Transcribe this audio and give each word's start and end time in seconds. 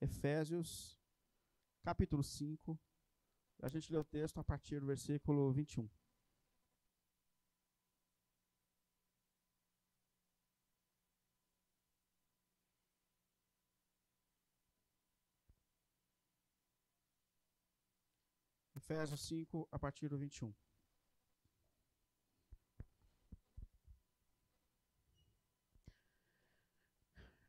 Efésios, 0.00 0.98
capítulo 1.82 2.22
5. 2.22 2.78
A 3.62 3.68
gente 3.68 3.92
lê 3.92 3.98
o 3.98 4.04
texto 4.04 4.40
a 4.40 4.44
partir 4.44 4.80
do 4.80 4.86
versículo 4.86 5.52
21. 5.52 5.88
Efésios 18.74 19.20
5, 19.20 19.68
a 19.70 19.78
partir 19.78 20.08
do 20.08 20.18
21. 20.18 20.54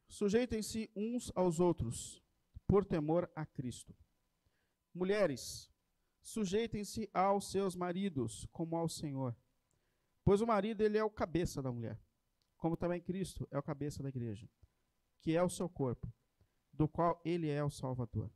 Sujeitem-se 0.10 0.92
uns 0.94 1.32
aos 1.34 1.60
outros, 1.60 2.22
por 2.72 2.86
temor 2.86 3.30
a 3.36 3.46
Cristo. 3.46 3.94
Mulheres, 4.94 5.70
sujeitem-se 6.22 7.10
aos 7.14 7.52
seus 7.52 7.76
maridos, 7.76 8.48
como 8.50 8.78
ao 8.78 8.88
Senhor. 8.88 9.36
Pois 10.24 10.40
o 10.40 10.48
marido 10.48 10.80
ele 10.80 10.98
é 10.98 11.04
o 11.04 11.10
cabeça 11.10 11.62
da 11.62 11.70
mulher, 11.70 12.02
como 12.56 12.78
também 12.78 13.02
Cristo 13.02 13.46
é 13.52 13.60
o 13.60 13.62
cabeça 13.62 14.02
da 14.02 14.08
igreja, 14.08 14.50
que 15.20 15.36
é 15.36 15.44
o 15.44 15.50
seu 15.50 15.68
corpo, 15.68 16.14
do 16.72 16.88
qual 16.88 17.22
ele 17.26 17.50
é 17.50 17.62
o 17.62 17.70
Salvador. 17.70 18.32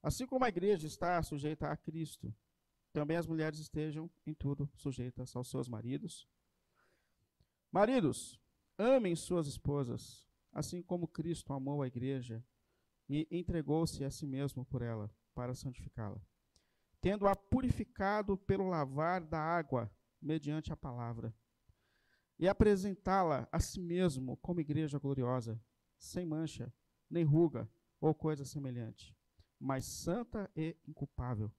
Assim 0.00 0.28
como 0.28 0.44
a 0.44 0.48
igreja 0.48 0.86
está 0.86 1.20
sujeita 1.20 1.66
a 1.66 1.76
Cristo, 1.76 2.32
também 2.92 3.16
as 3.16 3.26
mulheres 3.26 3.58
estejam 3.58 4.08
em 4.24 4.32
tudo 4.32 4.70
sujeitas 4.76 5.34
aos 5.34 5.50
seus 5.50 5.66
maridos. 5.66 6.28
Maridos, 7.72 8.40
amem 8.78 9.16
suas 9.16 9.48
esposas, 9.48 10.24
assim 10.52 10.80
como 10.80 11.08
Cristo 11.08 11.52
amou 11.52 11.82
a 11.82 11.88
igreja 11.88 12.44
e 13.10 13.26
entregou-se 13.30 14.04
a 14.04 14.10
si 14.10 14.26
mesmo 14.26 14.64
por 14.64 14.80
ela, 14.80 15.10
para 15.34 15.54
santificá-la, 15.54 16.22
tendo-a 17.00 17.34
purificado 17.34 18.38
pelo 18.38 18.68
lavar 18.68 19.22
da 19.22 19.40
água, 19.40 19.90
mediante 20.22 20.72
a 20.72 20.76
palavra, 20.76 21.34
e 22.38 22.48
apresentá-la 22.48 23.48
a 23.52 23.58
si 23.58 23.80
mesmo 23.80 24.36
como 24.36 24.60
igreja 24.60 24.98
gloriosa, 24.98 25.60
sem 25.98 26.24
mancha, 26.24 26.72
nem 27.10 27.24
ruga 27.24 27.68
ou 28.00 28.14
coisa 28.14 28.46
semelhante 28.46 29.14
mas 29.60 29.84
santa 29.84 30.50
e 30.56 30.74
inculpável. 30.88 31.52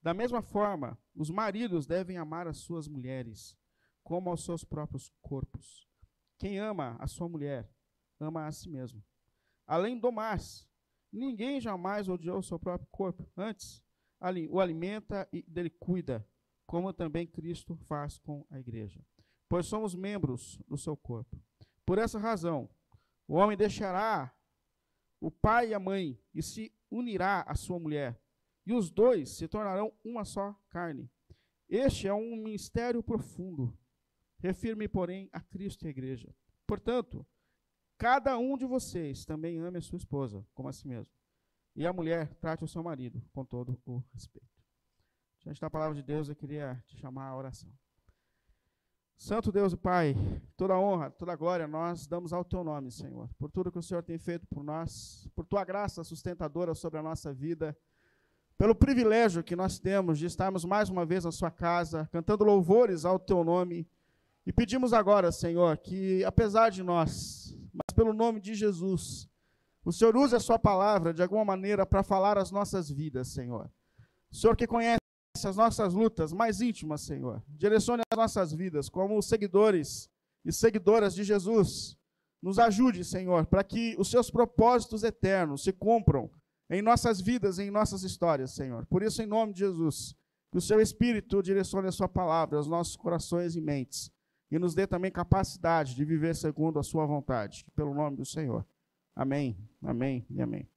Da 0.00 0.14
mesma 0.14 0.40
forma, 0.40 0.96
os 1.12 1.28
maridos 1.28 1.84
devem 1.84 2.16
amar 2.16 2.46
as 2.46 2.58
suas 2.58 2.86
mulheres, 2.86 3.58
como 4.04 4.30
aos 4.30 4.44
seus 4.44 4.62
próprios 4.62 5.12
corpos. 5.20 5.84
Quem 6.38 6.60
ama 6.60 6.96
a 7.00 7.08
sua 7.08 7.28
mulher, 7.28 7.68
ama 8.20 8.46
a 8.46 8.52
si 8.52 8.70
mesmo. 8.70 9.02
Além 9.66 9.98
do 9.98 10.12
mais, 10.12 10.68
ninguém 11.12 11.60
jamais 11.60 12.08
odiou 12.08 12.38
o 12.38 12.42
seu 12.42 12.58
próprio 12.58 12.88
corpo. 12.90 13.28
Antes, 13.36 13.82
o 14.50 14.60
alimenta 14.60 15.28
e 15.32 15.42
dele 15.42 15.70
cuida, 15.70 16.26
como 16.66 16.92
também 16.92 17.26
Cristo 17.26 17.76
faz 17.76 18.18
com 18.18 18.46
a 18.50 18.58
igreja. 18.58 19.04
Pois 19.48 19.66
somos 19.66 19.94
membros 19.94 20.58
do 20.66 20.76
seu 20.76 20.96
corpo. 20.96 21.40
Por 21.84 21.98
essa 21.98 22.18
razão, 22.18 22.68
o 23.28 23.34
homem 23.34 23.56
deixará 23.56 24.32
o 25.20 25.30
pai 25.30 25.70
e 25.70 25.74
a 25.74 25.80
mãe 25.80 26.20
e 26.34 26.42
se 26.42 26.72
unirá 26.90 27.42
à 27.42 27.54
sua 27.54 27.78
mulher, 27.78 28.20
e 28.64 28.72
os 28.72 28.90
dois 28.90 29.30
se 29.30 29.48
tornarão 29.48 29.92
uma 30.04 30.24
só 30.24 30.54
carne. 30.68 31.10
Este 31.68 32.06
é 32.06 32.14
um 32.14 32.36
mistério 32.36 33.02
profundo. 33.02 33.76
Refirme, 34.38 34.86
porém, 34.86 35.28
a 35.32 35.40
Cristo 35.40 35.84
e 35.84 35.88
a 35.88 35.90
igreja. 35.90 36.34
Portanto, 36.66 37.26
cada 37.98 38.36
um 38.38 38.56
de 38.56 38.64
vocês 38.66 39.24
também 39.24 39.58
ame 39.58 39.78
a 39.78 39.82
sua 39.82 39.96
esposa, 39.96 40.44
como 40.54 40.68
a 40.68 40.72
si 40.72 40.86
mesmo. 40.86 41.12
E 41.74 41.86
a 41.86 41.92
mulher 41.92 42.34
trate 42.36 42.64
o 42.64 42.68
seu 42.68 42.82
marido 42.82 43.22
com 43.32 43.44
todo 43.44 43.78
o 43.84 44.02
respeito. 44.12 44.48
Diante 45.40 45.60
da 45.60 45.70
palavra 45.70 45.94
de 45.94 46.02
Deus, 46.02 46.28
eu 46.28 46.34
queria 46.34 46.82
te 46.86 46.96
chamar 46.96 47.28
à 47.28 47.36
oração. 47.36 47.70
Santo 49.16 49.50
Deus 49.50 49.72
e 49.72 49.76
Pai, 49.76 50.14
toda 50.56 50.78
honra, 50.78 51.10
toda 51.10 51.34
glória 51.34 51.66
nós 51.66 52.06
damos 52.06 52.32
ao 52.32 52.44
Teu 52.44 52.62
nome, 52.62 52.90
Senhor, 52.90 53.30
por 53.38 53.50
tudo 53.50 53.72
que 53.72 53.78
o 53.78 53.82
Senhor 53.82 54.02
tem 54.02 54.18
feito 54.18 54.46
por 54.46 54.62
nós, 54.62 55.26
por 55.34 55.46
Tua 55.46 55.64
graça 55.64 56.04
sustentadora 56.04 56.74
sobre 56.74 56.98
a 56.98 57.02
nossa 57.02 57.32
vida, 57.32 57.76
pelo 58.58 58.74
privilégio 58.74 59.42
que 59.42 59.56
nós 59.56 59.78
temos 59.78 60.18
de 60.18 60.26
estarmos 60.26 60.64
mais 60.64 60.90
uma 60.90 61.06
vez 61.06 61.24
na 61.24 61.32
Sua 61.32 61.50
casa, 61.50 62.08
cantando 62.12 62.44
louvores 62.44 63.04
ao 63.04 63.18
Teu 63.18 63.42
nome. 63.42 63.88
E 64.44 64.52
pedimos 64.52 64.92
agora, 64.92 65.32
Senhor, 65.32 65.78
que 65.78 66.22
apesar 66.24 66.70
de 66.70 66.82
nós, 66.82 67.45
pelo 67.96 68.12
nome 68.12 68.40
de 68.40 68.54
Jesus, 68.54 69.26
o 69.84 69.90
Senhor 69.90 70.14
use 70.16 70.36
a 70.36 70.40
Sua 70.40 70.58
palavra 70.58 71.14
de 71.14 71.22
alguma 71.22 71.44
maneira 71.44 71.86
para 71.86 72.02
falar 72.02 72.36
as 72.36 72.50
nossas 72.50 72.90
vidas, 72.90 73.28
Senhor. 73.28 73.70
O 74.30 74.36
Senhor 74.36 74.54
que 74.54 74.66
conhece 74.66 75.00
as 75.44 75.56
nossas 75.56 75.94
lutas 75.94 76.32
mais 76.32 76.60
íntimas, 76.60 77.00
Senhor. 77.00 77.42
Direcione 77.48 78.02
as 78.12 78.16
nossas 78.16 78.52
vidas 78.52 78.88
como 78.88 79.20
seguidores 79.22 80.10
e 80.44 80.52
seguidoras 80.52 81.14
de 81.14 81.24
Jesus. 81.24 81.96
Nos 82.42 82.58
ajude, 82.58 83.02
Senhor, 83.04 83.46
para 83.46 83.64
que 83.64 83.96
os 83.98 84.10
seus 84.10 84.30
propósitos 84.30 85.02
eternos 85.02 85.64
se 85.64 85.72
cumpram 85.72 86.30
em 86.68 86.82
nossas 86.82 87.20
vidas, 87.20 87.58
em 87.58 87.70
nossas 87.70 88.02
histórias, 88.02 88.50
Senhor. 88.54 88.84
Por 88.86 89.02
isso, 89.02 89.22
em 89.22 89.26
nome 89.26 89.52
de 89.52 89.60
Jesus, 89.60 90.14
que 90.52 90.58
o 90.58 90.60
seu 90.60 90.80
Espírito 90.80 91.42
direcione 91.42 91.88
a 91.88 91.92
sua 91.92 92.08
palavra 92.08 92.58
aos 92.58 92.66
nossos 92.66 92.96
corações 92.96 93.56
e 93.56 93.60
mentes 93.60 94.10
e 94.50 94.58
nos 94.58 94.74
dê 94.74 94.86
também 94.86 95.10
capacidade 95.10 95.94
de 95.94 96.04
viver 96.04 96.34
segundo 96.34 96.78
a 96.78 96.82
sua 96.82 97.06
vontade. 97.06 97.64
Pelo 97.74 97.94
nome 97.94 98.16
do 98.16 98.24
Senhor. 98.24 98.66
Amém, 99.14 99.56
amém 99.82 100.26
e 100.30 100.40
amém. 100.40 100.68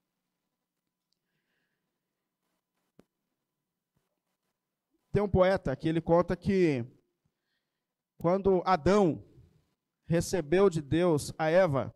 Tem 5.12 5.22
um 5.22 5.29
poeta 5.29 5.75
que 5.75 5.88
ele 5.88 6.02
conta 6.02 6.35
que 6.35 6.85
quando 8.18 8.62
Adão 8.66 9.24
recebeu 10.08 10.69
de 10.69 10.81
Deus 10.81 11.34
a 11.38 11.50
Eva, 11.50 11.94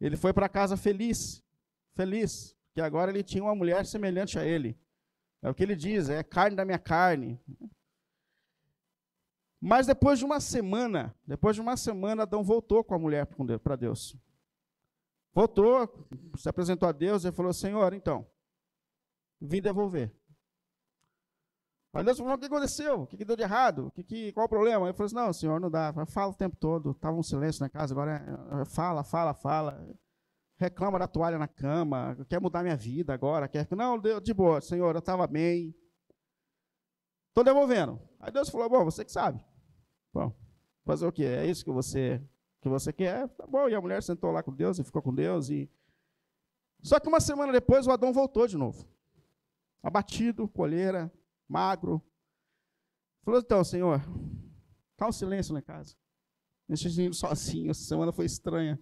ele 0.00 0.16
foi 0.16 0.32
para 0.32 0.48
casa 0.48 0.76
feliz, 0.76 1.42
feliz, 1.94 2.56
que 2.72 2.80
agora 2.80 3.10
ele 3.10 3.22
tinha 3.22 3.42
uma 3.42 3.54
mulher 3.54 3.84
semelhante 3.84 4.38
a 4.38 4.44
ele. 4.44 4.78
É 5.42 5.50
o 5.50 5.54
que 5.54 5.62
ele 5.62 5.74
diz, 5.74 6.08
é 6.08 6.22
carne 6.22 6.56
da 6.56 6.64
minha 6.64 6.78
carne. 6.78 7.40
Mas 9.60 9.86
depois 9.86 10.18
de 10.18 10.24
uma 10.24 10.40
semana, 10.40 11.14
depois 11.26 11.54
de 11.54 11.60
uma 11.60 11.76
semana, 11.76 12.22
Adão 12.22 12.42
voltou 12.42 12.82
com 12.82 12.94
a 12.94 12.98
mulher 12.98 13.26
para 13.62 13.76
Deus. 13.76 14.16
Voltou, 15.34 16.08
se 16.36 16.48
apresentou 16.48 16.88
a 16.88 16.92
Deus 16.92 17.24
e 17.24 17.32
falou: 17.32 17.52
Senhor, 17.52 17.92
então, 17.92 18.26
vim 19.40 19.60
devolver. 19.60 20.12
Aí 21.92 22.04
Deus 22.04 22.18
falou: 22.18 22.34
o 22.34 22.38
que 22.38 22.46
aconteceu? 22.46 23.02
O 23.02 23.06
que, 23.06 23.24
deu 23.24 23.36
de 23.36 23.42
errado? 23.42 23.88
O 23.88 23.90
que, 23.90 24.32
qual 24.32 24.46
o 24.46 24.48
problema? 24.48 24.86
Ele 24.86 24.92
falou 24.94 25.06
assim: 25.06 25.14
não, 25.14 25.32
senhor, 25.32 25.60
não 25.60 25.70
dá. 25.70 25.92
Fala 26.06 26.32
o 26.32 26.34
tempo 26.34 26.56
todo. 26.56 26.92
Estava 26.92 27.16
um 27.16 27.22
silêncio 27.22 27.62
na 27.62 27.68
casa, 27.68 27.92
agora 27.92 28.24
é, 28.60 28.64
fala, 28.64 29.04
fala, 29.04 29.34
fala. 29.34 29.88
Reclama 30.56 30.98
da 30.98 31.08
toalha 31.08 31.38
na 31.38 31.48
cama, 31.48 32.16
quer 32.28 32.40
mudar 32.40 32.62
minha 32.62 32.76
vida 32.76 33.14
agora. 33.14 33.48
Quer... 33.48 33.66
Não, 33.70 33.98
de 33.98 34.34
boa, 34.34 34.60
senhor, 34.60 34.94
eu 34.94 34.98
estava 34.98 35.26
bem. 35.26 35.74
Estou 37.28 37.42
devolvendo. 37.42 38.00
Aí 38.20 38.30
Deus 38.30 38.48
falou: 38.48 38.68
bom, 38.68 38.84
você 38.84 39.04
que 39.04 39.12
sabe. 39.12 39.44
Bom, 40.12 40.34
fazer 40.84 41.06
o 41.06 41.12
quê? 41.12 41.24
É 41.24 41.46
isso 41.46 41.64
que 41.64 41.70
você, 41.70 42.22
que 42.60 42.68
você 42.68 42.92
quer? 42.92 43.28
Tá 43.28 43.46
bom. 43.46 43.68
E 43.68 43.74
a 43.74 43.80
mulher 43.80 44.02
sentou 44.02 44.30
lá 44.30 44.42
com 44.42 44.54
Deus 44.54 44.78
e 44.78 44.84
ficou 44.84 45.02
com 45.02 45.14
Deus. 45.14 45.50
E... 45.50 45.70
Só 46.82 46.98
que 46.98 47.08
uma 47.08 47.20
semana 47.20 47.52
depois 47.52 47.86
o 47.86 47.90
Adão 47.90 48.12
voltou 48.12 48.46
de 48.46 48.56
novo. 48.56 48.88
Abatido, 49.82 50.48
colheira, 50.48 51.12
magro. 51.48 52.02
Falou, 53.24 53.40
então, 53.40 53.62
Senhor, 53.62 54.00
tá 54.96 55.08
um 55.08 55.12
silêncio 55.12 55.56
em 55.56 55.62
casa. 55.62 55.94
Deixa 56.68 56.88
sozinho, 57.12 57.70
essa 57.70 57.82
semana 57.82 58.12
foi 58.12 58.26
estranha. 58.26 58.78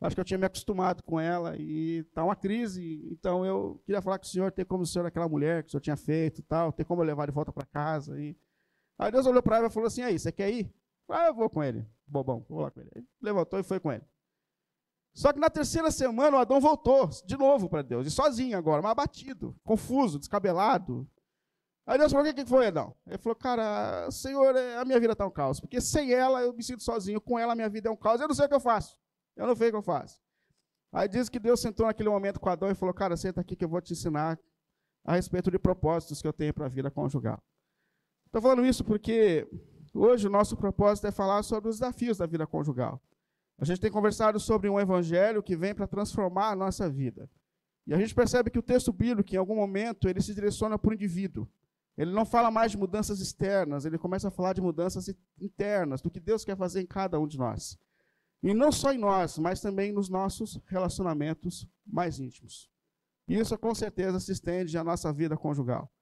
Acho 0.00 0.16
que 0.16 0.20
eu 0.20 0.24
tinha 0.24 0.38
me 0.38 0.46
acostumado 0.46 1.02
com 1.04 1.20
ela 1.20 1.56
e 1.56 2.02
tá 2.12 2.24
uma 2.24 2.34
crise. 2.34 3.08
Então 3.12 3.46
eu 3.46 3.80
queria 3.86 4.02
falar 4.02 4.18
com 4.18 4.24
o 4.24 4.28
senhor, 4.28 4.50
ter 4.50 4.64
como 4.64 4.82
o 4.82 4.86
senhor 4.86 5.06
aquela 5.06 5.28
mulher 5.28 5.62
que 5.62 5.68
o 5.68 5.70
senhor 5.70 5.80
tinha 5.80 5.96
feito 5.96 6.42
tal, 6.42 6.72
ter 6.72 6.84
como 6.84 7.02
eu 7.02 7.06
levar 7.06 7.26
de 7.26 7.32
volta 7.32 7.52
para 7.52 7.64
casa. 7.64 8.20
E... 8.20 8.36
Aí 9.02 9.12
Deus 9.12 9.26
olhou 9.26 9.42
para 9.42 9.56
ela 9.56 9.66
e 9.66 9.70
falou 9.70 9.86
assim: 9.86 10.02
aí, 10.02 10.18
você 10.18 10.30
quer 10.30 10.50
ir? 10.50 10.72
Ah, 11.08 11.26
eu 11.26 11.34
vou 11.34 11.50
com 11.50 11.62
ele. 11.62 11.86
Bobão, 12.06 12.44
vou 12.48 12.60
lá 12.60 12.70
com 12.70 12.80
ele. 12.80 12.90
ele 12.94 13.06
levantou 13.20 13.58
e 13.58 13.62
foi 13.62 13.78
com 13.80 13.92
ele. 13.92 14.04
Só 15.14 15.32
que 15.32 15.38
na 15.38 15.50
terceira 15.50 15.90
semana 15.90 16.36
o 16.36 16.40
Adão 16.40 16.60
voltou 16.60 17.08
de 17.26 17.36
novo 17.36 17.68
para 17.68 17.82
Deus, 17.82 18.06
e 18.06 18.10
sozinho 18.10 18.56
agora, 18.56 18.80
mas 18.80 18.92
abatido, 18.92 19.54
confuso, 19.62 20.18
descabelado, 20.18 21.06
Aí 21.86 21.98
Deus 21.98 22.12
falou: 22.12 22.28
o 22.28 22.34
que 22.34 22.46
foi, 22.46 22.68
Adão? 22.68 22.94
Ele 23.06 23.18
falou: 23.18 23.34
Cara, 23.34 24.10
Senhor, 24.10 24.54
é, 24.54 24.76
a 24.76 24.84
minha 24.84 25.00
vida 25.00 25.12
está 25.12 25.26
um 25.26 25.30
caos. 25.30 25.58
Porque 25.60 25.80
sem 25.80 26.12
ela 26.12 26.42
eu 26.42 26.52
me 26.52 26.62
sinto 26.62 26.82
sozinho, 26.82 27.20
com 27.20 27.38
ela 27.38 27.52
a 27.52 27.56
minha 27.56 27.68
vida 27.68 27.88
é 27.88 27.92
um 27.92 27.96
caos. 27.96 28.20
Eu 28.20 28.28
não 28.28 28.34
sei 28.34 28.46
o 28.46 28.48
que 28.48 28.54
eu 28.54 28.60
faço. 28.60 28.96
Eu 29.36 29.46
não 29.46 29.56
sei 29.56 29.68
o 29.68 29.70
que 29.72 29.76
eu 29.76 29.82
faço. 29.82 30.20
Aí 30.92 31.08
diz 31.08 31.28
que 31.28 31.38
Deus 31.38 31.60
sentou 31.60 31.86
naquele 31.86 32.08
momento 32.08 32.38
com 32.38 32.48
Adão 32.48 32.70
e 32.70 32.74
falou: 32.74 32.94
Cara, 32.94 33.16
senta 33.16 33.40
aqui 33.40 33.56
que 33.56 33.64
eu 33.64 33.68
vou 33.68 33.80
te 33.80 33.92
ensinar 33.92 34.38
a 35.04 35.14
respeito 35.14 35.50
de 35.50 35.58
propósitos 35.58 36.22
que 36.22 36.28
eu 36.28 36.32
tenho 36.32 36.54
para 36.54 36.66
a 36.66 36.68
vida 36.68 36.90
conjugal. 36.90 37.42
Estou 38.32 38.40
falando 38.40 38.64
isso 38.64 38.82
porque 38.82 39.46
hoje 39.92 40.26
o 40.26 40.30
nosso 40.30 40.56
propósito 40.56 41.06
é 41.06 41.12
falar 41.12 41.42
sobre 41.42 41.68
os 41.68 41.76
desafios 41.76 42.16
da 42.16 42.24
vida 42.24 42.46
conjugal. 42.46 42.98
A 43.58 43.64
gente 43.66 43.78
tem 43.78 43.90
conversado 43.90 44.40
sobre 44.40 44.70
um 44.70 44.80
evangelho 44.80 45.42
que 45.42 45.54
vem 45.54 45.74
para 45.74 45.86
transformar 45.86 46.48
a 46.48 46.56
nossa 46.56 46.88
vida. 46.88 47.28
E 47.86 47.92
a 47.92 47.98
gente 47.98 48.14
percebe 48.14 48.50
que 48.50 48.58
o 48.58 48.62
texto 48.62 48.90
bíblico, 48.90 49.34
em 49.34 49.36
algum 49.36 49.54
momento, 49.54 50.08
ele 50.08 50.22
se 50.22 50.32
direciona 50.32 50.78
para 50.78 50.92
o 50.92 50.94
indivíduo. 50.94 51.46
Ele 51.94 52.10
não 52.10 52.24
fala 52.24 52.50
mais 52.50 52.72
de 52.72 52.78
mudanças 52.78 53.20
externas, 53.20 53.84
ele 53.84 53.98
começa 53.98 54.28
a 54.28 54.30
falar 54.30 54.54
de 54.54 54.62
mudanças 54.62 55.14
internas, 55.38 56.00
do 56.00 56.10
que 56.10 56.18
Deus 56.18 56.42
quer 56.42 56.56
fazer 56.56 56.80
em 56.80 56.86
cada 56.86 57.20
um 57.20 57.26
de 57.26 57.36
nós. 57.36 57.78
E 58.42 58.54
não 58.54 58.72
só 58.72 58.94
em 58.94 58.98
nós, 58.98 59.36
mas 59.36 59.60
também 59.60 59.92
nos 59.92 60.08
nossos 60.08 60.58
relacionamentos 60.68 61.68
mais 61.86 62.18
íntimos. 62.18 62.70
E 63.28 63.38
isso 63.38 63.58
com 63.58 63.74
certeza 63.74 64.18
se 64.18 64.32
estende 64.32 64.78
à 64.78 64.82
nossa 64.82 65.12
vida 65.12 65.36
conjugal. 65.36 65.92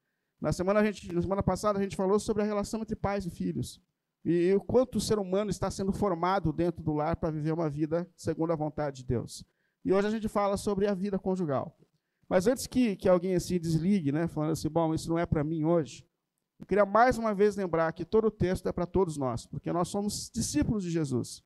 Na 0.40 0.52
semana, 0.52 0.80
a 0.80 0.84
gente, 0.84 1.12
na 1.12 1.20
semana 1.20 1.42
passada 1.42 1.78
a 1.78 1.82
gente 1.82 1.96
falou 1.96 2.18
sobre 2.18 2.42
a 2.42 2.46
relação 2.46 2.80
entre 2.80 2.96
pais 2.96 3.26
e 3.26 3.30
filhos. 3.30 3.80
E, 4.24 4.52
o 4.54 4.60
quanto 4.60 4.96
o 4.96 5.00
ser 5.00 5.18
humano 5.18 5.50
está 5.50 5.70
sendo 5.70 5.92
formado 5.92 6.52
dentro 6.52 6.82
do 6.82 6.92
lar 6.92 7.16
para 7.16 7.30
viver 7.30 7.52
uma 7.52 7.68
vida 7.68 8.08
segundo 8.16 8.52
a 8.52 8.56
vontade 8.56 8.98
de 8.98 9.04
Deus. 9.04 9.44
E 9.84 9.92
hoje 9.92 10.08
a 10.08 10.10
gente 10.10 10.28
fala 10.28 10.56
sobre 10.56 10.86
a 10.86 10.94
vida 10.94 11.18
conjugal. 11.18 11.76
Mas 12.28 12.46
antes 12.46 12.66
que, 12.66 12.96
que 12.96 13.08
alguém 13.08 13.34
assim 13.34 13.58
desligue, 13.58 14.12
né, 14.12 14.28
falando 14.28 14.52
assim, 14.52 14.68
bom, 14.68 14.94
isso 14.94 15.08
não 15.08 15.18
é 15.18 15.26
para 15.26 15.42
mim 15.42 15.64
hoje, 15.64 16.06
eu 16.58 16.66
queria 16.66 16.84
mais 16.84 17.16
uma 17.16 17.34
vez 17.34 17.56
lembrar 17.56 17.90
que 17.92 18.04
todo 18.04 18.26
o 18.26 18.30
texto 18.30 18.68
é 18.68 18.72
para 18.72 18.86
todos 18.86 19.16
nós, 19.16 19.46
porque 19.46 19.72
nós 19.72 19.88
somos 19.88 20.30
discípulos 20.32 20.84
de 20.84 20.90
Jesus. 20.90 21.42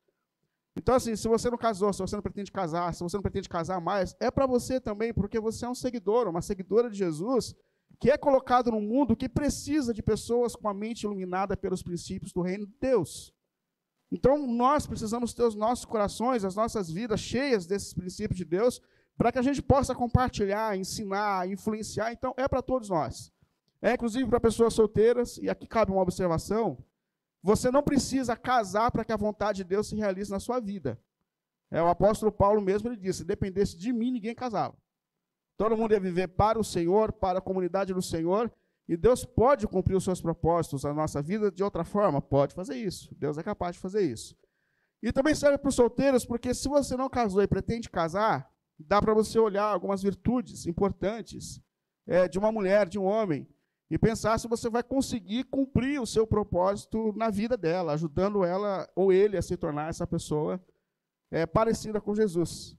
Então, 0.75 0.93
assim, 0.93 1.15
se 1.15 1.25
você 1.27 1.49
não 1.49 1.57
casou, 1.57 1.93
se 1.93 1.99
você 1.99 2.15
não 2.17 2.21
pretende 2.21 2.51
casar, 2.51 2.93
se 2.93 3.01
você 3.01 3.15
não 3.15 3.21
pretende 3.21 3.47
casar 3.47 3.79
mais, 3.79 4.13
é 4.19 4.29
para 4.29 4.45
você 4.45 4.79
também, 4.79 5.13
porque 5.13 5.39
você 5.39 5.65
é 5.65 5.69
um 5.69 5.75
seguidor, 5.75 6.27
uma 6.27 6.41
seguidora 6.41 6.89
de 6.89 6.97
Jesus, 6.97 7.55
que 7.99 8.11
é 8.11 8.17
colocado 8.17 8.71
num 8.71 8.81
mundo 8.81 9.15
que 9.15 9.29
precisa 9.29 9.93
de 9.93 10.03
pessoas 10.03 10.55
com 10.55 10.67
a 10.67 10.73
mente 10.73 11.03
iluminada 11.03 11.55
pelos 11.55 11.81
princípios 11.81 12.31
do 12.31 12.41
reino 12.41 12.65
de 12.65 12.75
Deus. 12.79 13.33
Então, 14.11 14.45
nós 14.47 14.85
precisamos 14.85 15.33
ter 15.33 15.43
os 15.43 15.55
nossos 15.55 15.85
corações, 15.85 16.45
as 16.45 16.55
nossas 16.55 16.91
vidas 16.91 17.19
cheias 17.19 17.65
desses 17.65 17.93
princípios 17.93 18.37
de 18.37 18.45
Deus, 18.45 18.81
para 19.17 19.31
que 19.31 19.39
a 19.39 19.41
gente 19.41 19.61
possa 19.61 19.95
compartilhar, 19.95 20.77
ensinar, 20.77 21.49
influenciar. 21.49 22.11
Então, 22.11 22.33
é 22.37 22.47
para 22.47 22.61
todos 22.61 22.89
nós. 22.89 23.33
É 23.81 23.93
inclusive 23.93 24.29
para 24.29 24.39
pessoas 24.39 24.73
solteiras, 24.73 25.37
e 25.37 25.49
aqui 25.49 25.67
cabe 25.67 25.91
uma 25.91 26.01
observação: 26.01 26.77
você 27.41 27.69
não 27.69 27.83
precisa 27.83 28.35
casar 28.35 28.91
para 28.91 29.05
que 29.05 29.11
a 29.11 29.17
vontade 29.17 29.57
de 29.57 29.63
Deus 29.63 29.87
se 29.87 29.95
realize 29.95 30.31
na 30.31 30.39
sua 30.39 30.59
vida. 30.59 30.99
É, 31.69 31.81
o 31.81 31.87
apóstolo 31.87 32.31
Paulo 32.31 32.61
mesmo 32.61 32.89
ele 32.89 32.97
disse: 32.97 33.19
se 33.19 33.25
dependesse 33.25 33.77
de 33.77 33.91
mim, 33.91 34.11
ninguém 34.11 34.33
casava. 34.33 34.75
Todo 35.57 35.77
mundo 35.77 35.93
ia 35.93 35.99
viver 35.99 36.27
para 36.27 36.59
o 36.59 36.63
Senhor, 36.63 37.11
para 37.13 37.39
a 37.39 37.41
comunidade 37.41 37.93
do 37.93 38.01
Senhor, 38.01 38.51
e 38.87 38.95
Deus 38.95 39.25
pode 39.25 39.67
cumprir 39.67 39.95
os 39.95 40.03
seus 40.03 40.21
propósitos 40.21 40.83
na 40.83 40.93
nossa 40.93 41.21
vida 41.21 41.51
de 41.51 41.63
outra 41.63 41.83
forma? 41.83 42.21
Pode 42.21 42.53
fazer 42.53 42.75
isso. 42.75 43.15
Deus 43.15 43.37
é 43.37 43.43
capaz 43.43 43.75
de 43.75 43.81
fazer 43.81 44.01
isso. 44.01 44.35
E 45.01 45.11
também 45.11 45.33
serve 45.33 45.57
para 45.57 45.69
os 45.69 45.75
solteiros, 45.75 46.25
porque 46.25 46.53
se 46.53 46.67
você 46.67 46.95
não 46.95 47.09
casou 47.09 47.41
e 47.41 47.47
pretende 47.47 47.89
casar, 47.89 48.51
dá 48.77 49.01
para 49.01 49.13
você 49.13 49.39
olhar 49.39 49.65
algumas 49.65 50.03
virtudes 50.03 50.65
importantes 50.65 51.61
é, 52.07 52.27
de 52.27 52.37
uma 52.37 52.51
mulher, 52.51 52.87
de 52.87 52.99
um 52.99 53.05
homem, 53.05 53.47
e 53.89 53.97
pensar 53.97 54.39
se 54.39 54.47
você 54.47 54.69
vai 54.69 54.83
conseguir 54.83 55.43
cumprir 55.45 56.01
o 56.01 56.07
seu 56.07 56.25
propósito 56.25 57.13
na 57.15 57.29
vida 57.29 57.55
dela, 57.55 57.93
ajudando 57.93 58.43
ela 58.43 58.89
ou 58.95 59.11
ele 59.11 59.37
a 59.37 59.41
se 59.41 59.55
tornar 59.55 59.89
essa 59.89 60.07
pessoa 60.07 60.59
é, 61.31 61.45
parecida 61.45 62.01
com 62.01 62.15
Jesus. 62.15 62.77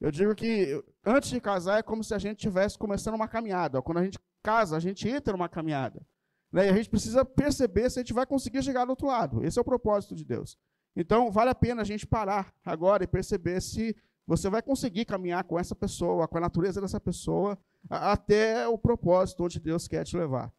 Eu 0.00 0.10
digo 0.10 0.34
que 0.34 0.82
antes 1.04 1.30
de 1.30 1.40
casar 1.40 1.78
é 1.78 1.82
como 1.82 2.02
se 2.02 2.14
a 2.14 2.18
gente 2.18 2.38
estivesse 2.38 2.78
começando 2.78 3.14
uma 3.14 3.28
caminhada. 3.28 3.82
Quando 3.82 3.98
a 3.98 4.04
gente 4.04 4.18
casa, 4.42 4.76
a 4.76 4.80
gente 4.80 5.06
entra 5.08 5.32
numa 5.32 5.48
caminhada. 5.48 6.06
Né? 6.50 6.66
E 6.66 6.68
a 6.70 6.74
gente 6.74 6.88
precisa 6.88 7.24
perceber 7.24 7.90
se 7.90 7.98
a 7.98 8.02
gente 8.02 8.14
vai 8.14 8.24
conseguir 8.26 8.62
chegar 8.62 8.84
do 8.84 8.90
outro 8.90 9.06
lado. 9.06 9.44
Esse 9.44 9.58
é 9.58 9.62
o 9.62 9.64
propósito 9.64 10.14
de 10.14 10.24
Deus. 10.24 10.58
Então, 10.96 11.30
vale 11.30 11.50
a 11.50 11.54
pena 11.54 11.82
a 11.82 11.84
gente 11.84 12.06
parar 12.06 12.52
agora 12.64 13.04
e 13.04 13.06
perceber 13.06 13.60
se 13.60 13.94
você 14.26 14.48
vai 14.48 14.62
conseguir 14.62 15.04
caminhar 15.04 15.44
com 15.44 15.58
essa 15.58 15.74
pessoa, 15.74 16.26
com 16.26 16.38
a 16.38 16.40
natureza 16.40 16.80
dessa 16.80 17.00
pessoa, 17.00 17.58
até 17.88 18.66
o 18.66 18.78
propósito 18.78 19.44
onde 19.44 19.60
Deus 19.60 19.86
quer 19.86 20.04
te 20.04 20.16
levar. 20.16 20.52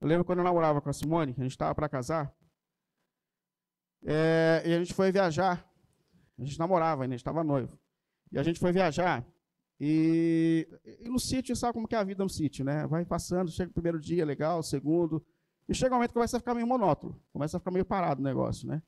Eu 0.00 0.08
lembro 0.08 0.24
quando 0.24 0.38
eu 0.38 0.44
namorava 0.44 0.80
com 0.80 0.90
a 0.90 0.92
Simone, 0.92 1.34
a 1.38 1.42
gente 1.42 1.52
estava 1.52 1.74
para 1.74 1.88
casar, 1.88 2.34
é, 4.04 4.62
e 4.64 4.74
a 4.74 4.78
gente 4.78 4.94
foi 4.94 5.12
viajar. 5.12 5.66
A 6.38 6.44
gente 6.44 6.58
namorava 6.58 7.02
ainda, 7.02 7.14
a 7.14 7.16
gente 7.16 7.20
estava 7.20 7.44
noivo. 7.44 7.78
E 8.32 8.38
a 8.38 8.42
gente 8.42 8.58
foi 8.60 8.72
viajar. 8.72 9.26
E, 9.80 10.68
e, 11.00 11.08
no 11.08 11.18
sítio, 11.18 11.56
sabe 11.56 11.72
como 11.72 11.88
que 11.88 11.94
é 11.94 11.98
a 11.98 12.04
vida 12.04 12.22
no 12.22 12.28
sítio, 12.28 12.64
né? 12.64 12.86
Vai 12.86 13.04
passando, 13.04 13.50
chega 13.50 13.70
o 13.70 13.74
primeiro 13.74 13.98
dia, 13.98 14.24
legal, 14.24 14.58
o 14.58 14.62
segundo. 14.62 15.24
E 15.68 15.74
chega 15.74 15.94
um 15.94 15.96
momento 15.96 16.10
que 16.10 16.14
começa 16.14 16.36
a 16.36 16.40
ficar 16.40 16.54
meio 16.54 16.66
monótono. 16.66 17.20
Começa 17.32 17.56
a 17.56 17.60
ficar 17.60 17.70
meio 17.70 17.84
parado 17.84 18.20
o 18.20 18.24
negócio, 18.24 18.68
né? 18.68 18.82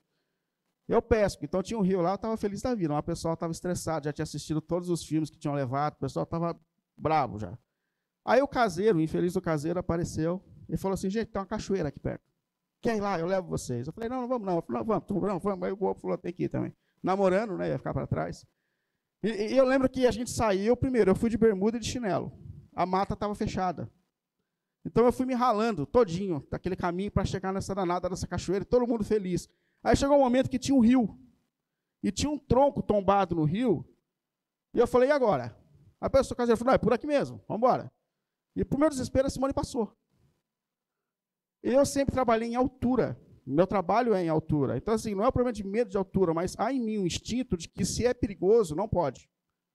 Eu 0.87 1.01
pesco, 1.01 1.45
então 1.45 1.63
tinha 1.63 1.79
um 1.79 1.83
rio 1.83 2.03
lá, 2.03 2.11
eu 2.11 2.15
estava 2.17 2.37
feliz 2.37 2.61
da 2.61 2.75
vida. 2.75 2.93
Uma 2.93 3.03
pessoa 3.03 3.35
estava 3.35 3.53
estressada, 3.53 4.05
já 4.05 4.13
tinha 4.13 4.25
assistido 4.25 4.61
todos 4.61 4.91
os 4.91 5.05
filmes 5.05 5.31
que 5.31 5.39
tinham 5.39 5.55
levado, 5.55 5.95
o 5.95 5.99
pessoal 5.99 6.25
estava 6.25 6.59
bravo 6.97 7.39
já. 7.39 7.57
Aí 8.25 8.43
o 8.43 8.49
caseiro, 8.49 8.99
o 8.99 9.01
infeliz 9.01 9.33
do 9.33 9.41
caseiro, 9.41 9.79
apareceu 9.79 10.43
e 10.69 10.77
falou 10.77 10.95
assim: 10.95 11.09
gente, 11.09 11.29
tem 11.29 11.41
uma 11.41 11.47
cachoeira 11.47 11.89
aqui 11.89 11.99
perto. 11.99 12.25
Quer 12.81 12.97
ir 12.97 13.01
lá? 13.01 13.19
Eu 13.19 13.27
levo 13.27 13.49
vocês. 13.49 13.87
Eu 13.87 13.93
falei: 13.93 14.09
não, 14.09 14.23
não 14.23 14.29
vamos 14.29 14.47
não. 14.47 14.57
Eu 14.57 14.63
falei, 14.63 14.81
não, 14.81 14.87
vamos, 14.87 15.23
não, 15.23 15.39
vamos. 15.39 15.67
Aí 15.67 15.73
o 15.73 15.85
outro 15.85 16.03
falou: 16.03 16.19
tem 16.19 16.33
que 16.33 16.45
ir 16.45 16.49
também. 16.49 16.75
Namorando, 17.03 17.57
né? 17.57 17.69
Ia 17.69 17.79
ficar 17.79 17.95
para 17.95 18.07
trás. 18.07 18.45
E, 19.23 19.53
e, 19.53 19.57
eu 19.57 19.65
lembro 19.65 19.89
que 19.89 20.07
a 20.07 20.11
gente 20.11 20.31
saiu, 20.31 20.77
primeiro, 20.77 21.11
eu 21.11 21.15
fui 21.15 21.31
de 21.31 21.39
bermuda 21.39 21.77
e 21.77 21.81
de 21.81 21.87
chinelo. 21.87 22.33
A 22.75 22.85
mata 22.85 23.15
estava 23.15 23.35
fechada. 23.35 23.91
Então 24.85 25.05
eu 25.05 25.13
fui 25.13 25.25
me 25.25 25.35
ralando 25.35 25.87
todinho 25.87 26.45
daquele 26.51 26.75
caminho 26.75 27.11
para 27.11 27.25
chegar 27.25 27.53
nessa 27.53 27.75
danada 27.75 28.09
dessa 28.09 28.27
cachoeira, 28.27 28.65
todo 28.65 28.87
mundo 28.87 29.05
feliz. 29.05 29.49
Aí 29.83 29.95
chegou 29.95 30.17
um 30.17 30.21
momento 30.21 30.51
que 30.51 30.59
tinha 30.59 30.75
um 30.75 30.81
rio. 30.81 31.19
E 32.03 32.11
tinha 32.11 32.31
um 32.31 32.39
tronco 32.39 32.83
tombado 32.83 33.37
no 33.37 33.45
rio. 33.45 33.87
E 34.75 34.79
eu 34.79 34.87
falei, 34.87 35.11
e 35.11 35.13
agora? 35.13 35.57
A 36.01 36.11
pessoa 36.11 36.37
caseira 36.37 36.57
falou, 36.57 36.75
é 36.75 36.79
por 36.79 36.93
aqui 36.93 37.07
mesmo, 37.07 37.41
vamos 37.47 37.59
embora. 37.59 37.93
E 38.57 38.65
por 38.65 38.79
meu 38.79 38.91
desespero, 38.91 39.29
a 39.29 39.31
Simone 39.31 39.53
passou. 39.53 39.97
Eu 41.63 41.87
sempre 41.87 42.13
trabalhei 42.13 42.49
em 42.49 42.57
altura. 42.57 43.17
Meu 43.45 43.67
trabalho 43.67 44.15
é 44.15 44.25
em 44.25 44.29
altura. 44.29 44.77
Então, 44.77 44.95
assim, 44.95 45.15
não 45.15 45.25
é 45.25 45.29
um 45.29 45.33
problema 45.33 45.53
de 45.53 45.65
medo 45.65 45.91
de 45.91 45.97
altura, 45.97 46.33
mas 46.33 46.55
há 46.59 46.73
em 46.73 46.81
mim 46.81 46.99
um 46.99 47.07
instinto 47.07 47.57
de 47.57 47.69
que 47.69 47.85
se 47.85 48.07
é 48.07 48.15
perigoso, 48.15 48.77
não 48.77 48.89
pode. 48.89 49.29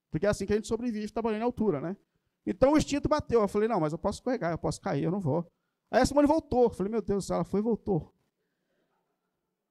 Porque 0.09 0.25
é 0.25 0.29
assim 0.29 0.45
que 0.45 0.53
a 0.53 0.55
gente 0.55 0.67
sobrevive 0.67 1.11
trabalhando 1.11 1.41
em 1.41 1.45
altura, 1.45 1.81
né? 1.81 1.97
Então 2.45 2.73
o 2.73 2.77
instinto 2.77 3.09
bateu. 3.09 3.41
Eu 3.41 3.47
falei, 3.47 3.67
não, 3.67 3.79
mas 3.79 3.91
eu 3.91 3.99
posso 3.99 4.19
escorregar, 4.19 4.51
eu 4.51 4.57
posso 4.57 4.79
cair, 4.79 5.03
eu 5.03 5.11
não 5.11 5.19
vou. 5.19 5.45
Aí 5.91 6.01
a 6.01 6.05
Simone 6.05 6.27
voltou. 6.27 6.63
Eu 6.63 6.69
falei, 6.69 6.91
meu 6.91 7.01
Deus, 7.01 7.29
ela 7.29 7.43
foi 7.43 7.59
e 7.59 7.63
voltou. 7.63 8.13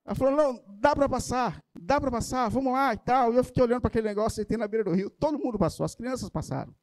Ela 0.05 0.15
falou, 0.15 0.37
não, 0.37 0.63
dá 0.79 0.95
para 0.95 1.09
passar, 1.09 1.65
dá 1.75 2.01
para 2.01 2.11
passar, 2.11 2.49
vamos 2.49 2.73
lá 2.73 2.93
e 2.93 2.99
tal. 2.99 3.33
E 3.33 3.37
eu 3.37 3.45
fiquei 3.45 3.63
olhando 3.63 3.81
para 3.81 3.89
aquele 3.89 4.07
negócio 4.07 4.45
tem 4.45 4.59
na 4.59 4.69
beira 4.69 4.85
do 4.85 4.93
rio. 4.93 5.11
Todo 5.11 5.39
mundo 5.39 5.59
passou, 5.59 5.85
as 5.85 5.95
crianças 5.95 6.29
passaram. 6.29 6.75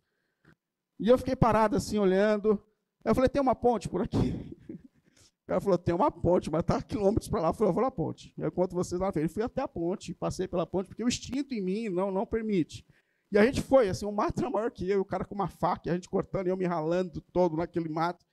E 0.99 1.07
eu 1.07 1.17
fiquei 1.17 1.35
parado 1.35 1.77
assim, 1.77 1.97
olhando. 1.97 2.61
Eu 3.05 3.13
falei, 3.13 3.29
tem 3.29 3.41
uma 3.41 3.55
ponte 3.55 3.87
por 3.87 4.01
aqui. 4.01 4.52
Ela 5.53 5.61
falou, 5.61 5.77
tem 5.77 5.93
uma 5.93 6.09
ponte, 6.09 6.49
mas 6.49 6.61
está 6.61 6.81
quilômetros 6.81 7.29
para 7.29 7.41
lá. 7.41 7.49
Eu 7.49 7.53
falei, 7.53 7.69
eu 7.69 7.73
vou 7.73 7.83
na 7.83 7.91
ponte. 7.91 8.33
Eu 8.37 8.51
conto 8.51 8.75
vocês 8.75 8.99
lá 8.99 9.07
na 9.07 9.13
frente. 9.13 9.31
Fui 9.31 9.43
até 9.43 9.61
a 9.61 9.67
ponte, 9.67 10.13
passei 10.13 10.47
pela 10.47 10.65
ponte, 10.65 10.87
porque 10.87 11.03
o 11.03 11.07
instinto 11.07 11.53
em 11.53 11.61
mim 11.61 11.89
não, 11.89 12.11
não 12.11 12.25
permite. 12.25 12.85
E 13.31 13.37
a 13.37 13.45
gente 13.45 13.61
foi, 13.61 13.87
assim, 13.87 14.05
o 14.05 14.11
mato 14.11 14.41
era 14.41 14.49
maior 14.49 14.71
que 14.71 14.89
eu, 14.89 15.01
o 15.01 15.05
cara 15.05 15.25
com 15.25 15.35
uma 15.35 15.47
faca, 15.47 15.91
a 15.91 15.93
gente 15.93 16.09
cortando, 16.09 16.47
eu 16.47 16.57
me 16.57 16.65
ralando 16.65 17.21
todo 17.31 17.55
naquele 17.55 17.89
mato. 17.89 18.25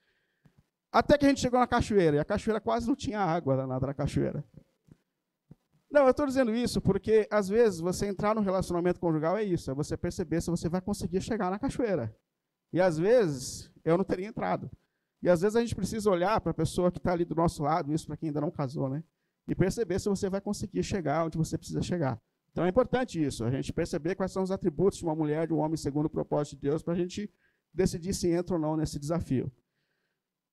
Até 0.91 1.17
que 1.17 1.25
a 1.25 1.29
gente 1.29 1.41
chegou 1.41 1.59
na 1.59 1.67
cachoeira, 1.67 2.17
e 2.17 2.19
a 2.19 2.25
cachoeira 2.25 2.59
quase 2.59 2.87
não 2.87 2.95
tinha 2.95 3.19
água 3.19 3.65
nada 3.65 3.87
na 3.87 3.93
cachoeira. 3.93 4.43
Não, 5.89 6.03
eu 6.03 6.11
estou 6.11 6.25
dizendo 6.25 6.55
isso 6.55 6.81
porque, 6.81 7.27
às 7.29 7.49
vezes, 7.49 7.79
você 7.79 8.07
entrar 8.07 8.33
no 8.33 8.41
relacionamento 8.41 8.99
conjugal 8.99 9.37
é 9.37 9.43
isso, 9.43 9.69
é 9.69 9.73
você 9.73 9.95
perceber 9.95 10.41
se 10.41 10.49
você 10.49 10.67
vai 10.69 10.81
conseguir 10.81 11.21
chegar 11.21 11.51
na 11.51 11.59
cachoeira. 11.59 12.15
E, 12.73 12.81
às 12.81 12.97
vezes, 12.97 13.69
eu 13.83 13.97
não 13.97 14.03
teria 14.03 14.27
entrado. 14.27 14.71
E, 15.21 15.29
às 15.29 15.41
vezes, 15.41 15.55
a 15.55 15.61
gente 15.61 15.75
precisa 15.75 16.09
olhar 16.09 16.39
para 16.41 16.51
a 16.51 16.53
pessoa 16.53 16.91
que 16.91 16.97
está 16.97 17.11
ali 17.11 17.25
do 17.25 17.35
nosso 17.35 17.61
lado, 17.63 17.93
isso 17.93 18.07
para 18.07 18.17
quem 18.17 18.29
ainda 18.29 18.41
não 18.41 18.51
casou, 18.51 18.89
né? 18.89 19.03
E 19.47 19.55
perceber 19.55 19.99
se 19.99 20.09
você 20.09 20.29
vai 20.29 20.41
conseguir 20.41 20.83
chegar 20.83 21.25
onde 21.25 21.37
você 21.37 21.57
precisa 21.57 21.81
chegar. 21.81 22.19
Então, 22.51 22.65
é 22.65 22.69
importante 22.69 23.23
isso, 23.23 23.43
a 23.43 23.51
gente 23.51 23.71
perceber 23.71 24.15
quais 24.15 24.31
são 24.31 24.43
os 24.43 24.51
atributos 24.51 24.99
de 24.99 25.05
uma 25.05 25.15
mulher, 25.15 25.47
de 25.47 25.53
um 25.53 25.59
homem, 25.59 25.77
segundo 25.77 26.07
o 26.07 26.09
propósito 26.09 26.55
de 26.55 26.63
Deus, 26.63 26.83
para 26.83 26.93
a 26.93 26.97
gente 26.97 27.31
decidir 27.73 28.13
se 28.13 28.29
entra 28.29 28.55
ou 28.55 28.61
não 28.61 28.75
nesse 28.75 28.99
desafio. 28.99 29.51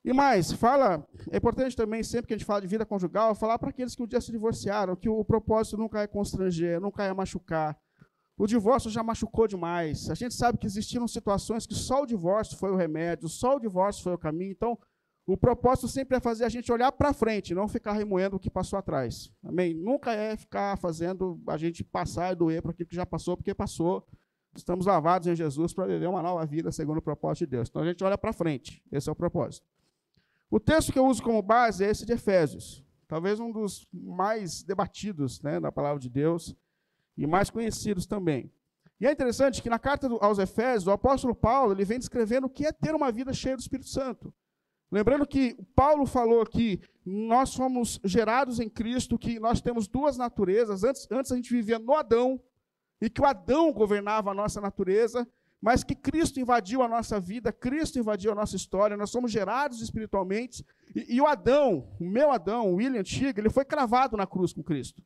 E 0.04 0.12
mais, 0.12 0.52
fala, 0.52 1.06
é 1.30 1.36
importante 1.36 1.76
também, 1.76 2.02
sempre 2.02 2.28
que 2.28 2.34
a 2.34 2.38
gente 2.38 2.46
fala 2.46 2.60
de 2.60 2.66
vida 2.68 2.86
conjugal, 2.86 3.34
falar 3.34 3.58
para 3.58 3.70
aqueles 3.70 3.94
que 3.94 4.02
um 4.02 4.06
dia 4.06 4.20
se 4.20 4.30
divorciaram, 4.30 4.94
que 4.94 5.08
o 5.08 5.24
propósito 5.24 5.76
nunca 5.76 6.00
é 6.00 6.06
constranger, 6.06 6.80
nunca 6.80 7.02
é 7.04 7.12
machucar. 7.12 7.76
O 8.38 8.46
divórcio 8.46 8.88
já 8.88 9.02
machucou 9.02 9.48
demais. 9.48 10.08
A 10.08 10.14
gente 10.14 10.32
sabe 10.32 10.58
que 10.58 10.66
existiram 10.66 11.08
situações 11.08 11.66
que 11.66 11.74
só 11.74 12.02
o 12.02 12.06
divórcio 12.06 12.56
foi 12.56 12.70
o 12.70 12.76
remédio, 12.76 13.28
só 13.28 13.56
o 13.56 13.58
divórcio 13.58 14.04
foi 14.04 14.14
o 14.14 14.18
caminho. 14.18 14.52
Então, 14.52 14.78
o 15.26 15.36
propósito 15.36 15.88
sempre 15.88 16.16
é 16.16 16.20
fazer 16.20 16.44
a 16.44 16.48
gente 16.48 16.70
olhar 16.70 16.92
para 16.92 17.12
frente, 17.12 17.52
não 17.52 17.66
ficar 17.66 17.94
remoendo 17.94 18.36
o 18.36 18.38
que 18.38 18.48
passou 18.48 18.78
atrás. 18.78 19.32
Amém? 19.42 19.74
Nunca 19.74 20.12
é 20.12 20.36
ficar 20.36 20.78
fazendo 20.78 21.42
a 21.48 21.56
gente 21.56 21.82
passar 21.82 22.32
e 22.32 22.36
doer 22.36 22.62
para 22.62 22.70
aquilo 22.70 22.88
que 22.88 22.94
já 22.94 23.04
passou, 23.04 23.36
porque 23.36 23.52
passou. 23.52 24.06
Estamos 24.56 24.86
lavados 24.86 25.26
em 25.26 25.34
Jesus 25.34 25.74
para 25.74 25.86
viver 25.86 26.06
uma 26.08 26.22
nova 26.22 26.46
vida 26.46 26.70
segundo 26.70 26.98
o 26.98 27.02
propósito 27.02 27.40
de 27.40 27.50
Deus. 27.50 27.68
Então 27.68 27.82
a 27.82 27.86
gente 27.86 28.02
olha 28.04 28.16
para 28.16 28.32
frente. 28.32 28.82
Esse 28.90 29.08
é 29.08 29.12
o 29.12 29.16
propósito. 29.16 29.66
O 30.48 30.60
texto 30.60 30.92
que 30.92 30.98
eu 30.98 31.06
uso 31.06 31.22
como 31.22 31.42
base 31.42 31.84
é 31.84 31.90
esse 31.90 32.06
de 32.06 32.12
Efésios, 32.12 32.84
talvez 33.06 33.38
um 33.38 33.50
dos 33.50 33.86
mais 33.92 34.62
debatidos 34.62 35.42
né, 35.42 35.58
na 35.58 35.70
palavra 35.70 36.00
de 36.00 36.08
Deus 36.08 36.56
e 37.18 37.26
mais 37.26 37.50
conhecidos 37.50 38.06
também. 38.06 38.50
E 39.00 39.06
é 39.06 39.12
interessante 39.12 39.60
que 39.60 39.68
na 39.68 39.78
carta 39.78 40.08
aos 40.20 40.38
Efésios, 40.38 40.86
o 40.86 40.92
apóstolo 40.92 41.34
Paulo 41.34 41.72
ele 41.72 41.84
vem 41.84 41.98
descrevendo 41.98 42.46
o 42.46 42.50
que 42.50 42.64
é 42.64 42.72
ter 42.72 42.94
uma 42.94 43.12
vida 43.12 43.32
cheia 43.32 43.56
do 43.56 43.60
Espírito 43.60 43.88
Santo. 43.88 44.32
Lembrando 44.90 45.26
que 45.26 45.54
Paulo 45.74 46.06
falou 46.06 46.44
que 46.46 46.80
nós 47.04 47.54
fomos 47.54 48.00
gerados 48.04 48.58
em 48.58 48.68
Cristo, 48.68 49.18
que 49.18 49.38
nós 49.38 49.60
temos 49.60 49.86
duas 49.86 50.16
naturezas. 50.16 50.82
Antes, 50.82 51.06
antes 51.10 51.30
a 51.30 51.36
gente 51.36 51.52
vivia 51.52 51.78
no 51.78 51.94
Adão, 51.94 52.40
e 53.00 53.10
que 53.10 53.20
o 53.20 53.26
Adão 53.26 53.72
governava 53.72 54.30
a 54.30 54.34
nossa 54.34 54.60
natureza, 54.60 55.28
mas 55.60 55.84
que 55.84 55.94
Cristo 55.94 56.40
invadiu 56.40 56.82
a 56.82 56.88
nossa 56.88 57.20
vida, 57.20 57.52
Cristo 57.52 57.98
invadiu 57.98 58.32
a 58.32 58.34
nossa 58.34 58.56
história, 58.56 58.96
nós 58.96 59.10
somos 59.10 59.30
gerados 59.30 59.80
espiritualmente, 59.80 60.64
e, 60.94 61.16
e 61.16 61.20
o 61.20 61.26
Adão, 61.26 61.88
o 62.00 62.04
meu 62.04 62.30
Adão, 62.30 62.72
o 62.72 62.76
William 62.76 63.02
Tiga, 63.02 63.40
ele 63.40 63.50
foi 63.50 63.64
cravado 63.64 64.16
na 64.16 64.26
cruz 64.26 64.52
com 64.52 64.62
Cristo. 64.62 65.02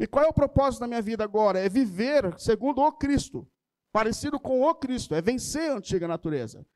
E 0.00 0.06
qual 0.06 0.24
é 0.24 0.28
o 0.28 0.32
propósito 0.32 0.80
da 0.80 0.86
minha 0.86 1.02
vida 1.02 1.22
agora? 1.22 1.58
É 1.58 1.68
viver 1.68 2.34
segundo 2.38 2.80
o 2.80 2.90
Cristo, 2.90 3.46
parecido 3.92 4.40
com 4.40 4.62
o 4.62 4.74
Cristo, 4.74 5.14
é 5.14 5.20
vencer 5.20 5.70
a 5.70 5.74
antiga 5.74 6.08
natureza. 6.08 6.66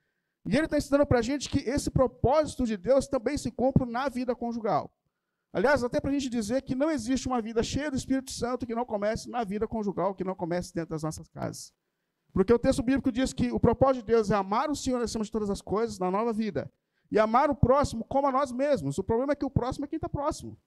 E 0.46 0.54
ele 0.54 0.66
está 0.66 0.76
ensinando 0.76 1.06
para 1.06 1.20
a 1.20 1.22
gente 1.22 1.48
que 1.48 1.60
esse 1.60 1.90
propósito 1.90 2.66
de 2.66 2.76
Deus 2.76 3.06
também 3.06 3.38
se 3.38 3.50
cumpre 3.50 3.90
na 3.90 4.10
vida 4.10 4.36
conjugal. 4.36 4.92
Aliás, 5.54 5.82
até 5.82 6.02
para 6.02 6.10
a 6.10 6.12
gente 6.12 6.28
dizer 6.28 6.60
que 6.60 6.74
não 6.74 6.90
existe 6.90 7.26
uma 7.26 7.40
vida 7.40 7.62
cheia 7.62 7.90
do 7.90 7.96
Espírito 7.96 8.30
Santo 8.30 8.66
que 8.66 8.74
não 8.74 8.84
comece 8.84 9.30
na 9.30 9.42
vida 9.42 9.66
conjugal, 9.66 10.14
que 10.14 10.22
não 10.22 10.34
comece 10.34 10.74
dentro 10.74 10.90
das 10.90 11.02
nossas 11.02 11.26
casas. 11.26 11.72
Porque 12.30 12.52
o 12.52 12.58
texto 12.58 12.82
bíblico 12.82 13.10
diz 13.10 13.32
que 13.32 13.50
o 13.50 13.58
propósito 13.58 14.04
de 14.04 14.12
Deus 14.12 14.30
é 14.30 14.34
amar 14.34 14.68
o 14.68 14.76
Senhor 14.76 15.00
acima 15.00 15.24
de 15.24 15.30
todas 15.30 15.48
as 15.48 15.62
coisas 15.62 15.98
na 15.98 16.10
nova 16.10 16.30
vida. 16.30 16.70
E 17.10 17.18
amar 17.18 17.48
o 17.48 17.54
próximo 17.54 18.04
como 18.04 18.26
a 18.26 18.32
nós 18.32 18.52
mesmos. 18.52 18.98
O 18.98 19.04
problema 19.04 19.32
é 19.32 19.36
que 19.36 19.46
o 19.46 19.50
próximo 19.50 19.86
é 19.86 19.88
quem 19.88 19.96
está 19.96 20.10
próximo. 20.10 20.58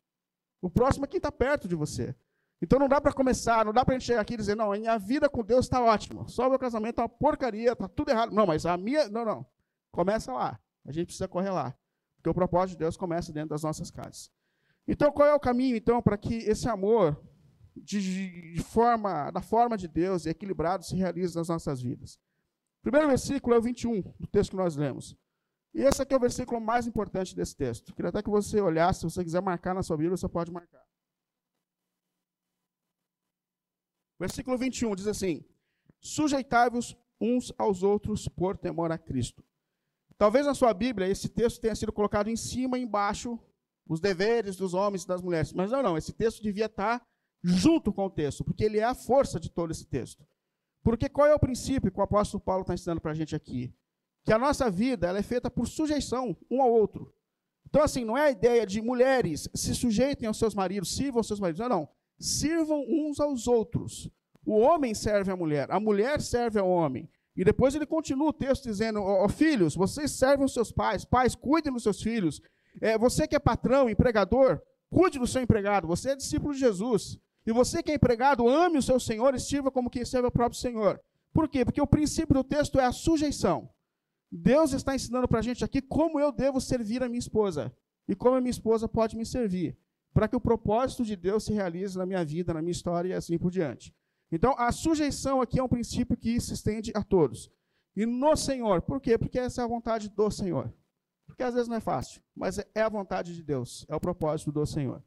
O 0.59 0.71
próximo 0.71 1.05
é 1.05 1.07
quem 1.07 1.17
está 1.17 1.31
perto 1.31 1.67
de 1.67 1.75
você. 1.75 2.15
Então 2.61 2.79
não 2.79 2.87
dá 2.87 2.99
para 2.99 3.13
começar, 3.13 3.63
não 3.63 3.71
dá 3.71 3.85
para 3.85 3.95
a 3.95 3.99
gente 3.99 4.07
chegar 4.07 4.21
aqui 4.21 4.33
e 4.33 4.37
dizer, 4.37 4.55
não, 4.55 4.71
a 4.71 4.77
minha 4.77 4.97
vida 4.97 5.29
com 5.29 5.43
Deus 5.43 5.65
está 5.65 5.81
ótima. 5.81 6.27
Só 6.27 6.49
meu 6.49 6.57
casamento 6.57 6.99
é 6.99 7.03
uma 7.03 7.09
porcaria, 7.09 7.73
está 7.73 7.87
tudo 7.87 8.09
errado. 8.09 8.33
Não, 8.33 8.47
mas 8.47 8.65
a 8.65 8.75
minha. 8.75 9.07
Não, 9.09 9.23
não. 9.23 9.45
Começa 9.91 10.33
lá. 10.33 10.59
A 10.85 10.91
gente 10.91 11.07
precisa 11.07 11.27
correr 11.27 11.51
lá. 11.51 11.75
Porque 12.15 12.29
o 12.29 12.33
propósito 12.33 12.75
de 12.75 12.79
Deus 12.79 12.97
começa 12.97 13.31
dentro 13.31 13.49
das 13.49 13.61
nossas 13.61 13.91
casas. 13.91 14.31
Então, 14.87 15.11
qual 15.11 15.27
é 15.27 15.35
o 15.35 15.39
caminho, 15.39 15.75
então, 15.75 16.01
para 16.01 16.17
que 16.17 16.35
esse 16.35 16.67
amor 16.67 17.21
de, 17.75 18.53
de, 18.53 18.63
forma, 18.63 19.29
da 19.31 19.41
forma 19.41 19.77
de 19.77 19.87
Deus 19.87 20.25
e 20.25 20.29
equilibrado 20.29 20.83
se 20.83 20.95
realize 20.95 21.35
nas 21.35 21.49
nossas 21.49 21.81
vidas? 21.81 22.15
O 22.79 22.83
primeiro 22.83 23.07
versículo 23.07 23.53
é 23.53 23.59
o 23.59 23.61
21 23.61 24.01
do 24.17 24.27
texto 24.27 24.51
que 24.51 24.55
nós 24.55 24.75
lemos. 24.75 25.15
E 25.73 25.81
esse 25.81 26.01
aqui 26.01 26.13
é 26.13 26.17
o 26.17 26.21
versículo 26.21 26.59
mais 26.59 26.87
importante 26.87 27.35
desse 27.35 27.55
texto. 27.55 27.93
Queria 27.93 28.09
até 28.09 28.23
que 28.23 28.29
você 28.29 28.61
olhasse, 28.61 29.01
se 29.01 29.05
você 29.05 29.23
quiser 29.23 29.41
marcar 29.41 29.75
na 29.75 29.83
sua 29.83 29.97
Bíblia, 29.97 30.15
você 30.15 30.27
pode 30.27 30.51
marcar. 30.51 30.86
Versículo 34.19 34.57
21 34.57 34.95
diz 34.95 35.07
assim: 35.07 35.43
Sujeitai-vos 35.99 36.95
uns 37.19 37.51
aos 37.57 37.83
outros 37.83 38.27
por 38.27 38.57
temor 38.57 38.91
a 38.91 38.97
Cristo. 38.97 39.43
Talvez 40.17 40.45
na 40.45 40.55
sua 40.55 40.73
Bíblia 40.73 41.07
esse 41.07 41.29
texto 41.29 41.61
tenha 41.61 41.75
sido 41.75 41.91
colocado 41.91 42.29
em 42.29 42.35
cima 42.35 42.77
e 42.77 42.81
embaixo 42.81 43.39
os 43.87 43.99
deveres 43.99 44.55
dos 44.55 44.73
homens 44.73 45.03
e 45.03 45.07
das 45.07 45.21
mulheres. 45.21 45.53
Mas 45.53 45.71
não, 45.71 45.83
não, 45.83 45.97
esse 45.97 46.11
texto 46.11 46.41
devia 46.41 46.65
estar 46.65 47.01
junto 47.43 47.93
com 47.93 48.05
o 48.05 48.09
texto, 48.09 48.43
porque 48.43 48.63
ele 48.63 48.79
é 48.79 48.83
a 48.83 48.95
força 48.95 49.39
de 49.39 49.49
todo 49.49 49.71
esse 49.71 49.85
texto. 49.85 50.25
Porque 50.83 51.07
qual 51.07 51.27
é 51.27 51.33
o 51.33 51.39
princípio 51.39 51.91
que 51.91 51.99
o 51.99 52.03
apóstolo 52.03 52.41
Paulo 52.41 52.61
está 52.61 52.73
ensinando 52.73 53.01
para 53.01 53.11
a 53.11 53.15
gente 53.15 53.35
aqui? 53.35 53.73
Que 54.25 54.33
a 54.33 54.39
nossa 54.39 54.69
vida 54.69 55.07
ela 55.07 55.19
é 55.19 55.23
feita 55.23 55.49
por 55.49 55.67
sujeição 55.67 56.35
um 56.49 56.61
ao 56.61 56.71
outro. 56.71 57.13
Então, 57.65 57.81
assim, 57.81 58.03
não 58.05 58.17
é 58.17 58.27
a 58.27 58.31
ideia 58.31 58.65
de 58.65 58.81
mulheres 58.81 59.49
se 59.53 59.75
sujeitem 59.75 60.27
aos 60.27 60.39
seus 60.39 60.55
maridos, 60.55 60.95
sirvam 60.95 61.19
aos 61.19 61.27
seus 61.27 61.39
maridos. 61.39 61.59
Não, 61.59 61.69
não. 61.69 61.89
Sirvam 62.19 62.83
uns 62.87 63.19
aos 63.19 63.47
outros. 63.47 64.09
O 64.45 64.57
homem 64.57 64.93
serve 64.93 65.31
à 65.31 65.35
mulher, 65.35 65.69
a 65.69 65.79
mulher 65.79 66.21
serve 66.21 66.59
ao 66.59 66.69
homem. 66.69 67.09
E 67.35 67.43
depois 67.43 67.75
ele 67.75 67.85
continua 67.85 68.29
o 68.29 68.33
texto 68.33 68.63
dizendo: 68.63 69.01
Ó 69.01 69.25
oh, 69.25 69.29
filhos, 69.29 69.75
vocês 69.75 70.11
servem 70.11 70.45
os 70.45 70.53
seus 70.53 70.71
pais, 70.71 71.05
pais, 71.05 71.35
cuidem 71.35 71.71
dos 71.71 71.83
seus 71.83 72.01
filhos. 72.01 72.41
É, 72.81 72.97
você 72.97 73.27
que 73.27 73.35
é 73.35 73.39
patrão, 73.39 73.89
empregador, 73.89 74.61
cuide 74.89 75.19
do 75.19 75.27
seu 75.27 75.41
empregado. 75.41 75.87
Você 75.87 76.11
é 76.11 76.15
discípulo 76.15 76.53
de 76.53 76.59
Jesus. 76.59 77.19
E 77.45 77.51
você 77.51 77.83
que 77.83 77.91
é 77.91 77.95
empregado, 77.95 78.47
ame 78.47 78.77
o 78.77 78.81
seu 78.81 78.99
Senhor 78.99 79.33
e 79.35 79.39
sirva 79.39 79.71
como 79.71 79.89
quem 79.89 80.03
serve 80.03 80.27
o 80.27 80.31
próprio 80.31 80.59
Senhor. 80.59 80.99
Por 81.33 81.47
quê? 81.47 81.63
Porque 81.63 81.81
o 81.81 81.87
princípio 81.87 82.33
do 82.33 82.43
texto 82.43 82.79
é 82.79 82.85
a 82.85 82.91
sujeição. 82.91 83.69
Deus 84.31 84.73
está 84.73 84.93
ensinando 84.95 85.27
para 85.27 85.39
a 85.39 85.41
gente 85.41 85.63
aqui 85.63 85.81
como 85.81 86.19
eu 86.19 86.31
devo 86.31 86.59
servir 86.59 87.01
a 87.01 87.07
minha 87.07 87.19
esposa 87.19 87.73
e 88.07 88.15
como 88.15 88.35
a 88.35 88.41
minha 88.41 88.51
esposa 88.51 88.87
pode 88.87 89.15
me 89.15 89.25
servir, 89.25 89.77
para 90.13 90.27
que 90.27 90.35
o 90.35 90.41
propósito 90.41 91.03
de 91.03 91.15
Deus 91.15 91.45
se 91.45 91.53
realize 91.53 91.97
na 91.97 92.05
minha 92.05 92.23
vida, 92.23 92.53
na 92.53 92.61
minha 92.61 92.71
história 92.71 93.09
e 93.09 93.13
assim 93.13 93.37
por 93.37 93.51
diante. 93.51 93.93
Então, 94.31 94.55
a 94.57 94.71
sujeição 94.71 95.41
aqui 95.41 95.59
é 95.59 95.63
um 95.63 95.67
princípio 95.67 96.17
que 96.17 96.39
se 96.39 96.53
estende 96.53 96.91
a 96.95 97.03
todos. 97.03 97.51
E 97.95 98.05
no 98.05 98.35
Senhor, 98.35 98.81
por 98.81 98.99
quê? 98.99 99.17
Porque 99.17 99.39
essa 99.39 99.61
é 99.61 99.63
a 99.63 99.67
vontade 99.67 100.09
do 100.09 100.29
Senhor. 100.29 100.73
Porque 101.25 101.43
às 101.43 101.53
vezes 101.53 101.67
não 101.67 101.77
é 101.77 101.79
fácil, 101.81 102.21
mas 102.35 102.57
é 102.57 102.81
a 102.81 102.89
vontade 102.89 103.35
de 103.35 103.43
Deus, 103.43 103.85
é 103.89 103.95
o 103.95 103.99
propósito 103.99 104.51
do 104.51 104.65
Senhor. 104.65 105.03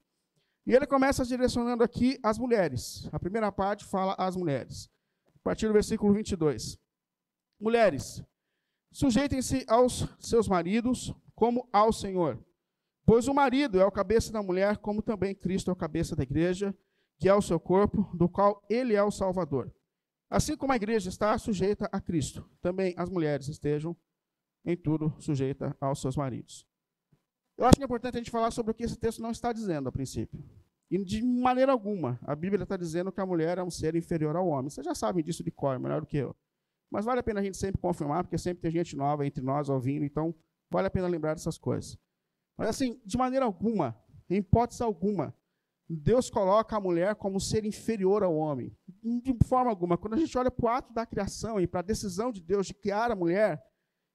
E 0.66 0.74
ele 0.74 0.86
começa 0.86 1.24
direcionando 1.24 1.82
aqui 1.82 2.18
as 2.22 2.38
mulheres. 2.38 3.08
A 3.12 3.18
primeira 3.18 3.50
parte 3.50 3.84
fala 3.84 4.14
às 4.18 4.36
mulheres. 4.36 4.90
A 5.34 5.38
partir 5.42 5.66
do 5.66 5.72
versículo 5.72 6.12
22. 6.12 6.78
Mulheres, 7.58 8.22
sujeitem-se 8.92 9.64
aos 9.68 10.06
seus 10.18 10.48
maridos 10.48 11.14
como 11.34 11.68
ao 11.72 11.92
Senhor. 11.92 12.38
Pois 13.04 13.28
o 13.28 13.34
marido 13.34 13.80
é 13.80 13.84
o 13.84 13.90
cabeça 13.90 14.32
da 14.32 14.42
mulher, 14.42 14.78
como 14.78 15.02
também 15.02 15.34
Cristo 15.34 15.70
é 15.70 15.72
o 15.72 15.76
cabeça 15.76 16.14
da 16.14 16.22
igreja, 16.22 16.74
que 17.18 17.28
é 17.28 17.34
o 17.34 17.42
seu 17.42 17.58
corpo, 17.58 18.08
do 18.16 18.28
qual 18.28 18.62
ele 18.68 18.94
é 18.94 19.02
o 19.02 19.10
Salvador. 19.10 19.72
Assim 20.28 20.56
como 20.56 20.72
a 20.72 20.76
igreja 20.76 21.08
está 21.08 21.36
sujeita 21.38 21.88
a 21.90 22.00
Cristo, 22.00 22.48
também 22.62 22.94
as 22.96 23.10
mulheres 23.10 23.48
estejam 23.48 23.96
em 24.64 24.76
tudo 24.76 25.14
sujeita 25.18 25.76
aos 25.80 26.00
seus 26.00 26.16
maridos. 26.16 26.66
Eu 27.58 27.66
acho 27.66 27.76
que 27.76 27.82
é 27.82 27.84
importante 27.84 28.14
a 28.14 28.18
gente 28.18 28.30
falar 28.30 28.50
sobre 28.50 28.72
o 28.72 28.74
que 28.74 28.84
esse 28.84 28.96
texto 28.96 29.20
não 29.20 29.30
está 29.30 29.52
dizendo 29.52 29.88
a 29.88 29.92
princípio. 29.92 30.42
E 30.90 30.98
de 31.04 31.22
maneira 31.22 31.72
alguma, 31.72 32.18
a 32.22 32.34
Bíblia 32.34 32.62
está 32.62 32.76
dizendo 32.76 33.12
que 33.12 33.20
a 33.20 33.26
mulher 33.26 33.58
é 33.58 33.62
um 33.62 33.70
ser 33.70 33.94
inferior 33.94 34.34
ao 34.34 34.48
homem. 34.48 34.70
Vocês 34.70 34.84
já 34.84 34.94
sabem 34.94 35.22
disso 35.22 35.44
de 35.44 35.50
cor, 35.50 35.78
melhor 35.78 36.00
do 36.00 36.06
que 36.06 36.16
eu. 36.16 36.34
Mas 36.90 37.04
vale 37.04 37.20
a 37.20 37.22
pena 37.22 37.40
a 37.40 37.42
gente 37.42 37.56
sempre 37.56 37.80
confirmar, 37.80 38.24
porque 38.24 38.38
sempre 38.38 38.62
tem 38.62 38.70
gente 38.70 38.96
nova 38.96 39.26
entre 39.26 39.42
nós 39.42 39.68
ouvindo, 39.68 40.04
então 40.04 40.34
vale 40.70 40.88
a 40.88 40.90
pena 40.90 41.06
lembrar 41.06 41.34
dessas 41.34 41.56
coisas. 41.56 41.96
Mas 42.60 42.68
assim, 42.68 43.00
de 43.06 43.16
maneira 43.16 43.46
alguma, 43.46 43.98
em 44.28 44.36
hipótese 44.36 44.82
alguma, 44.82 45.34
Deus 45.88 46.28
coloca 46.28 46.76
a 46.76 46.80
mulher 46.80 47.14
como 47.14 47.40
ser 47.40 47.64
inferior 47.64 48.22
ao 48.22 48.36
homem. 48.36 48.76
De 49.02 49.34
forma 49.46 49.70
alguma. 49.70 49.96
Quando 49.96 50.12
a 50.12 50.18
gente 50.18 50.36
olha 50.36 50.50
para 50.50 50.66
o 50.66 50.68
ato 50.68 50.92
da 50.92 51.06
criação 51.06 51.58
e 51.58 51.66
para 51.66 51.80
a 51.80 51.82
decisão 51.82 52.30
de 52.30 52.42
Deus 52.42 52.66
de 52.66 52.74
criar 52.74 53.10
a 53.10 53.16
mulher, 53.16 53.64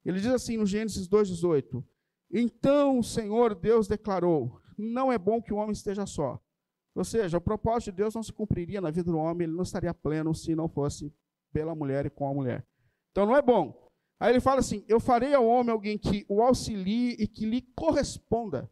ele 0.06 0.20
diz 0.20 0.30
assim 0.30 0.58
no 0.58 0.66
Gênesis 0.68 1.10
2,18: 1.10 1.84
Então 2.32 3.00
o 3.00 3.04
Senhor 3.04 3.56
Deus 3.56 3.88
declarou: 3.88 4.62
Não 4.78 5.12
é 5.12 5.18
bom 5.18 5.42
que 5.42 5.52
o 5.52 5.58
homem 5.58 5.72
esteja 5.72 6.06
só. 6.06 6.40
Ou 6.94 7.04
seja, 7.04 7.40
o 7.40 7.42
propósito 7.42 7.90
de 7.90 7.98
Deus 7.98 8.14
não 8.14 8.22
se 8.22 8.32
cumpriria 8.32 8.80
na 8.80 8.92
vida 8.92 9.12
do 9.12 9.18
homem, 9.18 9.48
ele 9.48 9.56
não 9.56 9.64
estaria 9.64 9.92
pleno 9.92 10.36
se 10.36 10.54
não 10.54 10.70
fosse 10.70 11.12
pela 11.52 11.74
mulher 11.74 12.06
e 12.06 12.12
com 12.12 12.30
a 12.30 12.34
mulher. 12.34 12.64
Então 13.10 13.26
não 13.26 13.36
é 13.36 13.42
bom. 13.42 13.85
Aí 14.20 14.32
ele 14.32 14.40
fala 14.40 14.60
assim: 14.60 14.84
Eu 14.88 15.00
farei 15.00 15.34
ao 15.34 15.46
homem 15.46 15.72
alguém 15.72 15.98
que 15.98 16.26
o 16.30 16.42
auxilie 16.42 17.16
e 17.20 17.28
que 17.28 17.46
lhe 17.46 17.62
corresponda. 17.76 18.72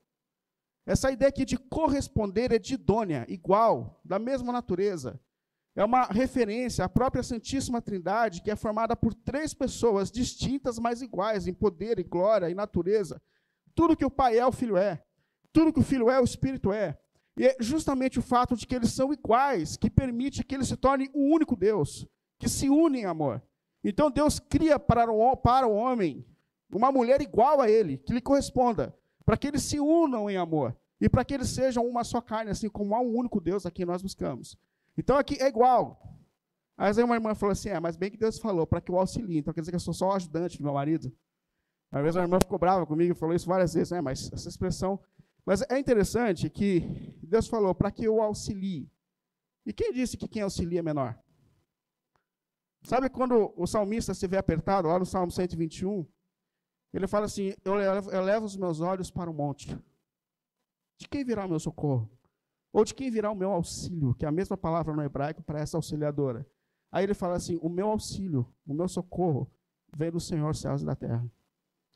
Essa 0.86 1.12
ideia 1.12 1.30
aqui 1.30 1.46
de 1.46 1.58
corresponder 1.58 2.52
é 2.52 2.60
de 2.60 2.74
idônea, 2.74 3.26
igual, 3.30 4.02
da 4.04 4.20
mesma 4.20 4.52
natureza. 4.52 5.20
É 5.76 5.84
uma 5.84 6.04
referência 6.04 6.86
à 6.86 6.90
própria 6.90 7.24
Santíssima 7.24 7.82
Trindade, 7.82 8.42
que 8.42 8.52
é 8.52 8.56
formada 8.56 8.96
por 8.96 9.14
três 9.14 9.54
pessoas 9.54 10.12
distintas, 10.12 10.78
mas 10.78 11.02
iguais 11.02 11.48
em 11.48 11.54
poder 11.54 11.98
e 12.00 12.04
glória 12.04 12.50
e 12.50 12.54
natureza. 12.54 13.22
Tudo 13.74 13.98
que 13.98 14.06
o 14.06 14.12
Pai 14.12 14.38
é, 14.38 14.46
o 14.46 14.52
Filho 14.52 14.78
é. 14.78 15.02
Tudo 15.52 15.74
que 15.74 15.80
o 15.80 15.84
Filho 15.84 16.12
é, 16.12 16.20
o 16.20 16.24
Espírito 16.24 16.72
é. 16.72 16.98
E 17.36 17.48
é 17.48 17.56
justamente 17.60 18.20
o 18.20 18.22
fato 18.22 18.56
de 18.56 18.68
que 18.68 18.76
eles 18.76 18.92
são 18.92 19.12
iguais 19.12 19.76
que 19.76 19.90
permite 19.90 20.44
que 20.44 20.54
eles 20.54 20.68
se 20.68 20.78
tornem 20.78 21.10
um 21.16 21.34
único 21.34 21.56
Deus, 21.56 22.06
que 22.38 22.48
se 22.48 22.70
unem 22.70 23.04
em 23.04 23.06
amor. 23.06 23.42
Então 23.84 24.10
Deus 24.10 24.40
cria 24.40 24.80
para 24.80 25.12
o, 25.12 25.36
para 25.36 25.68
o 25.68 25.76
homem 25.76 26.26
uma 26.72 26.92
mulher 26.92 27.22
igual 27.22 27.62
a 27.62 27.70
ele, 27.70 27.98
que 27.98 28.14
lhe 28.14 28.22
corresponda, 28.22 28.98
para 29.26 29.38
que 29.38 29.48
eles 29.48 29.64
se 29.64 29.80
unam 29.80 30.30
em 30.30 30.38
amor 30.38 30.76
e 31.00 31.10
para 31.10 31.26
que 31.26 31.34
eles 31.34 31.50
sejam 31.50 31.86
uma 31.86 32.04
só 32.04 32.22
carne, 32.22 32.52
assim 32.52 32.70
como 32.70 32.96
há 32.96 33.02
um 33.02 33.16
único 33.16 33.42
Deus 33.42 33.66
a 33.66 33.72
quem 33.72 33.86
nós 33.86 34.02
buscamos. 34.02 34.58
Então 34.98 35.18
aqui 35.18 35.42
é 35.42 35.48
igual. 35.48 36.02
Aí 36.78 36.92
uma 37.04 37.16
irmã 37.16 37.36
falou 37.36 37.52
assim: 37.52 37.70
é, 37.70 37.80
mas 37.80 37.96
bem 37.96 38.10
que 38.10 38.18
Deus 38.18 38.40
falou, 38.40 38.66
para 38.66 38.82
que 38.82 38.92
eu 38.92 38.98
auxilie. 38.98 39.38
Então 39.38 39.54
quer 39.54 39.62
dizer 39.62 39.72
que 39.72 39.76
eu 39.76 39.80
sou 39.80 39.94
só 39.94 40.10
o 40.10 40.14
ajudante 40.14 40.58
do 40.58 40.64
meu 40.64 40.74
marido? 40.74 41.12
Às 41.92 42.02
vezes 42.02 42.18
a 42.18 42.22
irmã 42.22 42.40
ficou 42.40 42.58
brava 42.58 42.86
comigo 42.86 43.14
e 43.14 43.16
falou 43.16 43.36
isso 43.36 43.48
várias 43.48 43.74
vezes, 43.74 43.92
né? 43.92 44.02
Mas 44.02 44.32
essa 44.34 44.50
expressão. 44.50 45.00
Mas 45.46 45.62
é 45.70 45.78
interessante 45.78 46.50
que 46.50 47.14
Deus 47.22 47.48
falou 47.48 47.76
para 47.76 47.92
que 47.92 48.06
eu 48.06 48.22
auxilie. 48.22 48.90
E 49.66 49.72
quem 49.72 49.92
disse 49.92 50.18
que 50.18 50.28
quem 50.28 50.42
auxilia 50.42 50.80
é 50.80 50.82
menor? 50.84 51.18
Sabe 52.84 53.10
quando 53.10 53.54
o 53.56 53.66
salmista 53.66 54.14
se 54.14 54.28
vê 54.28 54.38
apertado, 54.38 54.90
lá 54.90 55.00
no 55.00 55.06
Salmo 55.06 55.32
121, 55.32 56.06
ele 56.94 57.08
fala 57.08 57.26
assim: 57.26 57.54
eu 57.64 57.76
levo, 57.76 58.12
eu 58.12 58.22
levo 58.22 58.46
os 58.46 58.58
meus 58.58 58.82
olhos 58.82 59.10
para 59.10 59.30
o 59.30 59.34
monte. 59.34 59.78
De 60.98 61.08
quem 61.08 61.24
virá 61.24 61.46
o 61.46 61.50
meu 61.50 61.60
socorro? 61.60 62.10
Ou 62.72 62.84
de 62.84 62.94
quem 62.94 63.10
virá 63.10 63.32
o 63.32 63.36
meu 63.36 63.52
auxílio, 63.52 64.14
que 64.16 64.26
é 64.26 64.28
a 64.28 64.32
mesma 64.32 64.58
palavra 64.58 64.94
no 64.94 65.02
hebraico 65.02 65.42
para 65.44 65.60
essa 65.60 65.78
auxiliadora. 65.78 66.46
Aí 66.92 67.06
ele 67.06 67.14
fala 67.14 67.36
assim: 67.36 67.58
o 67.62 67.70
meu 67.70 67.88
auxílio, 67.88 68.46
o 68.68 68.74
meu 68.74 68.88
socorro 68.88 69.50
vem 69.96 70.12
do 70.12 70.20
Senhor, 70.20 70.54
céus 70.56 70.82
e 70.82 70.86
da 70.86 70.96
terra. 70.96 71.26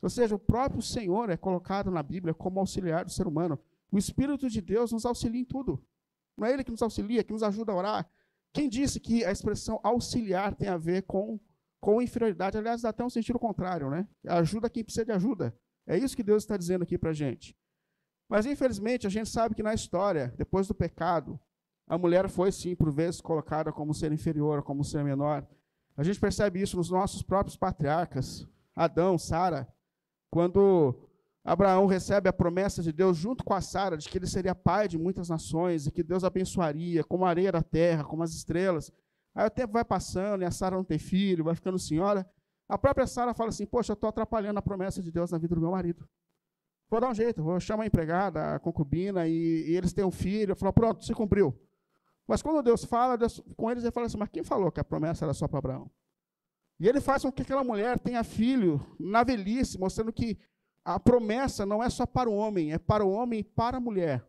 Ou 0.00 0.08
seja, 0.08 0.34
o 0.34 0.38
próprio 0.38 0.80
Senhor 0.80 1.28
é 1.28 1.36
colocado 1.36 1.90
na 1.90 2.02
Bíblia 2.02 2.32
como 2.32 2.60
auxiliar 2.60 3.04
do 3.04 3.10
ser 3.10 3.26
humano. 3.26 3.58
O 3.90 3.98
Espírito 3.98 4.48
de 4.48 4.60
Deus 4.60 4.92
nos 4.92 5.04
auxilia 5.04 5.40
em 5.40 5.44
tudo. 5.44 5.82
Não 6.36 6.46
é 6.46 6.52
Ele 6.52 6.64
que 6.64 6.70
nos 6.70 6.82
auxilia, 6.82 7.24
que 7.24 7.32
nos 7.32 7.42
ajuda 7.42 7.72
a 7.72 7.74
orar. 7.74 8.10
Quem 8.52 8.68
disse 8.68 8.98
que 8.98 9.24
a 9.24 9.30
expressão 9.30 9.80
auxiliar 9.82 10.54
tem 10.54 10.68
a 10.68 10.76
ver 10.76 11.02
com, 11.02 11.38
com 11.80 12.02
inferioridade? 12.02 12.56
Aliás, 12.56 12.82
dá 12.82 12.88
até 12.88 13.04
um 13.04 13.10
sentido 13.10 13.38
contrário, 13.38 13.90
né? 13.90 14.06
Ajuda 14.26 14.70
quem 14.70 14.84
precisa 14.84 15.04
de 15.04 15.12
ajuda. 15.12 15.56
É 15.86 15.96
isso 15.96 16.16
que 16.16 16.22
Deus 16.22 16.42
está 16.42 16.56
dizendo 16.56 16.82
aqui 16.82 16.98
para 16.98 17.10
a 17.10 17.14
gente. 17.14 17.56
Mas, 18.28 18.44
infelizmente, 18.44 19.06
a 19.06 19.10
gente 19.10 19.30
sabe 19.30 19.54
que 19.54 19.62
na 19.62 19.72
história, 19.72 20.34
depois 20.36 20.68
do 20.68 20.74
pecado, 20.74 21.40
a 21.86 21.96
mulher 21.96 22.28
foi, 22.28 22.52
sim, 22.52 22.76
por 22.76 22.92
vezes, 22.92 23.20
colocada 23.20 23.72
como 23.72 23.94
ser 23.94 24.12
inferior, 24.12 24.62
como 24.62 24.84
ser 24.84 25.02
menor. 25.02 25.46
A 25.96 26.02
gente 26.02 26.20
percebe 26.20 26.60
isso 26.60 26.76
nos 26.76 26.90
nossos 26.90 27.22
próprios 27.22 27.56
patriarcas, 27.56 28.46
Adão, 28.76 29.16
Sara, 29.16 29.66
quando 30.30 31.07
Abraão 31.48 31.86
recebe 31.86 32.28
a 32.28 32.32
promessa 32.32 32.82
de 32.82 32.92
Deus 32.92 33.16
junto 33.16 33.42
com 33.42 33.54
a 33.54 33.60
Sara 33.62 33.96
de 33.96 34.06
que 34.06 34.18
ele 34.18 34.26
seria 34.26 34.54
pai 34.54 34.86
de 34.86 34.98
muitas 34.98 35.30
nações 35.30 35.86
e 35.86 35.90
que 35.90 36.02
Deus 36.02 36.22
abençoaria, 36.22 37.02
como 37.02 37.24
a 37.24 37.30
areia 37.30 37.50
da 37.50 37.62
terra, 37.62 38.04
como 38.04 38.22
as 38.22 38.34
estrelas. 38.34 38.92
Aí 39.34 39.46
o 39.46 39.50
tempo 39.50 39.72
vai 39.72 39.82
passando 39.82 40.42
e 40.42 40.44
a 40.44 40.50
Sara 40.50 40.76
não 40.76 40.84
tem 40.84 40.98
filho, 40.98 41.44
vai 41.44 41.54
ficando 41.54 41.78
senhora. 41.78 42.28
A 42.68 42.76
própria 42.76 43.06
Sara 43.06 43.32
fala 43.32 43.48
assim: 43.48 43.64
Poxa, 43.64 43.92
eu 43.92 43.94
estou 43.94 44.10
atrapalhando 44.10 44.58
a 44.58 44.62
promessa 44.62 45.02
de 45.02 45.10
Deus 45.10 45.30
na 45.30 45.38
vida 45.38 45.54
do 45.54 45.60
meu 45.62 45.70
marido. 45.70 46.06
Vou 46.90 47.00
dar 47.00 47.08
um 47.08 47.14
jeito, 47.14 47.42
vou 47.42 47.58
chamar 47.58 47.84
a 47.84 47.86
empregada, 47.86 48.54
a 48.54 48.58
concubina, 48.58 49.26
e, 49.26 49.70
e 49.70 49.74
eles 49.74 49.94
têm 49.94 50.04
um 50.04 50.10
filho. 50.10 50.52
Eu 50.52 50.56
falo: 50.56 50.72
Pronto, 50.74 51.02
se 51.02 51.14
cumpriu. 51.14 51.58
Mas 52.26 52.42
quando 52.42 52.62
Deus 52.62 52.84
fala 52.84 53.16
Deus, 53.16 53.42
com 53.56 53.70
eles, 53.70 53.84
ele 53.84 53.92
fala 53.92 54.04
assim: 54.04 54.18
Mas 54.18 54.28
quem 54.28 54.44
falou 54.44 54.70
que 54.70 54.80
a 54.80 54.84
promessa 54.84 55.24
era 55.24 55.32
só 55.32 55.48
para 55.48 55.60
Abraão? 55.60 55.90
E 56.78 56.86
ele 56.86 57.00
faz 57.00 57.22
com 57.22 57.32
que 57.32 57.40
aquela 57.40 57.64
mulher 57.64 57.98
tenha 57.98 58.22
filho 58.22 58.84
na 59.00 59.24
velhice, 59.24 59.78
mostrando 59.78 60.12
que 60.12 60.38
a 60.88 60.98
promessa 60.98 61.66
não 61.66 61.82
é 61.82 61.90
só 61.90 62.06
para 62.06 62.30
o 62.30 62.34
homem, 62.34 62.72
é 62.72 62.78
para 62.78 63.04
o 63.04 63.10
homem 63.10 63.40
e 63.40 63.44
para 63.44 63.76
a 63.76 63.80
mulher. 63.80 64.26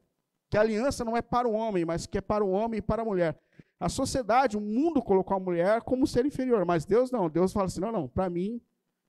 Que 0.50 0.58
a 0.58 0.62
aliança 0.62 1.06
não 1.06 1.16
é 1.16 1.22
para 1.22 1.48
o 1.48 1.54
homem, 1.54 1.86
mas 1.86 2.06
que 2.06 2.18
é 2.18 2.22
para 2.22 2.44
o 2.44 2.50
homem 2.50 2.80
e 2.80 2.82
para 2.82 3.02
a 3.02 3.06
mulher. 3.06 3.40
A 3.80 3.88
sociedade, 3.88 4.58
o 4.58 4.62
mundo 4.62 5.02
colocou 5.02 5.38
a 5.38 5.40
mulher 5.40 5.82
como 5.84 6.06
ser 6.06 6.26
inferior, 6.26 6.66
mas 6.66 6.84
Deus 6.84 7.12
não. 7.12 7.30
Deus 7.30 7.54
fala 7.54 7.68
assim: 7.68 7.80
não, 7.80 7.94
não, 7.94 8.10
para 8.10 8.30
mim 8.30 8.62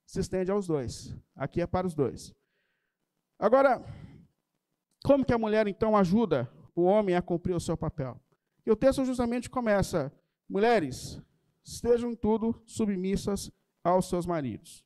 se 0.06 0.20
estende 0.20 0.48
aos 0.48 0.68
dois. 0.68 1.16
Aqui 1.34 1.60
é 1.60 1.66
para 1.66 1.88
os 1.88 1.94
dois. 1.94 2.32
Agora, 3.36 3.84
como 5.02 5.24
que 5.24 5.34
a 5.34 5.38
mulher 5.38 5.66
então 5.66 5.96
ajuda 5.96 6.48
o 6.72 6.82
homem 6.82 7.16
a 7.16 7.22
cumprir 7.22 7.56
o 7.56 7.60
seu 7.60 7.76
papel? 7.76 8.20
E 8.64 8.70
o 8.70 8.76
texto 8.76 9.04
justamente 9.04 9.50
começa: 9.50 10.12
mulheres, 10.48 11.20
estejam 11.64 12.14
tudo 12.14 12.62
submissas 12.64 13.50
aos 13.82 14.08
seus 14.08 14.24
maridos. 14.24 14.84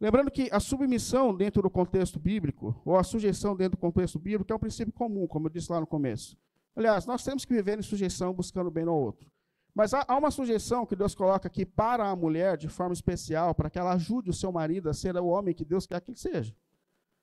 Lembrando 0.00 0.30
que 0.30 0.48
a 0.52 0.60
submissão 0.60 1.34
dentro 1.34 1.60
do 1.60 1.68
contexto 1.68 2.20
bíblico, 2.20 2.80
ou 2.84 2.96
a 2.96 3.02
sujeição 3.02 3.56
dentro 3.56 3.76
do 3.76 3.80
contexto 3.80 4.18
bíblico, 4.18 4.52
é 4.52 4.56
um 4.56 4.58
princípio 4.58 4.92
comum, 4.92 5.26
como 5.26 5.46
eu 5.46 5.50
disse 5.50 5.72
lá 5.72 5.80
no 5.80 5.86
começo. 5.86 6.36
Aliás, 6.76 7.04
nós 7.06 7.24
temos 7.24 7.44
que 7.44 7.52
viver 7.52 7.78
em 7.78 7.82
sujeição 7.82 8.32
buscando 8.32 8.70
bem 8.70 8.84
no 8.84 8.94
outro. 8.94 9.28
Mas 9.74 9.92
há, 9.92 10.04
uma 10.16 10.30
sujeição 10.30 10.86
que 10.86 10.94
Deus 10.94 11.14
coloca 11.14 11.48
aqui 11.48 11.66
para 11.66 12.08
a 12.08 12.14
mulher 12.14 12.56
de 12.56 12.68
forma 12.68 12.92
especial, 12.92 13.54
para 13.54 13.68
que 13.68 13.78
ela 13.78 13.92
ajude 13.92 14.30
o 14.30 14.32
seu 14.32 14.52
marido 14.52 14.88
a 14.88 14.94
ser 14.94 15.16
o 15.16 15.26
homem 15.26 15.54
que 15.54 15.64
Deus 15.64 15.86
quer 15.86 16.00
que 16.00 16.10
ele 16.10 16.18
seja. 16.18 16.54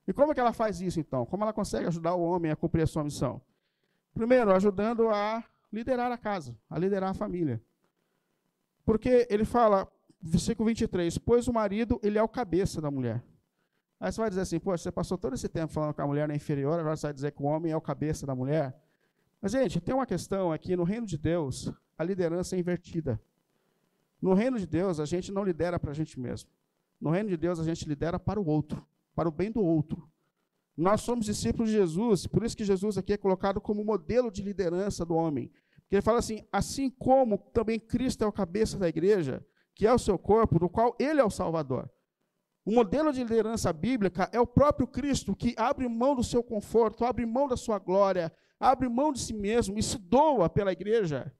E 0.07 0.13
como 0.13 0.31
é 0.31 0.35
que 0.35 0.39
ela 0.39 0.53
faz 0.53 0.81
isso, 0.81 0.99
então? 0.99 1.25
Como 1.25 1.43
ela 1.43 1.53
consegue 1.53 1.87
ajudar 1.87 2.15
o 2.15 2.21
homem 2.21 2.51
a 2.51 2.55
cumprir 2.55 2.83
a 2.83 2.87
sua 2.87 3.03
missão? 3.03 3.41
Primeiro, 4.13 4.51
ajudando 4.51 5.09
a 5.09 5.43
liderar 5.71 6.11
a 6.11 6.17
casa, 6.17 6.57
a 6.69 6.77
liderar 6.77 7.09
a 7.09 7.13
família. 7.13 7.61
Porque 8.85 9.27
ele 9.29 9.43
fala, 9.45 9.91
versículo 10.25 10.67
23, 10.67 11.17
pois 11.19 11.47
o 11.47 11.53
marido, 11.53 11.99
ele 12.03 12.17
é 12.17 12.23
o 12.23 12.27
cabeça 12.27 12.81
da 12.81 12.89
mulher. 12.89 13.23
Aí 13.99 14.11
você 14.11 14.19
vai 14.19 14.29
dizer 14.29 14.41
assim, 14.41 14.59
poxa, 14.59 14.83
você 14.83 14.91
passou 14.91 15.17
todo 15.17 15.35
esse 15.35 15.47
tempo 15.47 15.71
falando 15.71 15.93
que 15.93 16.01
a 16.01 16.07
mulher 16.07 16.29
é 16.29 16.35
inferior, 16.35 16.79
agora 16.79 16.95
você 16.95 17.07
vai 17.07 17.13
dizer 17.13 17.31
que 17.31 17.41
o 17.41 17.45
homem 17.45 17.71
é 17.71 17.77
o 17.77 17.81
cabeça 17.81 18.25
da 18.25 18.35
mulher. 18.35 18.75
Mas, 19.41 19.51
gente, 19.51 19.79
tem 19.79 19.93
uma 19.93 20.05
questão 20.05 20.51
aqui, 20.51 20.75
no 20.75 20.83
reino 20.83 21.05
de 21.05 21.17
Deus, 21.17 21.71
a 21.97 22.03
liderança 22.03 22.55
é 22.55 22.59
invertida. 22.59 23.21
No 24.21 24.33
reino 24.33 24.57
de 24.57 24.65
Deus, 24.65 24.99
a 24.99 25.05
gente 25.05 25.31
não 25.31 25.43
lidera 25.43 25.79
para 25.79 25.91
a 25.91 25.93
gente 25.93 26.19
mesmo. 26.19 26.49
No 26.99 27.11
reino 27.11 27.29
de 27.29 27.37
Deus, 27.37 27.59
a 27.59 27.63
gente 27.63 27.87
lidera 27.87 28.17
para 28.17 28.39
o 28.39 28.45
outro, 28.47 28.85
para 29.15 29.29
o 29.29 29.31
bem 29.31 29.51
do 29.51 29.61
outro. 29.61 30.09
Nós 30.75 31.01
somos 31.01 31.25
discípulos 31.25 31.69
de 31.69 31.77
Jesus, 31.77 32.27
por 32.27 32.43
isso 32.43 32.57
que 32.57 32.65
Jesus 32.65 32.97
aqui 32.97 33.13
é 33.13 33.17
colocado 33.17 33.61
como 33.61 33.85
modelo 33.85 34.31
de 34.31 34.41
liderança 34.41 35.05
do 35.05 35.13
homem. 35.13 35.51
Porque 35.81 35.95
ele 35.95 36.01
fala 36.01 36.19
assim: 36.19 36.43
assim 36.51 36.89
como 36.89 37.37
também 37.53 37.79
Cristo 37.79 38.23
é 38.23 38.27
o 38.27 38.31
cabeça 38.31 38.77
da 38.77 38.89
igreja, 38.89 39.45
que 39.75 39.85
é 39.85 39.93
o 39.93 39.99
seu 39.99 40.17
corpo, 40.17 40.57
do 40.57 40.69
qual 40.69 40.95
ele 40.97 41.19
é 41.19 41.23
o 41.23 41.29
Salvador. 41.29 41.91
O 42.65 42.71
modelo 42.71 43.13
de 43.13 43.21
liderança 43.21 43.71
bíblica 43.71 44.27
é 44.31 44.39
o 44.39 44.47
próprio 44.47 44.87
Cristo 44.87 45.35
que 45.35 45.53
abre 45.57 45.87
mão 45.87 46.15
do 46.15 46.23
seu 46.23 46.41
conforto, 46.41 47.05
abre 47.05 47.25
mão 47.25 47.47
da 47.47 47.55
sua 47.55 47.77
glória, 47.77 48.33
abre 48.59 48.89
mão 48.89 49.11
de 49.11 49.19
si 49.19 49.33
mesmo 49.33 49.77
e 49.77 49.83
se 49.83 49.99
doa 49.99 50.49
pela 50.49 50.71
igreja, 50.71 51.31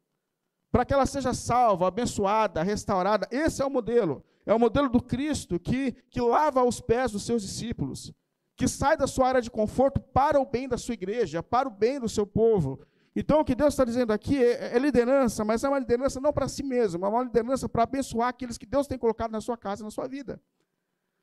para 0.71 0.86
que 0.86 0.93
ela 0.93 1.06
seja 1.06 1.34
salva, 1.34 1.88
abençoada, 1.88 2.62
restaurada. 2.62 3.28
Esse 3.32 3.62
é 3.62 3.65
o 3.65 3.71
modelo. 3.71 4.24
É 4.45 4.54
o 4.54 4.60
modelo 4.60 4.89
do 4.89 5.02
Cristo 5.02 5.60
que, 5.60 5.93
que 6.12 6.21
lava 6.21 6.63
os 6.63 6.80
pés 6.80 7.12
dos 7.12 7.24
seus 7.24 7.41
discípulos, 7.41 8.13
que 8.56 8.67
sai 8.67 8.95
da 8.95 9.08
sua 9.08 9.30
área 9.30 9.41
de 9.41 9.50
conforto 9.50 10.00
para 10.00 10.39
o 10.39 10.45
bem 10.45 10.67
da 10.67 10.78
sua 10.78 10.93
igreja, 10.93 11.41
para 11.41 11.67
o 11.67 11.71
bem 11.71 12.00
do 12.00 12.08
seu 12.08 12.28
povo, 12.28 12.80
então, 13.15 13.39
o 13.39 13.45
que 13.45 13.56
Deus 13.56 13.73
está 13.73 13.86
dizendo 13.86 14.12
aqui 14.12 14.43
é, 14.43 14.75
é, 14.75 14.78
liderança, 14.78 15.45
mas 15.45 15.63
é 15.63 15.69
uma 15.69 15.80
liderança 15.80 16.19
não 16.19 16.34
para 16.34 16.49
si 16.49 16.63
mesmo, 16.63 17.06
é 17.06 17.08
uma 17.08 17.23
liderança 17.23 17.69
para 17.69 17.84
abençoar 17.84 18.28
aqueles 18.28 18.58
que 18.58 18.65
Deus 18.65 18.88
tem 18.88 18.97
colocado 18.97 19.32
na 19.32 19.39
sua 19.39 19.58
casa, 19.58 19.86
na 19.86 19.89
sua 19.89 20.06
vida. 20.06 20.41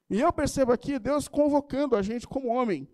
E 0.08 0.18
eu 0.18 0.32
percebo 0.32 0.72
aqui 0.72 0.98
Deus 0.98 1.28
convocando 1.28 1.94
a 1.94 2.00
gente 2.00 2.26
como 2.26 2.48
homem, 2.48 2.88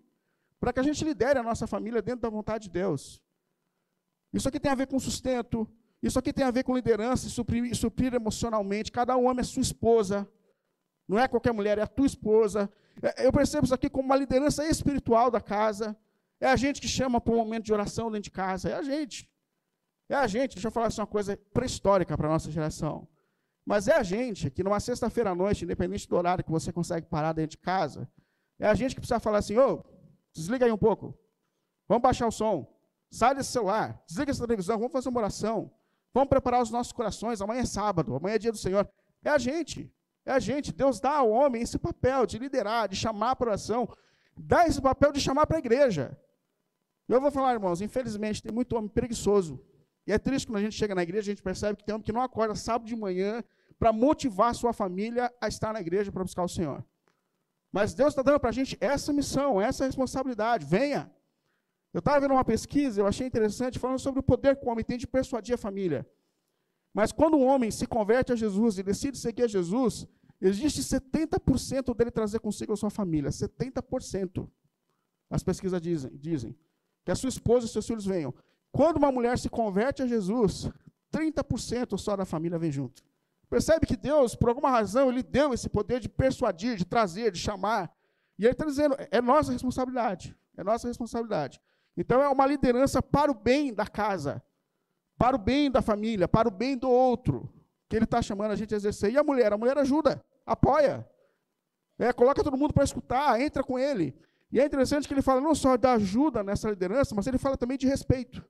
para 0.59 0.73
que 0.73 0.81
a 0.81 0.83
gente 0.83 1.03
lidere 1.05 1.39
a 1.39 1.43
nossa 1.43 1.65
família 1.65 2.01
dentro 2.01 2.21
da 2.21 2.29
vontade 2.29 2.63
de 2.63 2.71
Deus. 2.71 3.21
Isso 4.33 4.49
aqui 4.49 4.59
tem 4.59 4.71
a 4.71 4.75
ver 4.75 4.87
com 4.87 4.99
sustento, 4.99 5.65
isso 6.03 6.19
aqui 6.19 6.33
tem 6.33 6.43
a 6.43 6.51
ver 6.51 6.63
com 6.63 6.75
liderança 6.75 7.25
e 7.25 7.29
suprir, 7.29 7.73
suprir 7.75 8.13
emocionalmente. 8.13 8.91
Cada 8.91 9.15
homem 9.15 9.39
é 9.39 9.43
sua 9.43 9.61
esposa, 9.61 10.29
não 11.07 11.17
é 11.17 11.25
qualquer 11.25 11.53
mulher, 11.53 11.77
é 11.77 11.81
a 11.83 11.87
tua 11.87 12.05
esposa. 12.05 12.69
É, 13.01 13.25
eu 13.25 13.31
percebo 13.31 13.63
isso 13.63 13.73
aqui 13.73 13.89
como 13.89 14.05
uma 14.05 14.15
liderança 14.17 14.67
espiritual 14.67 15.31
da 15.31 15.39
casa. 15.39 15.97
É 16.39 16.47
a 16.47 16.55
gente 16.55 16.79
que 16.79 16.87
chama 16.87 17.19
para 17.19 17.33
um 17.33 17.37
momento 17.37 17.65
de 17.65 17.73
oração 17.73 18.09
dentro 18.09 18.23
de 18.23 18.31
casa. 18.31 18.69
É 18.69 18.75
a 18.75 18.81
gente. 18.81 19.29
É 20.07 20.15
a 20.15 20.25
gente. 20.25 20.53
Deixa 20.55 20.67
eu 20.67 20.71
falar 20.71 20.87
assim, 20.87 21.01
uma 21.01 21.07
coisa 21.07 21.37
pré-histórica 21.53 22.17
para 22.17 22.27
a 22.27 22.31
nossa 22.31 22.49
geração. 22.49 23.07
Mas 23.65 23.87
é 23.87 23.95
a 23.95 24.03
gente 24.03 24.49
que 24.49 24.63
numa 24.63 24.79
sexta-feira 24.79 25.31
à 25.31 25.35
noite, 25.35 25.63
independente 25.63 26.07
do 26.07 26.15
horário 26.15 26.43
que 26.43 26.51
você 26.51 26.71
consegue 26.71 27.05
parar 27.07 27.33
dentro 27.33 27.51
de 27.51 27.57
casa, 27.57 28.09
é 28.57 28.67
a 28.67 28.73
gente 28.73 28.95
que 28.95 29.01
precisa 29.01 29.19
falar 29.19 29.39
assim, 29.39 29.57
ô, 29.57 29.83
desliga 30.33 30.65
aí 30.65 30.71
um 30.71 30.77
pouco. 30.77 31.17
Vamos 31.87 32.01
baixar 32.01 32.27
o 32.27 32.31
som. 32.31 32.67
Sai 33.11 33.35
desse 33.35 33.51
celular. 33.51 34.01
Desliga 34.07 34.31
essa 34.31 34.45
televisão. 34.45 34.77
Vamos 34.77 34.93
fazer 34.93 35.09
uma 35.09 35.19
oração. 35.19 35.71
Vamos 36.13 36.29
preparar 36.29 36.61
os 36.61 36.71
nossos 36.71 36.93
corações. 36.93 37.41
Amanhã 37.41 37.61
é 37.61 37.65
sábado. 37.65 38.15
Amanhã 38.15 38.35
é 38.35 38.39
dia 38.39 38.51
do 38.51 38.57
Senhor. 38.57 38.89
É 39.23 39.29
a 39.29 39.37
gente. 39.37 39.91
É 40.25 40.31
a 40.31 40.39
gente. 40.39 40.71
Deus 40.71 40.99
dá 40.99 41.17
ao 41.17 41.29
homem 41.29 41.61
esse 41.61 41.77
papel 41.77 42.25
de 42.25 42.37
liderar, 42.37 42.87
de 42.87 42.95
chamar 42.95 43.35
para 43.35 43.49
oração. 43.49 43.87
Dá 44.37 44.65
esse 44.65 44.81
papel 44.81 45.11
de 45.11 45.19
chamar 45.19 45.45
para 45.45 45.57
a 45.57 45.59
igreja. 45.59 46.17
Eu 47.13 47.19
vou 47.19 47.31
falar, 47.31 47.53
irmãos, 47.53 47.81
infelizmente 47.81 48.41
tem 48.41 48.51
muito 48.51 48.75
homem 48.75 48.87
preguiçoso. 48.87 49.59
E 50.05 50.11
é 50.11 50.19
triste 50.19 50.45
quando 50.45 50.57
a 50.57 50.61
gente 50.61 50.75
chega 50.75 50.93
na 50.93 51.01
igreja, 51.01 51.31
a 51.31 51.33
gente 51.33 51.41
percebe 51.41 51.77
que 51.77 51.83
tem 51.83 51.93
homem 51.93 52.05
que 52.05 52.11
não 52.11 52.21
acorda 52.21 52.53
sábado 52.53 52.87
de 52.87 52.95
manhã 52.95 53.43
para 53.79 53.91
motivar 53.91 54.53
sua 54.53 54.73
família 54.73 55.33
a 55.41 55.47
estar 55.47 55.73
na 55.73 55.81
igreja 55.81 56.11
para 56.11 56.23
buscar 56.23 56.43
o 56.43 56.47
Senhor. 56.47 56.85
Mas 57.71 57.93
Deus 57.95 58.09
está 58.09 58.21
dando 58.21 58.39
para 58.39 58.49
a 58.49 58.53
gente 58.53 58.77
essa 58.79 59.11
missão, 59.11 59.59
essa 59.59 59.85
responsabilidade. 59.85 60.65
Venha. 60.65 61.11
Eu 61.91 61.99
estava 61.99 62.19
vendo 62.19 62.31
uma 62.33 62.45
pesquisa, 62.45 63.01
eu 63.01 63.07
achei 63.07 63.25
interessante, 63.25 63.79
falando 63.79 63.99
sobre 63.99 64.19
o 64.19 64.23
poder 64.23 64.55
que 64.55 64.65
o 64.65 64.69
homem 64.69 64.85
tem 64.85 64.97
de 64.97 65.07
persuadir 65.07 65.55
a 65.55 65.57
família. 65.57 66.07
Mas 66.93 67.11
quando 67.11 67.37
um 67.37 67.45
homem 67.45 67.71
se 67.71 67.87
converte 67.87 68.31
a 68.31 68.35
Jesus 68.35 68.77
e 68.77 68.83
decide 68.83 69.17
seguir 69.17 69.43
a 69.43 69.47
Jesus, 69.47 70.07
existe 70.39 70.81
70% 70.81 71.95
dele 71.95 72.11
trazer 72.11 72.39
consigo 72.39 72.73
a 72.73 72.77
sua 72.77 72.91
família. 72.91 73.31
70%. 73.31 74.47
As 75.29 75.41
pesquisas 75.41 75.81
dizem. 75.81 76.11
dizem 76.15 76.55
que 77.09 77.13
a 77.13 77.15
sua 77.15 77.29
esposa 77.29 77.65
e 77.65 77.69
seus 77.69 77.87
filhos 77.87 78.05
venham. 78.05 78.31
Quando 78.71 78.97
uma 78.97 79.11
mulher 79.11 79.39
se 79.39 79.49
converte 79.49 80.03
a 80.03 80.05
Jesus, 80.05 80.69
30% 81.11 81.97
só 81.97 82.15
da 82.15 82.23
família 82.23 82.59
vem 82.59 82.71
junto. 82.71 83.01
Percebe 83.49 83.87
que 83.87 83.97
Deus, 83.97 84.35
por 84.35 84.49
alguma 84.49 84.69
razão, 84.69 85.09
Ele 85.09 85.23
deu 85.23 85.51
esse 85.51 85.67
poder 85.67 85.99
de 85.99 86.07
persuadir, 86.07 86.75
de 86.75 86.85
trazer, 86.85 87.31
de 87.31 87.39
chamar. 87.39 87.91
E 88.37 88.45
Ele 88.45 88.51
está 88.51 88.63
dizendo, 88.63 88.95
é 89.09 89.19
nossa 89.19 89.51
responsabilidade. 89.51 90.37
É 90.55 90.63
nossa 90.63 90.87
responsabilidade. 90.87 91.59
Então 91.97 92.21
é 92.21 92.29
uma 92.29 92.45
liderança 92.45 93.01
para 93.01 93.31
o 93.31 93.33
bem 93.33 93.73
da 93.73 93.87
casa, 93.87 94.39
para 95.17 95.35
o 95.35 95.39
bem 95.39 95.71
da 95.71 95.81
família, 95.81 96.27
para 96.27 96.47
o 96.47 96.51
bem 96.51 96.77
do 96.77 96.87
outro, 96.87 97.51
que 97.89 97.95
Ele 97.95 98.05
está 98.05 98.21
chamando 98.21 98.51
a 98.51 98.55
gente 98.55 98.75
a 98.75 98.77
exercer. 98.77 99.11
E 99.11 99.17
a 99.17 99.23
mulher? 99.23 99.51
A 99.51 99.57
mulher 99.57 99.79
ajuda, 99.79 100.23
apoia. 100.45 101.09
É, 101.97 102.13
coloca 102.13 102.43
todo 102.43 102.55
mundo 102.55 102.71
para 102.71 102.83
escutar, 102.83 103.41
entra 103.41 103.63
com 103.63 103.79
ele. 103.79 104.15
E 104.51 104.59
é 104.59 104.65
interessante 104.65 105.07
que 105.07 105.13
ele 105.13 105.21
fala 105.21 105.39
não 105.39 105.53
só 105.53 105.77
da 105.77 105.93
ajuda 105.93 106.43
nessa 106.43 106.69
liderança, 106.69 107.13
mas 107.13 107.27
ele 107.27 107.37
fala 107.37 107.55
também 107.55 107.77
de 107.77 107.87
respeito. 107.87 108.43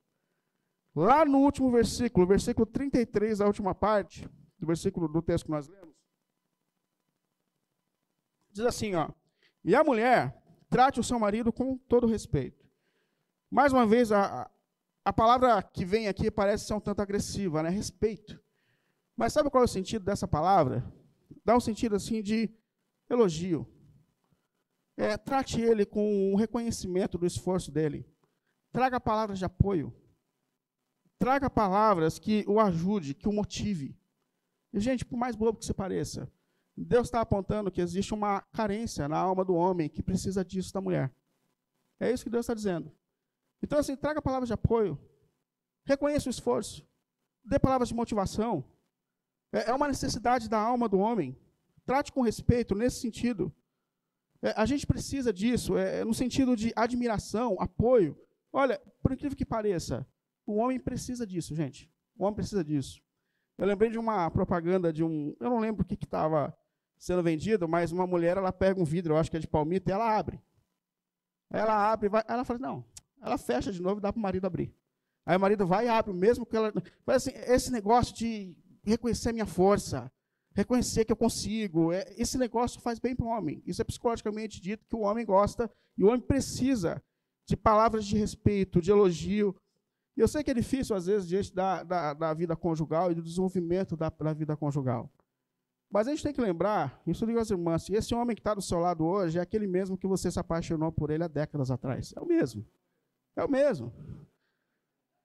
Lá 0.96 1.26
no 1.26 1.40
último 1.40 1.70
versículo, 1.72 2.26
versículo 2.26 2.66
33, 2.66 3.42
a 3.42 3.46
última 3.46 3.76
parte, 3.76 4.28
do 4.58 4.66
versículo 4.66 5.08
do 5.08 5.22
texto 5.22 5.46
que 5.46 5.52
nós 5.52 5.68
lemos. 5.68 5.96
Diz 8.52 8.66
assim, 8.66 8.96
ó. 8.96 9.10
E 9.64 9.76
a 9.76 9.84
mulher 9.84 10.42
trate 10.70 11.00
o 11.00 11.04
seu 11.04 11.20
marido 11.20 11.52
com 11.52 11.78
todo 11.78 12.08
respeito. 12.08 12.66
Mais 13.52 13.74
uma 13.74 13.86
vez, 13.86 14.12
a, 14.12 14.50
a 15.04 15.14
palavra 15.14 15.62
que 15.62 15.84
vem 15.84 16.08
aqui 16.08 16.32
parece 16.32 16.66
ser 16.66 16.74
um 16.74 16.80
tanto 16.80 17.02
agressiva, 17.02 17.62
né? 17.62 17.70
Respeito. 17.70 18.40
Mas 19.16 19.34
sabe 19.34 19.50
qual 19.50 19.64
é 19.64 19.66
o 19.66 19.68
sentido 19.68 20.06
dessa 20.06 20.28
palavra? 20.28 20.84
Dá 21.44 21.56
um 21.56 21.60
sentido 21.60 21.96
assim 21.96 22.22
de 22.22 22.50
elogio. 23.10 23.68
É, 25.00 25.16
trate 25.16 25.62
ele 25.62 25.86
com 25.86 26.34
um 26.34 26.36
reconhecimento 26.36 27.18
do 27.18 27.26
esforço 27.26 27.72
dele. 27.72 28.06
Traga 28.70 29.00
palavras 29.00 29.40
de 29.40 29.46
apoio. 29.46 29.96
Traga 31.18 31.50
palavras 31.50 32.20
que 32.20 32.44
o 32.50 32.60
ajude, 32.60 33.14
que 33.14 33.30
o 33.30 33.32
motive. 33.32 33.98
E, 34.74 34.80
gente, 34.82 35.06
por 35.06 35.16
mais 35.16 35.38
bobo 35.38 35.58
que 35.58 35.66
se 35.66 35.74
pareça, 35.74 36.30
Deus 36.76 37.08
está 37.08 37.22
apontando 37.22 37.72
que 37.72 37.80
existe 37.80 38.14
uma 38.14 38.42
carência 38.52 39.08
na 39.08 39.18
alma 39.18 39.46
do 39.46 39.56
homem 39.56 39.88
que 39.88 40.04
precisa 40.04 40.44
disso 40.44 40.74
da 40.74 40.82
mulher. 40.82 41.16
É 41.98 42.12
isso 42.12 42.26
que 42.26 42.30
Deus 42.30 42.44
está 42.44 42.54
dizendo. 42.54 42.92
Então, 43.64 43.80
assim, 43.80 43.96
traga 43.96 44.22
palavras 44.22 44.50
de 44.50 44.54
apoio. 44.54 45.00
Reconheça 45.86 46.28
o 46.28 46.30
esforço. 46.30 46.86
Dê 47.42 47.58
palavras 47.58 47.88
de 47.88 47.96
motivação. 47.96 48.66
É, 49.54 49.70
é 49.70 49.74
uma 49.74 49.88
necessidade 49.88 50.50
da 50.50 50.60
alma 50.60 50.90
do 50.90 51.00
homem. 51.00 51.40
Trate 51.86 52.12
com 52.12 52.22
respeito 52.22 52.76
nesse 52.76 53.00
sentido. 53.00 53.54
É, 54.42 54.54
a 54.56 54.66
gente 54.66 54.88
precisa 54.88 55.34
disso, 55.34 55.78
é, 55.78 56.04
no 56.04 56.14
sentido 56.14 56.56
de 56.56 56.72
admiração, 56.76 57.58
apoio. 57.60 58.18
Olha, 58.52 58.82
por 59.02 59.12
incrível 59.12 59.38
que 59.38 59.46
pareça, 59.46 60.08
o 60.46 60.56
homem 60.56 60.80
precisa 60.80 61.26
disso, 61.28 61.54
gente. 61.54 61.92
O 62.18 62.24
homem 62.24 62.36
precisa 62.36 62.64
disso. 62.64 63.02
Eu 63.58 63.68
lembrei 63.68 63.90
de 63.90 63.98
uma 63.98 64.32
propaganda 64.32 64.92
de 64.92 65.04
um. 65.04 65.36
Eu 65.40 65.50
não 65.50 65.60
lembro 65.60 65.84
o 65.84 65.86
que 65.86 65.96
estava 66.04 66.56
sendo 66.98 67.22
vendido, 67.22 67.68
mas 67.68 67.92
uma 67.92 68.08
mulher 68.08 68.38
ela 68.38 68.52
pega 68.52 68.80
um 68.80 68.86
vidro, 68.86 69.14
eu 69.14 69.18
acho 69.18 69.30
que 69.30 69.38
é 69.38 69.40
de 69.40 69.48
palmito, 69.48 69.90
e 69.90 69.94
ela 69.94 70.18
abre. 70.18 70.42
Ela 71.50 71.92
abre, 71.92 72.10
vai, 72.10 72.24
ela 72.28 72.46
fala, 72.46 72.60
não, 72.60 72.86
ela 73.22 73.38
fecha 73.38 73.72
de 73.72 73.82
novo 73.82 74.00
e 74.00 74.02
dá 74.02 74.12
para 74.14 74.20
o 74.20 74.22
marido 74.22 74.46
abrir. 74.46 74.74
Aí 75.26 75.36
o 75.36 75.40
marido 75.40 75.66
vai 75.66 75.86
e 75.86 75.90
abre, 75.90 76.14
mesmo 76.14 76.46
que 76.46 76.56
ela. 76.56 76.72
Mas 77.06 77.18
assim, 77.28 77.32
esse 77.36 77.72
negócio 77.72 78.16
de 78.16 78.56
reconhecer 78.84 79.30
a 79.30 79.34
minha 79.34 79.46
força, 79.46 80.12
reconhecer 80.54 81.06
que 81.06 81.12
eu 81.12 81.18
consigo, 81.18 81.92
é, 81.92 82.06
esse 82.18 82.38
negócio 82.38 82.82
faz 82.82 83.00
bem 83.00 83.16
para 83.16 83.26
o 83.26 83.30
homem. 83.30 83.62
Isso 83.66 83.82
é 83.82 83.86
psicologicamente 83.86 84.62
dito 84.62 84.86
que 84.88 84.96
o 84.96 85.02
homem 85.02 85.26
gosta 85.26 85.70
e 85.98 86.04
o 86.04 86.08
homem 86.08 86.22
precisa 86.22 87.02
de 87.48 87.56
palavras 87.56 88.06
de 88.06 88.18
respeito, 88.18 88.82
de 88.82 88.92
elogio. 88.92 89.56
E 90.16 90.22
eu 90.22 90.28
sei 90.28 90.44
que 90.44 90.52
é 90.52 90.54
difícil, 90.54 90.96
às 90.96 91.06
vezes, 91.06 91.28
diante 91.28 91.54
da, 91.54 91.84
da, 91.84 92.14
da 92.14 92.34
vida 92.34 92.56
conjugal 92.56 93.12
e 93.12 93.16
do 93.16 93.22
desenvolvimento 93.22 93.96
da, 93.96 94.10
da 94.10 94.34
vida 94.34 94.56
conjugal. 94.58 95.10
Mas 95.90 96.08
a 96.08 96.12
gente 96.12 96.22
tem 96.22 96.34
que 96.34 96.42
lembrar, 96.42 97.02
isso 97.08 97.26
digo 97.26 97.40
às 97.40 97.50
irmãs, 97.50 97.90
esse 97.90 98.14
homem 98.14 98.36
que 98.36 98.42
está 98.42 98.54
do 98.54 98.62
seu 98.62 98.78
lado 98.78 99.04
hoje 99.04 99.40
é 99.40 99.42
aquele 99.42 99.66
mesmo 99.66 99.98
que 99.98 100.06
você 100.06 100.30
se 100.30 100.40
apaixonou 100.40 100.92
por 100.92 101.10
ele 101.10 101.24
há 101.24 101.28
décadas 101.28 101.72
atrás. 101.72 102.14
É 102.16 102.22
o 102.22 102.28
mesmo. 102.28 102.64
É 103.36 103.44
o 103.44 103.50
mesmo. 103.50 103.92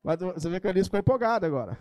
Mas 0.02 0.18
você 0.20 0.48
vê 0.48 0.60
que 0.60 0.66
a 0.66 0.70
Alice 0.70 0.86
ficou 0.86 1.00
empolgada 1.00 1.46
agora. 1.46 1.78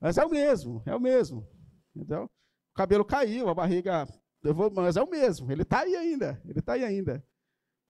Mas 0.00 0.18
é 0.18 0.24
o 0.24 0.30
mesmo, 0.30 0.82
é 0.84 0.94
o 0.94 1.00
mesmo. 1.00 1.46
Entendeu? 1.94 2.24
O 2.24 2.74
cabelo 2.74 3.04
caiu, 3.04 3.48
a 3.48 3.54
barriga. 3.54 4.06
Vou, 4.42 4.70
mas 4.70 4.96
é 4.96 5.02
o 5.02 5.08
mesmo, 5.08 5.52
ele 5.52 5.62
está 5.62 5.80
aí 5.80 5.94
ainda. 5.94 6.40
Ele 6.44 6.58
está 6.58 6.72
aí 6.72 6.84
ainda. 6.84 7.24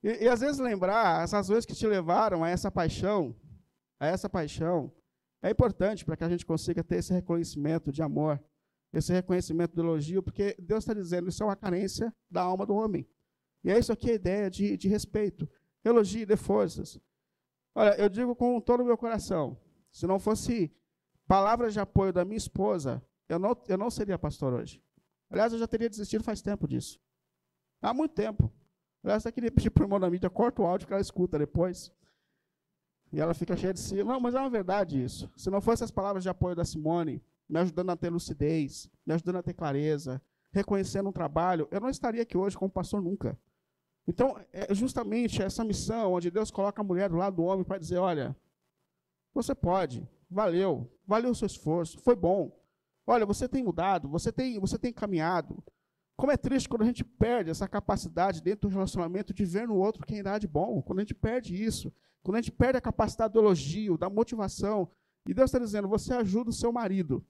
E, 0.03 0.25
e 0.25 0.29
às 0.29 0.41
vezes 0.41 0.59
lembrar 0.59 1.23
as 1.23 1.33
razões 1.33 1.65
que 1.65 1.75
te 1.75 1.87
levaram 1.87 2.43
a 2.45 2.51
essa 2.51 2.71
paixão, 2.71 3.35
a 3.99 4.07
essa 4.07 4.29
paixão, 4.29 4.93
é 5.43 5.51
importante 5.51 6.05
para 6.05 6.17
que 6.17 6.25
a 6.25 6.29
gente 6.29 6.45
consiga 6.45 6.85
ter 6.85 6.97
esse 6.97 7.13
reconhecimento 7.13 7.91
de 7.91 8.03
amor, 8.03 8.43
esse 8.93 9.13
reconhecimento 9.13 9.75
do 9.75 9.83
elogio, 9.83 10.23
porque 10.23 10.55
Deus 10.59 10.85
está 10.85 10.93
dizendo 10.93 11.29
isso 11.29 11.43
é 11.43 11.47
uma 11.47 11.57
carência 11.57 12.15
da 12.31 12.43
alma 12.43 12.67
do 12.67 12.75
homem. 12.75 13.09
E 13.65 13.71
é 13.71 13.79
isso 13.79 13.93
aqui 13.93 14.11
a 14.11 14.15
ideia 14.15 14.51
de, 14.51 14.77
de 14.77 14.89
respeito. 14.89 15.49
Elogie, 15.85 16.27
dê 16.27 16.37
forças. 16.37 16.99
Olha, 17.75 17.95
eu 17.97 18.09
digo 18.09 18.37
com 18.37 18.61
todo 18.61 18.83
o 18.83 18.85
meu 18.85 18.99
coração, 18.99 19.59
se 19.91 20.07
não 20.07 20.19
fosse 20.19 20.71
palavras 21.27 21.73
de 21.73 21.81
apoio 21.81 22.13
da 22.13 22.25
minha 22.25 22.37
esposa, 22.37 23.03
eu 23.33 23.39
não, 23.39 23.57
eu 23.67 23.79
não 23.79 23.91
seria 23.91 24.19
pastor 24.19 24.53
hoje. 24.53 24.83
Aliás, 25.31 25.53
eu 25.53 25.59
já 25.59 25.67
teria 25.67 25.89
desistido 25.89 26.23
faz 26.23 26.43
tempo 26.43 26.69
disso. 26.69 27.01
Há 27.81 27.95
muito 27.95 28.15
tempo. 28.15 28.53
Aliás, 29.03 29.25
eu 29.25 29.33
queria 29.33 29.51
pedir 29.51 29.71
para 29.71 29.83
o 29.83 29.85
irmão 29.85 29.99
da 29.99 30.11
mídia, 30.11 30.29
corta 30.29 30.63
o 30.63 30.67
áudio 30.67 30.87
que 30.87 30.93
ela 30.93 31.01
escuta 31.01 31.39
depois. 31.39 31.91
E 33.11 33.21
ela 33.21 33.35
fica 33.35 33.57
cheia 33.57 33.73
de 33.73 33.81
si. 33.81 34.05
Não, 34.05 34.21
mas 34.21 34.35
é 34.35 34.39
uma 34.39 34.51
verdade 34.51 35.03
isso. 35.03 35.31
Se 35.37 35.51
não 35.51 35.61
fosse 35.61 35.83
as 35.83 35.91
palavras 35.91 36.23
de 36.23 36.29
apoio 36.29 36.55
da 36.55 36.65
Simone, 36.65 37.23
me 37.49 37.59
ajudando 37.59 37.91
a 37.91 37.97
ter 37.97 38.11
lucidez, 38.11 38.91
me 39.05 39.15
ajudando 39.15 39.37
a 39.37 39.43
ter 39.43 39.55
clareza, 39.55 40.23
reconhecendo 40.53 41.09
um 41.09 41.13
trabalho, 41.13 41.67
eu 41.71 41.81
não 41.81 41.89
estaria 41.89 42.23
aqui 42.23 42.37
hoje 42.37 42.57
como 42.57 42.71
pastor 42.71 43.03
nunca. 43.03 43.39
Então, 44.07 44.37
é 44.53 44.75
justamente 44.75 45.43
essa 45.43 45.65
missão 45.65 46.13
onde 46.13 46.31
Deus 46.31 46.51
coloca 46.51 46.81
a 46.83 46.85
mulher 46.85 47.09
do 47.09 47.17
lado 47.17 47.37
do 47.37 47.45
homem 47.45 47.65
para 47.65 47.79
dizer: 47.79 47.99
olha, 47.99 48.37
você 49.33 49.55
pode, 49.55 50.07
valeu, 50.31 50.91
valeu 51.07 51.31
o 51.31 51.35
seu 51.35 51.47
esforço, 51.47 51.99
foi 52.01 52.15
bom. 52.15 52.62
Olha, 53.07 53.27
você 53.27 53.49
tem 53.49 53.63
mudado, 53.63 54.09
você 54.09 54.33
tem, 54.33 54.59
você 54.59 54.79
tem 54.79 54.93
caminhado. 54.93 55.63
Como 56.17 56.31
é 56.31 56.37
triste 56.37 56.69
quando 56.69 56.83
a 56.83 56.87
gente 56.87 57.05
perde 57.05 57.51
essa 57.51 57.67
capacidade 57.67 58.43
dentro 58.43 58.69
do 58.69 58.73
relacionamento 58.73 59.35
de 59.35 59.45
ver 59.45 59.67
no 59.67 59.77
outro 59.77 60.07
quem 60.07 60.23
dá 60.23 60.39
de 60.39 60.47
bom. 60.47 60.81
Quando 60.83 61.01
a 61.01 61.03
gente 61.03 61.15
perde 61.15 61.61
isso, 61.61 61.93
quando 62.23 62.37
a 62.37 62.41
gente 62.41 62.53
perde 62.53 62.79
a 62.79 62.81
capacidade 62.81 63.33
do 63.33 63.41
elogio, 63.41 63.99
da 63.99 64.09
motivação. 64.09 64.91
E 65.27 65.35
Deus 65.35 65.49
está 65.49 65.59
dizendo: 65.59 65.89
você 65.89 66.15
ajuda 66.15 66.51
o 66.51 66.53
seu 66.53 66.71
marido 66.73 67.25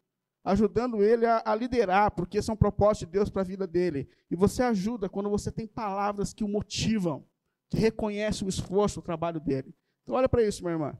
ajudando 0.44 1.02
ele 1.02 1.24
a, 1.24 1.42
a, 1.44 1.54
liderar, 1.54 2.10
porque 2.10 2.38
esse 2.38 2.50
é 2.50 2.52
um 2.52 2.56
propósito 2.56 3.06
de 3.06 3.12
Deus 3.12 3.30
para 3.30 3.42
a 3.42 3.44
vida 3.44 3.66
dele. 3.66 4.08
E 4.30 4.36
você 4.36 4.62
ajuda 4.62 5.08
quando 5.08 5.30
você 5.30 5.52
tem 5.52 5.66
palavras 5.66 6.32
que 6.32 6.42
o 6.42 6.48
motivam, 6.48 7.24
que 7.70 7.78
reconhecem 7.78 8.46
o 8.46 8.48
esforço, 8.48 9.00
o 9.00 9.02
trabalho 9.02 9.40
dele. 9.40 9.74
Então 10.02 10.16
olha 10.16 10.28
para 10.28 10.42
isso, 10.42 10.62
minha 10.62 10.74
irmã. 10.74 10.98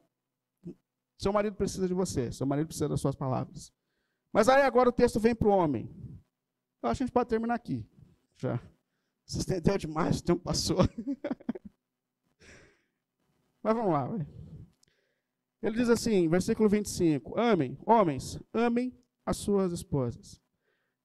Seu 1.19 1.33
marido 1.33 1.57
precisa 1.57 1.87
de 1.87 1.95
você, 1.95 2.33
seu 2.33 2.47
marido 2.47 2.67
precisa 2.67 2.89
das 2.89 3.01
suas 3.01 3.15
palavras. 3.15 3.73
Mas 4.33 4.49
aí 4.49 4.63
agora 4.63 4.89
o 4.89 4.93
texto 4.93 5.21
vem 5.21 5.35
para 5.35 5.49
o 5.49 5.53
homem. 5.53 5.91
Eu 6.83 6.89
acho 6.89 6.99
que 6.99 7.03
a 7.03 7.07
gente 7.07 7.13
pode 7.13 7.29
terminar 7.29 7.55
aqui. 7.55 7.87
Já. 8.37 8.61
Se 9.27 9.39
estendeu 9.39 9.77
demais, 9.79 10.19
o 10.19 10.25
tempo 10.25 10.41
passou. 10.43 10.79
Mas 13.63 13.77
vamos 13.77 13.93
lá. 13.93 14.09
Ele 15.63 15.77
diz 15.77 15.89
assim, 15.89 16.29
versículo 16.29 16.69
25: 16.69 17.39
Amem, 17.39 17.79
homens, 17.87 18.41
amem 18.53 18.93
as 19.25 19.37
suas 19.37 19.73
esposas. 19.73 20.41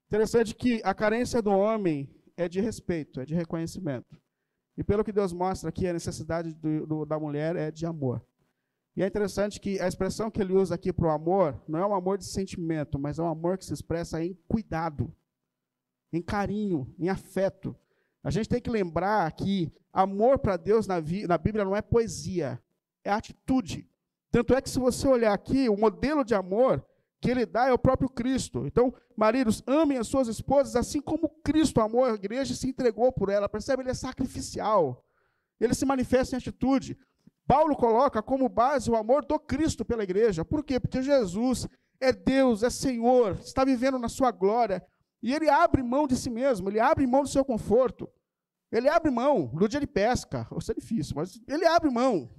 Interessante 0.08 0.56
que 0.56 0.82
a 0.84 0.94
carência 0.94 1.42
do 1.42 1.52
homem 1.52 2.10
é 2.36 2.50
de 2.50 2.60
respeito, 2.60 3.20
é 3.20 3.26
de 3.26 3.36
reconhecimento. 3.36 4.20
E 4.76 4.84
pelo 4.84 5.04
que 5.04 5.12
Deus 5.12 5.34
mostra 5.34 5.70
aqui, 5.70 5.88
a 5.88 5.94
necessidade 5.94 6.54
do, 6.54 6.88
do, 6.88 7.06
da 7.06 7.20
mulher 7.20 7.56
é 7.56 7.70
de 7.70 7.86
amor. 7.86 8.26
E 8.98 9.04
é 9.04 9.06
interessante 9.06 9.60
que 9.60 9.80
a 9.80 9.88
expressão 9.88 10.32
que 10.32 10.42
ele 10.42 10.54
usa 10.54 10.74
aqui 10.74 10.92
para 10.92 11.06
o 11.06 11.12
amor 11.12 11.62
não 11.68 11.78
é 11.78 11.86
um 11.86 11.94
amor 11.94 12.18
de 12.18 12.26
sentimento, 12.26 12.98
mas 12.98 13.20
é 13.20 13.22
um 13.22 13.30
amor 13.30 13.56
que 13.56 13.64
se 13.64 13.72
expressa 13.72 14.24
em 14.24 14.34
cuidado, 14.48 15.14
em 16.12 16.20
carinho, 16.20 16.92
em 16.98 17.08
afeto. 17.08 17.76
A 18.24 18.32
gente 18.32 18.50
tem 18.50 18.60
que 18.60 18.72
lembrar 18.72 19.32
que 19.34 19.72
amor 19.94 20.40
para 20.40 20.58
Deus 20.58 20.88
na, 20.88 20.96
na 21.28 21.38
Bíblia 21.38 21.64
não 21.64 21.76
é 21.76 21.82
poesia, 21.82 22.60
é 23.04 23.12
atitude. 23.12 23.88
Tanto 24.32 24.56
é 24.56 24.62
que 24.64 24.70
se 24.70 24.80
você 24.80 25.08
olhar 25.08 25.32
aqui, 25.32 25.70
o 25.70 25.78
modelo 25.78 26.24
de 26.24 26.34
amor 26.34 26.84
que 27.22 27.30
ele 27.30 27.46
dá 27.46 27.68
é 27.68 27.72
o 27.72 27.78
próprio 27.78 28.10
Cristo. 28.10 28.66
Então, 28.66 28.92
maridos, 29.16 29.62
amem 29.68 30.00
as 30.00 30.08
suas 30.08 30.28
esposas 30.28 30.76
assim 30.76 31.02
como 31.02 31.30
Cristo 31.44 31.82
amou 31.82 32.04
a 32.04 32.16
igreja 32.16 32.52
e 32.52 32.56
se 32.56 32.68
entregou 32.68 33.12
por 33.12 33.30
ela. 33.30 33.48
Percebe? 33.48 33.84
Ele 33.84 33.92
é 33.92 33.94
sacrificial. 33.94 35.06
Ele 35.60 35.76
se 35.76 35.86
manifesta 35.86 36.36
em 36.36 36.40
atitude. 36.40 36.98
Paulo 37.48 37.76
coloca 37.78 38.22
como 38.22 38.50
base 38.50 38.92
o 38.92 38.96
amor 38.96 39.24
do 39.26 39.40
Cristo 39.40 39.86
pela 39.86 40.04
igreja. 40.04 40.44
Por 40.44 40.64
quê? 40.64 40.80
Porque 40.80 41.02
Jesus 41.02 41.66
é 42.00 42.12
Deus, 42.12 42.62
é 42.62 42.70
Senhor, 42.70 43.40
está 43.40 43.64
vivendo 43.64 43.98
na 43.98 44.10
sua 44.10 44.32
glória. 44.32 44.86
E 45.24 45.34
ele 45.34 45.50
abre 45.50 45.82
mão 45.82 46.06
de 46.06 46.16
si 46.16 46.30
mesmo, 46.30 46.70
ele 46.70 46.80
abre 46.80 47.08
mão 47.08 47.24
do 47.24 47.30
seu 47.30 47.46
conforto. 47.46 48.08
Ele 48.70 48.90
abre 48.90 49.10
mão 49.10 49.48
do 49.48 49.68
dia 49.68 49.80
de 49.80 49.88
pesca. 49.88 50.46
Isso 50.58 50.72
é 50.72 50.76
difícil, 50.76 51.14
mas 51.16 51.40
ele 51.48 51.66
abre 51.66 51.90
mão. 51.90 52.30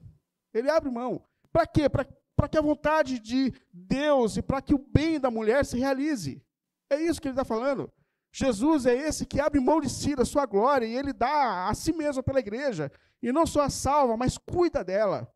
Ele 0.53 0.71
abre 0.71 0.91
mão. 0.91 1.25
Para 1.51 1.67
quê? 1.67 1.89
Para 1.89 2.49
que 2.49 2.59
a 2.59 2.63
vontade 2.63 3.19
de 3.19 3.53
Deus 3.73 4.37
e 4.37 4.43
para 4.43 4.61
que 4.61 4.75
o 4.75 4.79
bem 4.79 5.19
da 5.19 5.31
mulher 5.31 5.65
se 5.65 5.79
realize. 5.79 6.43
É 6.91 7.01
isso 7.01 7.21
que 7.21 7.29
ele 7.29 7.33
está 7.33 7.45
falando. 7.45 7.91
Jesus 8.31 8.85
é 8.85 8.95
esse 8.95 9.25
que 9.25 9.41
abre 9.41 9.59
mão 9.59 9.81
de 9.81 9.89
si, 9.89 10.15
da 10.15 10.25
sua 10.25 10.45
glória, 10.45 10.87
e 10.87 10.95
ele 10.95 11.15
dá 11.15 11.67
a 11.69 11.75
si 11.75 11.95
mesmo 11.95 12.23
pela 12.23 12.41
igreja. 12.41 12.93
E 13.23 13.33
não 13.33 13.47
só 13.47 13.63
a 13.63 13.71
salva, 13.71 14.17
mas 14.17 14.39
cuida 14.39 14.85
dela, 14.85 15.33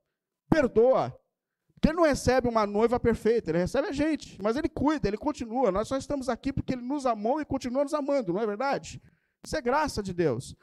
perdoa. 0.49 1.17
Porque 1.75 1.89
ele 1.89 1.97
não 1.97 2.05
recebe 2.05 2.49
uma 2.49 2.65
noiva 2.65 3.01
perfeita, 3.01 3.51
ele 3.51 3.59
recebe 3.59 3.89
a 3.89 3.93
gente, 3.93 4.41
mas 4.41 4.57
ele 4.57 4.69
cuida, 4.69 5.09
ele 5.09 5.17
continua. 5.17 5.73
Nós 5.73 5.89
só 5.89 5.97
estamos 5.97 6.29
aqui 6.29 6.53
porque 6.53 6.75
ele 6.75 6.83
nos 6.83 7.07
amou 7.07 7.41
e 7.41 7.45
continua 7.45 7.83
nos 7.83 7.93
amando, 7.93 8.33
não 8.33 8.41
é 8.41 8.47
verdade? 8.47 9.03
Isso 9.45 9.57
é 9.57 9.61
graça 9.61 10.01
de 10.01 10.15
Deus. 10.15 10.55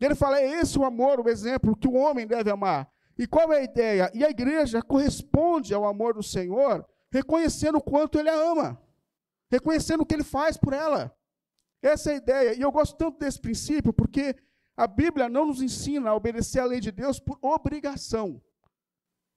Ele 0.00 0.14
fala: 0.14 0.40
é 0.40 0.60
esse 0.60 0.78
o 0.78 0.84
amor, 0.84 1.20
o 1.20 1.28
exemplo 1.28 1.76
que 1.76 1.86
o 1.86 1.94
homem 1.94 2.26
deve 2.26 2.50
amar. 2.50 2.90
E 3.18 3.26
qual 3.26 3.52
é 3.52 3.58
a 3.58 3.62
ideia? 3.62 4.10
E 4.14 4.24
a 4.24 4.30
igreja 4.30 4.82
corresponde 4.82 5.74
ao 5.74 5.84
amor 5.84 6.14
do 6.14 6.22
Senhor, 6.22 6.86
reconhecendo 7.12 7.76
o 7.76 7.82
quanto 7.82 8.18
ele 8.18 8.30
a 8.30 8.34
ama, 8.34 8.80
reconhecendo 9.50 10.00
o 10.00 10.06
que 10.06 10.14
ele 10.14 10.24
faz 10.24 10.56
por 10.56 10.72
ela. 10.72 11.14
Essa 11.82 12.10
é 12.10 12.14
a 12.14 12.16
ideia. 12.16 12.54
E 12.54 12.62
eu 12.62 12.72
gosto 12.72 12.96
tanto 12.96 13.18
desse 13.18 13.40
princípio 13.40 13.92
porque 13.92 14.34
a 14.76 14.86
Bíblia 14.86 15.28
não 15.28 15.46
nos 15.46 15.60
ensina 15.60 16.10
a 16.10 16.14
obedecer 16.14 16.60
à 16.60 16.64
lei 16.64 16.80
de 16.80 16.90
Deus 16.90 17.20
por 17.20 17.38
obrigação. 17.42 18.42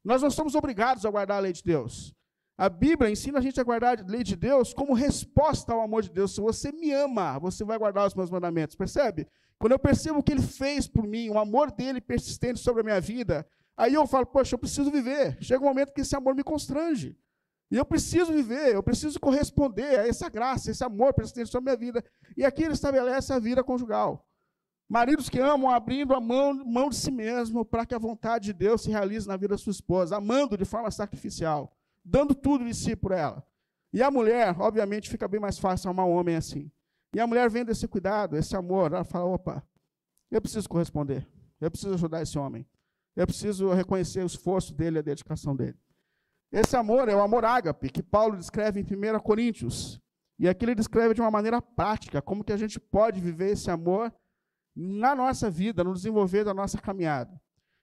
Nós 0.04 0.22
não 0.22 0.30
somos 0.30 0.56
obrigados 0.56 1.06
a 1.06 1.10
guardar 1.10 1.38
a 1.38 1.42
lei 1.42 1.52
de 1.52 1.64
Deus. 1.64 2.16
A 2.58 2.70
Bíblia 2.70 3.10
ensina 3.10 3.40
a 3.40 3.42
gente 3.42 3.60
a 3.60 3.64
guardar 3.64 4.00
a 4.00 4.04
lei 4.08 4.24
de 4.24 4.36
Deus 4.36 4.74
como 4.74 4.94
resposta 4.94 5.74
ao 5.74 5.82
amor 5.82 6.04
de 6.04 6.10
Deus. 6.10 6.34
Se 6.34 6.40
você 6.40 6.72
me 6.72 6.92
ama, 6.92 7.38
você 7.38 7.66
vai 7.66 7.78
guardar 7.78 8.08
os 8.08 8.14
meus 8.14 8.30
mandamentos. 8.30 8.76
Percebe? 8.76 9.28
Quando 9.58 9.74
eu 9.74 9.80
percebo 9.80 10.20
o 10.20 10.24
que 10.24 10.32
ele 10.32 10.42
fez 10.42 10.88
por 10.88 11.06
mim, 11.06 11.30
o 11.30 11.38
amor 11.38 11.72
dele 11.72 12.00
persistente 12.00 12.60
sobre 12.60 12.82
a 12.82 12.84
minha 12.84 13.02
vida, 13.02 13.46
aí 13.76 13.94
eu 13.94 14.08
falo, 14.08 14.26
poxa, 14.26 14.56
eu 14.56 14.60
preciso 14.60 14.90
viver. 14.90 15.38
Chega 15.42 15.62
um 15.64 15.68
momento 15.68 15.94
que 15.94 16.02
esse 16.02 16.16
amor 16.16 16.34
me 16.34 16.44
constrange. 16.44 17.18
E 17.70 17.76
eu 17.76 17.84
preciso 17.84 18.32
viver, 18.32 18.76
eu 18.76 18.84
preciso 18.84 19.20
corresponder 19.20 20.00
a 20.00 20.08
essa 20.08 20.30
graça, 20.30 20.72
esse 20.72 20.84
amor 20.84 21.14
persistente 21.14 21.50
sobre 21.50 21.72
a 21.72 21.76
minha 21.76 21.92
vida. 21.92 22.06
E 22.38 22.46
aqui 22.46 22.64
ele 22.64 22.74
estabelece 22.74 23.34
a 23.34 23.40
vida 23.40 23.64
conjugal. 23.64 24.26
Maridos 24.88 25.30
que 25.30 25.40
amam 25.40 25.72
abrindo 25.72 26.14
a 26.14 26.22
mão, 26.22 26.54
mão 26.64 26.90
de 26.90 26.96
si 26.96 27.10
mesmo 27.10 27.66
para 27.66 27.86
que 27.86 27.96
a 27.96 28.00
vontade 28.00 28.46
de 28.46 28.54
Deus 28.54 28.84
se 28.84 28.92
realize 28.92 29.28
na 29.28 29.36
vida 29.36 29.56
da 29.56 29.58
sua 29.58 29.72
esposa, 29.72 30.18
amando 30.18 30.56
de 30.56 30.64
forma 30.64 30.92
sacrificial, 30.92 31.76
dando 32.04 32.36
tudo 32.36 32.66
de 32.66 32.74
si 32.74 32.96
por 32.96 33.12
ela. 33.12 33.44
E 33.92 34.04
a 34.04 34.12
mulher, 34.12 34.56
obviamente, 34.60 35.10
fica 35.10 35.28
bem 35.28 35.40
mais 35.40 35.58
fácil 35.58 35.90
amar 35.90 36.06
um 36.06 36.12
homem 36.12 36.36
assim. 36.36 36.72
E 37.16 37.20
a 37.20 37.26
mulher 37.26 37.50
vendo 37.50 37.72
esse 37.72 37.88
cuidado, 37.88 38.38
esse 38.38 38.56
amor, 38.56 38.94
ela 38.94 39.04
fala: 39.04 39.26
opa, 39.26 39.64
eu 40.30 40.40
preciso 40.42 40.70
corresponder, 40.70 41.28
eu 41.60 41.72
preciso 41.72 41.94
ajudar 41.96 42.22
esse 42.22 42.38
homem, 42.38 42.68
eu 43.16 43.26
preciso 43.26 43.72
reconhecer 43.74 44.22
o 44.22 44.28
esforço 44.28 44.74
dele, 44.74 45.00
a 45.00 45.02
dedicação 45.02 45.56
dele. 45.56 45.80
Esse 46.52 46.76
amor 46.76 47.10
é 47.10 47.16
o 47.16 47.22
amor 47.22 47.44
ágape, 47.44 47.90
que 47.90 48.04
Paulo 48.04 48.38
descreve 48.38 48.82
em 48.82 48.84
1 48.84 49.20
Coríntios. 49.20 50.00
E 50.38 50.48
aqui 50.48 50.66
ele 50.66 50.76
descreve 50.76 51.14
de 51.14 51.22
uma 51.22 51.32
maneira 51.32 51.62
prática, 51.62 52.22
como 52.22 52.44
que 52.44 52.54
a 52.54 52.58
gente 52.58 52.80
pode 52.80 53.20
viver 53.20 53.52
esse 53.52 53.72
amor 53.72 54.14
na 54.76 55.16
nossa 55.16 55.50
vida, 55.50 55.84
no 55.84 55.94
desenvolver 55.94 56.44
da 56.44 56.54
nossa 56.54 56.80
caminhada. 56.80 57.40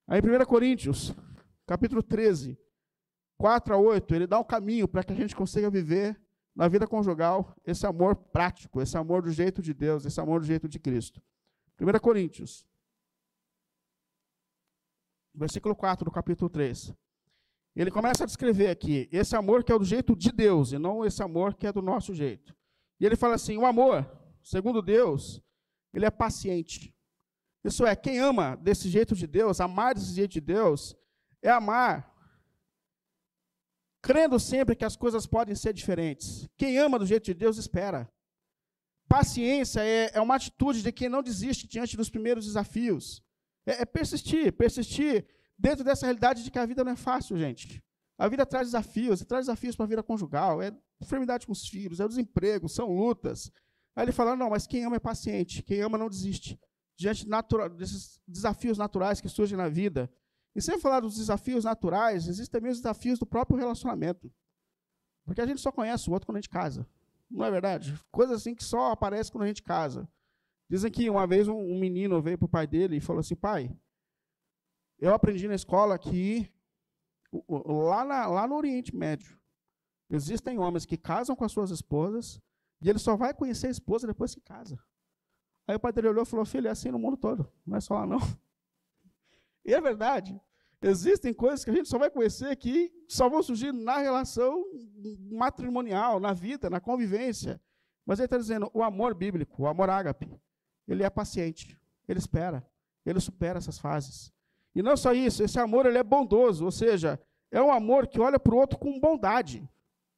Aí 0.07 0.21
em 0.21 0.43
1 0.43 0.45
Coríntios, 0.45 1.15
capítulo 1.67 2.03
13, 2.03 2.59
4 3.39 3.75
a 3.75 3.79
8, 3.79 4.15
ele 4.15 4.27
dá 4.27 4.39
um 4.39 4.45
caminho 4.45 4.87
para 4.87 5.03
que 5.03 5.13
a 5.13 5.17
gente 5.17 5.35
consiga 5.35 5.71
viver 5.71 6.21
na 6.55 6.69
vida 6.69 6.87
conjugal 6.87 7.57
esse 7.65 7.87
amor 7.87 8.15
prático, 8.15 8.81
esse 8.81 8.97
amor 8.97 9.23
do 9.23 9.31
jeito 9.31 9.63
de 9.63 9.73
Deus, 9.73 10.05
esse 10.05 10.21
amor 10.21 10.41
do 10.41 10.47
jeito 10.47 10.69
de 10.69 10.79
Cristo. 10.79 11.23
1 11.81 11.99
Coríntios, 11.99 12.67
versículo 15.35 15.75
4 15.75 16.05
do 16.05 16.11
capítulo 16.11 16.51
3. 16.51 16.95
Ele 17.75 17.91
começa 17.91 18.25
a 18.25 18.27
descrever 18.27 18.69
aqui 18.69 19.09
esse 19.11 19.35
amor 19.35 19.65
que 19.65 19.73
é 19.73 19.79
do 19.79 19.85
jeito 19.85 20.15
de 20.15 20.31
Deus 20.31 20.73
e 20.73 20.79
não 20.79 21.05
esse 21.05 21.23
amor 21.23 21.55
que 21.55 21.67
é 21.67 21.73
do 21.73 21.81
nosso 21.81 22.15
jeito. 22.15 22.55
E 23.01 23.07
ele 23.07 23.17
fala 23.17 23.35
assim: 23.35 23.57
o 23.57 23.65
amor, 23.65 24.07
segundo 24.43 24.83
Deus, 24.83 25.43
ele 25.93 26.07
é 26.07 26.11
paciente. 26.11 26.95
Isso 27.65 27.87
é, 27.87 27.95
quem 27.95 28.19
ama 28.19 28.57
desse 28.57 28.89
jeito 28.89 29.15
de 29.15 29.27
Deus, 29.27 29.61
amar 29.61 29.95
desse 29.95 30.15
jeito 30.15 30.33
de 30.33 30.41
Deus, 30.41 30.97
é 31.41 31.51
amar 31.51 32.13
crendo 34.03 34.39
sempre 34.41 34.75
que 34.75 34.85
as 34.85 34.97
coisas 34.97 35.27
podem 35.27 35.55
ser 35.55 35.73
diferentes. 35.73 36.49
Quem 36.57 36.77
ama 36.77 36.99
do 36.99 37.07
jeito 37.07 37.25
de 37.25 37.35
Deus, 37.35 37.57
espera. 37.57 38.13
Paciência 39.09 39.81
é, 39.81 40.11
é 40.15 40.21
uma 40.21 40.35
atitude 40.35 40.83
de 40.83 40.91
quem 40.91 41.09
não 41.09 41.23
desiste 41.23 41.69
diante 41.69 41.97
dos 41.97 42.11
primeiros 42.11 42.45
desafios. 42.45 43.23
É, 43.65 43.83
é 43.83 43.85
persistir, 43.85 44.53
persistir 44.53 45.25
dentro 45.57 45.85
dessa 45.85 46.07
realidade 46.07 46.43
de 46.43 46.51
que 46.51 46.59
a 46.59 46.67
vida 46.67 46.83
não 46.83 46.93
é 46.93 46.97
fácil, 46.97 47.39
gente. 47.39 47.83
A 48.19 48.29
vida 48.29 48.45
traz 48.45 48.69
desafios, 48.69 49.25
traz 49.25 49.47
desafios 49.47 49.77
para 49.77 49.85
a 49.85 49.89
vida 49.89 50.03
conjugal, 50.03 50.61
é 50.61 50.73
enfermidade 51.01 51.47
com 51.47 51.53
os 51.53 51.67
filhos, 51.69 52.01
é 52.01 52.05
o 52.05 52.09
desemprego, 52.09 52.69
são 52.69 52.89
lutas, 52.89 53.51
Aí 53.95 54.05
ele 54.05 54.13
fala: 54.13 54.37
não, 54.37 54.51
mas 54.51 54.67
quem 54.67 54.85
ama 54.85 54.97
é 54.97 55.01
paciente, 55.01 55.63
quem 55.63 55.81
ama 55.81 55.99
não 55.99 56.09
desiste. 56.09 56.59
Diante 56.97 57.27
desses 57.77 58.21
desafios 58.27 58.79
naturais 58.79 59.21
que 59.21 59.29
surgem 59.29 59.57
na 59.57 59.69
vida. 59.69 60.11
E 60.55 60.61
sem 60.61 60.79
falar 60.79 61.01
dos 61.01 61.17
desafios 61.17 61.65
naturais, 61.65 62.29
existem 62.29 62.61
também 62.61 62.71
os 62.71 62.79
desafios 62.79 63.19
do 63.19 63.27
próprio 63.27 63.57
relacionamento. 63.57 64.31
Porque 65.25 65.41
a 65.41 65.47
gente 65.47 65.61
só 65.61 65.73
conhece 65.73 66.09
o 66.09 66.13
outro 66.13 66.27
quando 66.27 66.37
a 66.37 66.41
gente 66.41 66.51
casa. 66.51 66.87
Não 67.31 67.45
é 67.45 67.51
verdade? 67.51 67.99
Coisas 68.11 68.37
assim 68.37 68.55
que 68.55 68.63
só 68.63 68.93
aparecem 68.93 69.33
quando 69.33 69.45
a 69.45 69.47
gente 69.47 69.63
casa. 69.63 70.09
Dizem 70.69 70.91
que 70.91 71.09
uma 71.09 71.27
vez 71.27 71.49
um, 71.49 71.79
menino 71.79 72.21
veio 72.21 72.39
para 72.39 72.47
o 72.47 72.49
pai 72.49 72.67
dele 72.67 72.97
e 72.97 73.01
falou 73.01 73.21
assim: 73.21 73.35
pai, 73.35 73.75
eu 74.99 75.15
aprendi 75.15 75.49
na 75.49 75.55
escola 75.55 75.99
que 75.99 76.51
lá, 77.49 78.05
na, 78.05 78.27
lá 78.27 78.47
no 78.47 78.57
Oriente 78.57 78.95
Médio 78.95 79.39
existem 80.11 80.59
homens 80.59 80.85
que 80.85 80.99
casam 80.99 81.35
com 81.35 81.45
as 81.45 81.53
suas 81.53 81.71
esposas 81.71 82.41
e 82.83 82.91
ele 82.91 82.99
só 82.99 83.17
vai 83.17 83.33
conhecer 83.33 83.69
a 83.69 83.71
esposa 83.71 84.07
depois 84.07 84.35
que 84.35 84.41
casa. 84.41 84.79
Aí 85.67 85.77
o 85.77 85.81
pai 85.81 85.93
dele 85.93 86.09
olhou 86.09 86.25
e 86.25 86.27
falou: 86.27 86.45
Filho, 86.45 86.69
é 86.69 86.71
assim 86.71 86.91
no 86.91 86.99
mundo 86.99 87.17
todo, 87.17 87.51
não 87.65 87.77
é 87.77 87.81
só 87.81 87.95
lá 87.95 88.07
não. 88.07 88.19
E 89.65 89.73
é 89.73 89.81
verdade. 89.81 90.41
Existem 90.83 91.33
coisas 91.33 91.65
que 91.65 91.71
a 91.71 91.73
gente 91.73 91.89
só 91.89 91.97
vai 91.97 92.11
conhecer 92.11 92.57
que 92.57 92.93
só 93.07 93.29
vão 93.29 93.41
surgir 93.41 93.73
na 93.73 93.99
relação 93.99 94.65
matrimonial, 95.31 96.19
na 96.19 96.33
vida, 96.33 96.69
na 96.69 96.81
convivência. 96.81 97.61
Mas 98.05 98.19
ele 98.19 98.27
está 98.27 98.37
dizendo: 98.37 98.69
o 98.75 98.83
amor 98.83 99.15
bíblico, 99.15 99.63
o 99.63 99.69
amor 99.69 99.89
ágape, 99.89 100.29
ele 100.89 101.05
é 101.05 101.09
paciente, 101.09 101.79
ele 102.09 102.19
espera, 102.19 102.67
ele 103.07 103.21
supera 103.21 103.59
essas 103.59 103.79
fases. 103.79 104.33
E 104.75 104.83
não 104.83 104.97
só 104.97 105.13
isso, 105.13 105.45
esse 105.45 105.61
amor 105.61 105.87
ele 105.87 105.99
é 105.99 106.03
bondoso, 106.03 106.65
ou 106.65 106.73
seja, 106.73 107.21
é 107.51 107.63
um 107.63 107.71
amor 107.71 108.09
que 108.09 108.19
olha 108.19 108.41
para 108.41 108.55
o 108.55 108.59
outro 108.59 108.79
com 108.79 108.99
bondade. 108.99 109.69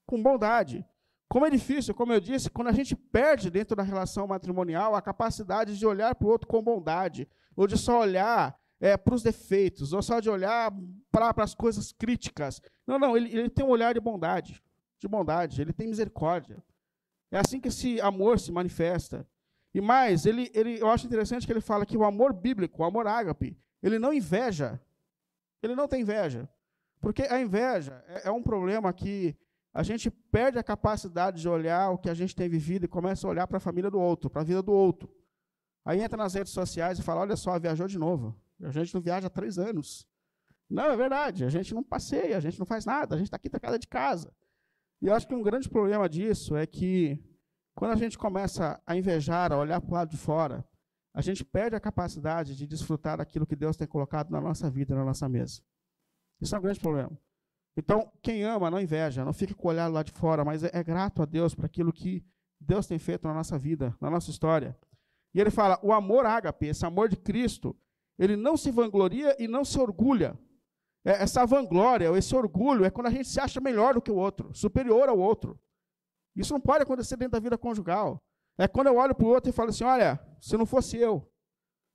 Com 0.07 0.23
bondade. 0.23 0.87
Como 1.29 1.47
é 1.47 1.51
difícil, 1.51 1.95
como 1.95 2.13
eu 2.13 2.21
disse, 2.21 2.51
quando 2.51 2.69
a 2.69 2.73
gente 2.73 2.95
perde 2.95 3.51
dentro 3.51 3.75
da 3.75 3.83
relação 3.83 4.27
matrimonial 4.27 4.95
a 4.95 5.03
capacidade 5.03 5.79
de 5.79 5.87
olhar 5.87 6.15
para 6.15 6.27
o 6.27 6.31
outro 6.31 6.47
com 6.47 6.63
bondade, 6.63 7.29
ou 7.57 7.67
de 7.67 7.77
só 7.77 8.01
olhar 8.01 8.59
é, 8.81 8.97
para 8.97 9.15
os 9.15 9.23
defeitos, 9.23 9.93
ou 9.93 10.03
só 10.03 10.21
de 10.21 10.29
olhar 10.29 10.73
para 11.11 11.33
as 11.43 11.55
coisas 11.55 11.93
críticas. 11.93 12.61
Não, 12.87 12.99
não, 12.99 13.17
ele, 13.17 13.37
ele 13.37 13.49
tem 13.49 13.65
um 13.65 13.71
olhar 13.71 13.95
de 13.95 14.01
bondade, 14.01 14.63
de 14.99 15.09
bondade, 15.09 15.61
ele 15.61 15.73
tem 15.73 15.89
misericórdia. 15.89 16.63
É 17.31 17.39
assim 17.39 17.61
que 17.61 17.69
esse 17.69 18.01
amor 18.01 18.39
se 18.39 18.53
manifesta. 18.53 19.27
E 19.75 19.81
mais, 19.81 20.25
ele, 20.25 20.51
ele, 20.55 20.79
eu 20.81 20.89
acho 20.89 21.07
interessante 21.07 21.47
que 21.47 21.53
ele 21.53 21.61
fala 21.61 21.85
que 21.85 21.97
o 21.97 22.05
amor 22.05 22.33
bíblico, 22.33 22.83
o 22.83 22.85
amor 22.85 23.09
ágape, 23.09 23.59
ele 23.83 23.99
não 23.99 24.13
inveja. 24.13 24.81
Ele 25.61 25.75
não 25.75 25.89
tem 25.89 26.03
inveja. 26.03 26.49
Porque 27.01 27.23
a 27.23 27.41
inveja 27.41 28.05
é, 28.07 28.29
é 28.29 28.31
um 28.31 28.43
problema 28.43 28.93
que 28.93 29.37
a 29.75 29.83
gente 29.83 30.09
perde 30.09 30.57
a 30.57 30.63
capacidade 30.63 31.41
de 31.41 31.49
olhar 31.49 31.91
o 31.91 31.99
que 31.99 32.09
a 32.09 32.15
gente 32.15 32.35
tem 32.35 32.49
vivido 32.49 32.85
e 32.85 32.89
começa 32.89 33.27
a 33.27 33.31
olhar 33.31 33.47
para 33.49 33.57
a 33.57 33.61
família 33.61 33.91
do 33.91 33.99
outro, 33.99 34.31
para 34.31 34.43
a 34.43 34.45
vida 34.45 34.63
do 34.63 34.73
outro. 34.73 35.13
Aí 35.85 36.01
entra 36.01 36.17
nas 36.17 36.33
redes 36.33 36.53
sociais 36.53 37.01
e 37.01 37.03
fala: 37.03 37.23
olha 37.23 37.37
só, 37.37 37.59
viajou 37.59 37.89
de 37.89 37.99
novo. 37.99 38.41
A 38.63 38.71
gente 38.71 38.95
não 38.95 39.01
viaja 39.01 39.27
há 39.27 39.31
três 39.31 39.59
anos. 39.59 40.07
Não, 40.71 40.85
é 40.85 40.97
verdade, 40.97 41.45
a 41.45 41.49
gente 41.49 41.75
não 41.75 41.83
passeia, 41.83 42.37
a 42.37 42.41
gente 42.41 42.59
não 42.59 42.65
faz 42.65 42.87
nada, 42.87 43.15
a 43.15 43.19
gente 43.19 43.27
está 43.27 43.37
aqui 43.37 43.51
trancada 43.51 43.79
de 43.79 43.87
casa. 43.87 44.33
E 45.03 45.07
eu 45.09 45.15
acho 45.15 45.27
que 45.27 45.35
um 45.35 45.43
grande 45.43 45.69
problema 45.69 46.09
disso 46.09 46.57
é 46.57 46.67
que, 46.67 47.23
quando 47.75 47.93
a 47.93 47.97
gente 47.97 48.17
começa 48.17 48.81
a 48.87 48.97
invejar, 48.97 49.53
a 49.53 49.59
olhar 49.59 49.81
para 49.81 49.91
o 49.91 49.95
lado 49.95 50.11
de 50.11 50.17
fora, 50.17 50.65
a 51.13 51.21
gente 51.21 51.45
perde 51.45 51.77
a 51.77 51.81
capacidade 51.81 52.57
de 52.57 52.67
desfrutar 52.67 53.19
daquilo 53.19 53.47
que 53.47 53.55
Deus 53.55 53.77
tem 53.77 53.87
colocado 53.87 54.31
na 54.31 54.41
nossa 54.41 54.71
vida, 54.71 54.95
na 54.95 55.05
nossa 55.05 55.29
mesa. 55.29 55.61
Isso 56.41 56.55
é 56.55 56.59
um 56.59 56.63
grande 56.63 56.81
problema. 56.81 57.17
Então, 57.77 58.11
quem 58.23 58.45
ama 58.45 58.71
não 58.71 58.81
inveja, 58.81 59.25
não 59.25 59.33
fica 59.33 59.55
com 59.55 59.67
o 59.67 59.71
olhar 59.71 59.89
lá 59.89 60.03
de 60.03 60.13
fora, 60.13 60.45
mas 60.45 60.63
é, 60.63 60.71
é 60.73 60.83
grato 60.83 61.23
a 61.23 61.25
Deus 61.25 61.55
por 61.55 61.65
aquilo 61.65 61.93
que 61.93 62.25
Deus 62.61 62.87
tem 62.87 62.99
feito 62.99 63.27
na 63.27 63.35
nossa 63.35 63.59
vida, 63.59 63.97
na 64.01 64.11
nossa 64.11 64.31
história. 64.31 64.77
E 65.35 65.41
ele 65.41 65.51
fala: 65.51 65.79
o 65.83 65.93
amor 65.93 66.25
ágape, 66.25 66.67
esse 66.67 66.87
amor 66.87 67.09
de 67.09 67.17
Cristo, 67.17 67.77
ele 68.19 68.37
não 68.37 68.57
se 68.57 68.71
vangloria 68.71 69.37
e 69.43 69.49
não 69.49 69.65
se 69.65 69.79
orgulha. 69.79 70.39
É, 71.05 71.23
essa 71.23 71.45
vanglória, 71.45 72.17
esse 72.17 72.35
orgulho, 72.35 72.85
é 72.85 72.91
quando 72.91 73.09
a 73.09 73.11
gente 73.11 73.29
se 73.29 73.41
acha 73.41 73.61
melhor 73.61 73.95
do 73.95 74.01
que 74.01 74.11
o 74.11 74.17
outro, 74.17 74.55
superior 74.55 75.09
ao 75.09 75.19
outro. 75.19 75.61
Isso 76.35 76.53
não 76.53 76.61
pode 76.61 76.83
acontecer 76.83 77.17
dentro 77.17 77.33
da 77.33 77.41
vida 77.41 77.59
conjugal. 77.59 78.23
É 78.57 78.67
quando 78.69 78.87
eu 78.87 78.97
olho 78.97 79.15
para 79.15 79.27
o 79.27 79.31
outro 79.31 79.51
e 79.51 79.53
falo 79.53 79.71
assim: 79.71 79.85
olha, 79.85 80.19
se 80.41 80.57
não 80.57 80.65
fosse 80.65 80.97
eu, 80.97 81.29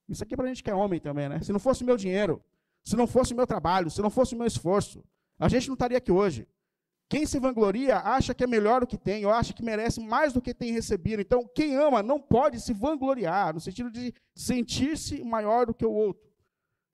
isso 0.10 0.24
aqui 0.24 0.34
é 0.34 0.38
para 0.38 0.46
a 0.46 0.50
gente 0.50 0.64
que 0.64 0.70
é 0.70 0.76
homem 0.76 1.00
também, 1.00 1.30
né? 1.30 1.42
Se 1.42 1.54
não 1.54 1.60
fosse 1.60 1.84
o 1.84 1.86
meu 1.86 1.96
dinheiro, 1.96 2.44
se 2.84 2.96
não 2.96 3.08
fosse 3.08 3.34
o 3.34 3.36
meu 3.36 3.48
trabalho, 3.48 3.90
se 3.90 4.02
não 4.02 4.10
fosse 4.10 4.36
o 4.36 4.38
meu 4.38 4.48
esforço, 4.48 5.04
a 5.40 5.48
gente 5.48 5.68
não 5.68 5.74
estaria 5.74 5.98
aqui 5.98 6.12
hoje. 6.12 6.48
Quem 7.10 7.26
se 7.26 7.40
vangloria 7.40 7.98
acha 7.98 8.36
que 8.36 8.44
é 8.44 8.48
melhor 8.48 8.82
do 8.82 8.88
que 8.88 8.98
tem, 8.98 9.26
ou 9.26 9.32
acha 9.32 9.52
que 9.52 9.64
merece 9.64 10.00
mais 10.00 10.32
do 10.32 10.42
que 10.42 10.54
tem 10.54 10.72
recebido. 10.72 11.22
Então, 11.22 11.50
quem 11.56 11.76
ama 11.76 12.04
não 12.04 12.20
pode 12.20 12.60
se 12.60 12.72
vangloriar, 12.72 13.52
no 13.52 13.60
sentido 13.60 13.90
de 13.90 14.14
sentir-se 14.36 15.24
maior 15.24 15.66
do 15.66 15.74
que 15.74 15.86
o 15.86 15.92
outro. 15.92 16.30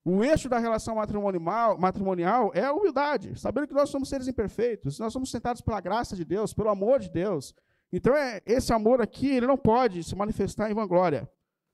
O 0.06 0.24
eixo 0.24 0.48
da 0.48 0.60
relação 0.60 0.96
matrimonial, 0.96 1.78
matrimonial 1.78 2.52
é 2.54 2.64
a 2.64 2.72
humildade, 2.72 3.38
sabendo 3.38 3.68
que 3.68 3.74
nós 3.74 3.90
somos 3.90 4.08
seres 4.08 4.28
imperfeitos, 4.28 5.00
nós 5.00 5.12
somos 5.12 5.32
sentados 5.32 5.62
pela 5.62 5.82
graça 5.82 6.16
de 6.16 6.24
Deus, 6.24 6.54
pelo 6.54 6.70
amor 6.70 7.00
de 7.00 7.10
Deus. 7.10 7.54
Então, 7.92 8.16
é, 8.16 8.42
esse 8.46 8.72
amor 8.72 9.02
aqui, 9.02 9.28
ele 9.28 9.48
não 9.48 9.58
pode 9.58 10.04
se 10.04 10.16
manifestar 10.16 10.72
em 10.72 10.74
vanglória, 10.74 11.30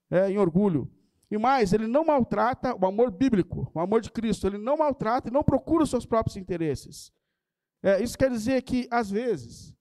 é, 0.09 0.31
em 0.31 0.37
orgulho. 0.37 0.89
E 1.31 1.37
mais, 1.37 1.71
ele 1.71 1.87
não 1.87 2.03
maltrata 2.05 2.75
o 2.75 2.85
amor 2.85 3.09
bíblico, 3.09 3.71
o 3.73 3.79
amor 3.79 4.01
de 4.01 4.11
Cristo. 4.11 4.45
Ele 4.45 4.57
não 4.57 4.77
maltrata 4.77 5.29
e 5.29 5.31
não 5.31 5.43
procura 5.43 5.83
os 5.83 5.89
seus 5.89 6.05
próprios 6.05 6.35
interesses. 6.35 7.11
É, 7.81 8.03
isso 8.03 8.17
quer 8.17 8.29
dizer 8.29 8.61
que, 8.63 8.87
às 8.91 9.09
vezes, 9.09 9.73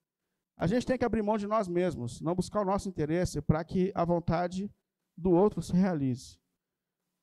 A 0.61 0.67
gente 0.67 0.85
tem 0.87 0.99
que 0.99 1.05
abrir 1.07 1.23
mão 1.23 1.39
de 1.39 1.47
nós 1.47 1.67
mesmos, 1.67 2.21
não 2.21 2.35
buscar 2.35 2.61
o 2.61 2.67
nosso 2.67 2.87
interesse 2.87 3.41
para 3.41 3.65
que 3.65 3.91
a 3.95 4.05
vontade 4.05 4.71
do 5.17 5.31
outro 5.31 5.63
se 5.63 5.73
realize. 5.73 6.39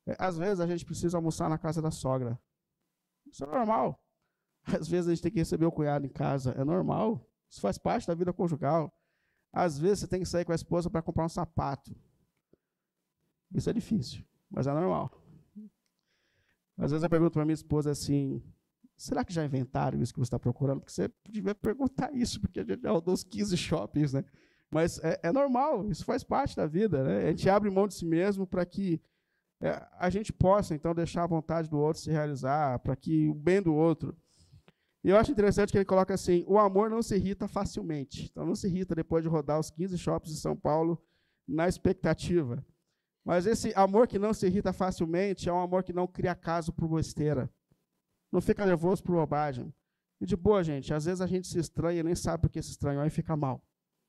É, 0.08 0.16
às 0.18 0.40
vezes 0.40 0.60
a 0.60 0.66
gente 0.66 0.84
precisa 0.84 1.20
almoçar 1.20 1.48
na 1.48 1.58
casa 1.60 1.80
da 1.80 1.92
sogra. 1.92 2.40
Isso 3.28 3.44
é 3.44 3.48
normal. 3.48 4.04
Às 4.66 4.88
vezes 4.88 5.08
a 5.08 5.14
gente 5.14 5.22
tem 5.22 5.32
que 5.32 5.38
receber 5.38 5.68
o 5.68 5.72
cunhado 5.72 6.08
em 6.08 6.10
casa. 6.10 6.52
É 6.54 6.64
normal. 6.64 7.30
Isso 7.48 7.62
faz 7.62 7.78
parte 7.78 8.08
da 8.08 8.16
vida 8.16 8.34
conjugal. 8.34 8.92
Às 9.54 9.78
vezes 9.78 10.00
você 10.00 10.08
tem 10.08 10.20
que 10.22 10.26
sair 10.26 10.44
com 10.44 10.52
a 10.52 10.56
esposa 10.56 10.90
para 10.90 11.04
comprar 11.04 11.26
um 11.26 11.30
sapato. 11.30 11.96
Isso 13.54 13.70
é 13.70 13.74
difícil, 13.74 14.24
mas 14.50 14.68
é 14.68 14.74
normal. 14.74 15.12
Às 16.78 16.92
vezes 16.92 17.04
eu 17.04 17.10
pergunto 17.10 17.34
para 17.34 17.46
minha 17.46 17.54
esposa 17.54 17.92
assim: 17.92 18.42
será 18.96 19.24
que 19.26 19.34
já 19.34 19.44
inventaram 19.44 20.02
isso 20.02 20.14
que 20.14 20.20
você 20.20 20.28
está 20.28 20.40
procurando? 20.40 20.82
Porque 20.82 20.92
você 20.92 21.10
devia 21.30 21.56
perguntar 21.56 22.14
isso, 22.14 22.40
porque 22.40 22.60
a 22.60 22.64
gente 22.64 22.82
já 22.82 22.92
rodou 22.92 23.14
uns 23.14 23.24
15 23.24 23.58
shoppings, 23.58 24.14
né? 24.14 24.24
Mas 24.70 25.00
é, 25.00 25.20
é, 25.24 25.32
normal, 25.32 25.90
isso 25.90 26.04
faz 26.04 26.24
parte 26.24 26.56
da 26.56 26.68
vida, 26.68 27.04
né? 27.04 27.28
A 27.28 27.30
gente 27.30 27.50
abre 27.50 27.70
mão 27.70 27.88
de 27.88 27.94
si 27.94 28.06
mesmo 28.06 28.46
para 28.46 28.66
que 28.66 29.02
é, 29.62 29.88
a 29.98 30.10
gente 30.10 30.32
possa, 30.32 30.76
então, 30.76 30.94
deixar 30.94 31.24
a 31.24 31.28
vontade 31.28 31.70
do 31.70 31.80
outro 31.80 32.02
se 32.02 32.12
realizar, 32.12 32.80
para 32.80 32.96
que 32.96 33.28
o 33.28 33.34
bem 33.34 33.62
do 33.62 33.74
outro. 33.74 34.16
E 35.04 35.10
eu 35.10 35.18
acho 35.18 35.32
interessante 35.32 35.72
que 35.72 35.78
ele 35.78 35.86
coloca 35.86 36.14
assim: 36.14 36.44
o 36.48 36.60
amor 36.60 36.90
não 36.90 37.02
se 37.02 37.16
irrita 37.16 37.48
facilmente. 37.48 38.30
Então, 38.30 38.46
não 38.46 38.56
se 38.56 38.68
irrita 38.68 38.94
depois 38.94 39.24
de 39.24 39.30
rodar 39.30 39.60
os 39.60 39.70
15 39.70 39.98
shoppings 39.98 40.36
de 40.36 40.42
São 40.42 40.56
Paulo 40.56 41.02
na 41.48 41.68
expectativa. 41.68 42.64
Mas 43.28 43.46
esse 43.46 43.74
amor 43.76 44.08
que 44.08 44.18
não 44.18 44.34
se 44.34 44.48
irrita 44.48 44.72
facilmente 44.72 45.50
é 45.50 45.52
um 45.52 45.60
amor 45.60 45.84
que 45.84 45.92
não 45.92 46.08
cria 46.08 46.34
caso 46.34 46.72
por 46.72 46.88
besteira. 46.88 47.52
Não 48.32 48.40
fica 48.40 48.66
nervoso 48.66 49.04
por 49.04 49.16
bobagem. 49.16 49.74
E 50.22 50.26
de 50.26 50.38
boa, 50.38 50.64
gente, 50.64 50.94
às 50.94 51.04
vezes 51.04 51.20
a 51.20 51.28
gente 51.28 51.46
se 51.46 51.60
estranha 51.60 52.00
e 52.00 52.04
nem 52.04 52.16
sabe 52.16 52.44
por 52.44 52.50
que 52.50 52.64
se 52.64 52.70
estranhou 52.70 53.06
e 53.06 53.10
fica 53.10 53.36
mal. 53.36 53.62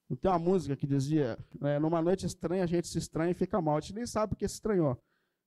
Não 0.09 0.17
tem 0.17 0.31
uma 0.31 0.39
música 0.39 0.77
que 0.77 0.87
dizia, 0.87 1.37
né, 1.61 1.81
numa 1.81 2.01
noite 2.01 2.27
estranha 2.27 2.63
a 2.63 2.67
gente 2.67 2.87
se 2.87 2.97
estranha 2.97 3.33
e 3.33 3.35
fica 3.35 3.61
mal. 3.61 3.79
A 3.79 3.81
gente 3.81 3.97
nem 3.97 4.07
sabe 4.07 4.31
por 4.31 4.39
que 4.39 4.47
se 4.47 4.55
estranhou. 4.55 4.97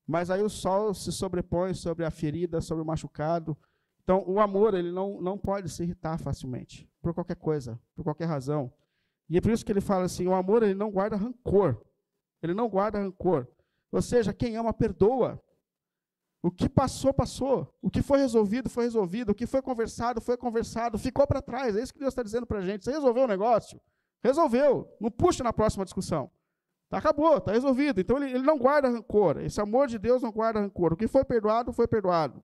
Mas 0.06 0.30
aí 0.30 0.44
o 0.44 0.50
sol 0.50 0.94
se 0.94 1.10
sobrepõe 1.10 1.74
sobre 1.74 2.04
a 2.04 2.12
ferida, 2.12 2.60
sobre 2.60 2.84
o 2.84 2.86
machucado. 2.86 3.58
Então, 4.04 4.22
o 4.28 4.42
amor, 4.42 4.74
ele 4.74 4.92
não, 4.92 5.22
não 5.22 5.38
pode 5.38 5.70
se 5.70 5.82
irritar 5.82 6.18
facilmente, 6.20 6.90
por 7.02 7.14
qualquer 7.14 7.38
coisa, 7.38 7.80
por 7.96 8.04
qualquer 8.04 8.26
razão. 8.26 8.70
E 9.30 9.38
é 9.38 9.42
por 9.42 9.50
isso 9.50 9.66
que 9.66 9.72
ele 9.72 9.80
fala 9.80 10.04
assim, 10.04 10.28
o 10.28 10.34
amor, 10.34 10.62
ele 10.62 10.76
não 10.76 10.92
guarda 10.92 11.16
rancor. 11.16 11.82
Ele 12.44 12.54
não 12.54 12.68
guarda 12.68 13.00
rancor. 13.00 13.48
Ou 13.92 14.02
seja, 14.02 14.34
quem 14.34 14.56
ama, 14.56 14.74
perdoa. 14.74 15.42
O 16.42 16.50
que 16.50 16.68
passou, 16.68 17.14
passou. 17.14 17.74
O 17.82 17.90
que 17.90 18.02
foi 18.02 18.20
resolvido, 18.20 18.70
foi 18.70 18.86
resolvido. 18.86 19.32
O 19.32 19.36
que 19.36 19.46
foi 19.46 19.62
conversado, 19.62 20.22
foi 20.22 20.38
conversado. 20.38 20.98
Ficou 20.98 21.28
para 21.28 21.42
trás. 21.42 21.76
É 21.76 21.82
isso 21.84 21.94
que 21.94 22.00
Deus 22.00 22.12
está 22.12 22.24
dizendo 22.24 22.48
para 22.48 22.60
a 22.60 22.62
gente. 22.62 22.84
Você 22.84 22.92
resolveu 22.92 23.26
o 23.26 23.28
negócio? 23.28 23.80
Resolveu. 24.24 24.88
Não 25.00 25.12
puxa 25.12 25.44
na 25.44 25.54
próxima 25.54 25.84
discussão. 25.84 26.32
Tá, 26.90 26.98
acabou, 26.98 27.38
está 27.38 27.52
resolvido. 27.52 28.02
Então 28.02 28.18
ele, 28.18 28.34
ele 28.34 28.44
não 28.44 28.58
guarda 28.58 28.90
rancor. 28.90 29.40
Esse 29.40 29.62
amor 29.62 29.88
de 29.88 30.00
Deus 30.00 30.22
não 30.22 30.32
guarda 30.32 30.60
rancor. 30.60 30.94
O 30.94 30.98
que 30.98 31.08
foi 31.08 31.24
perdoado, 31.24 31.72
foi 31.72 31.88
perdoado. 31.88 32.44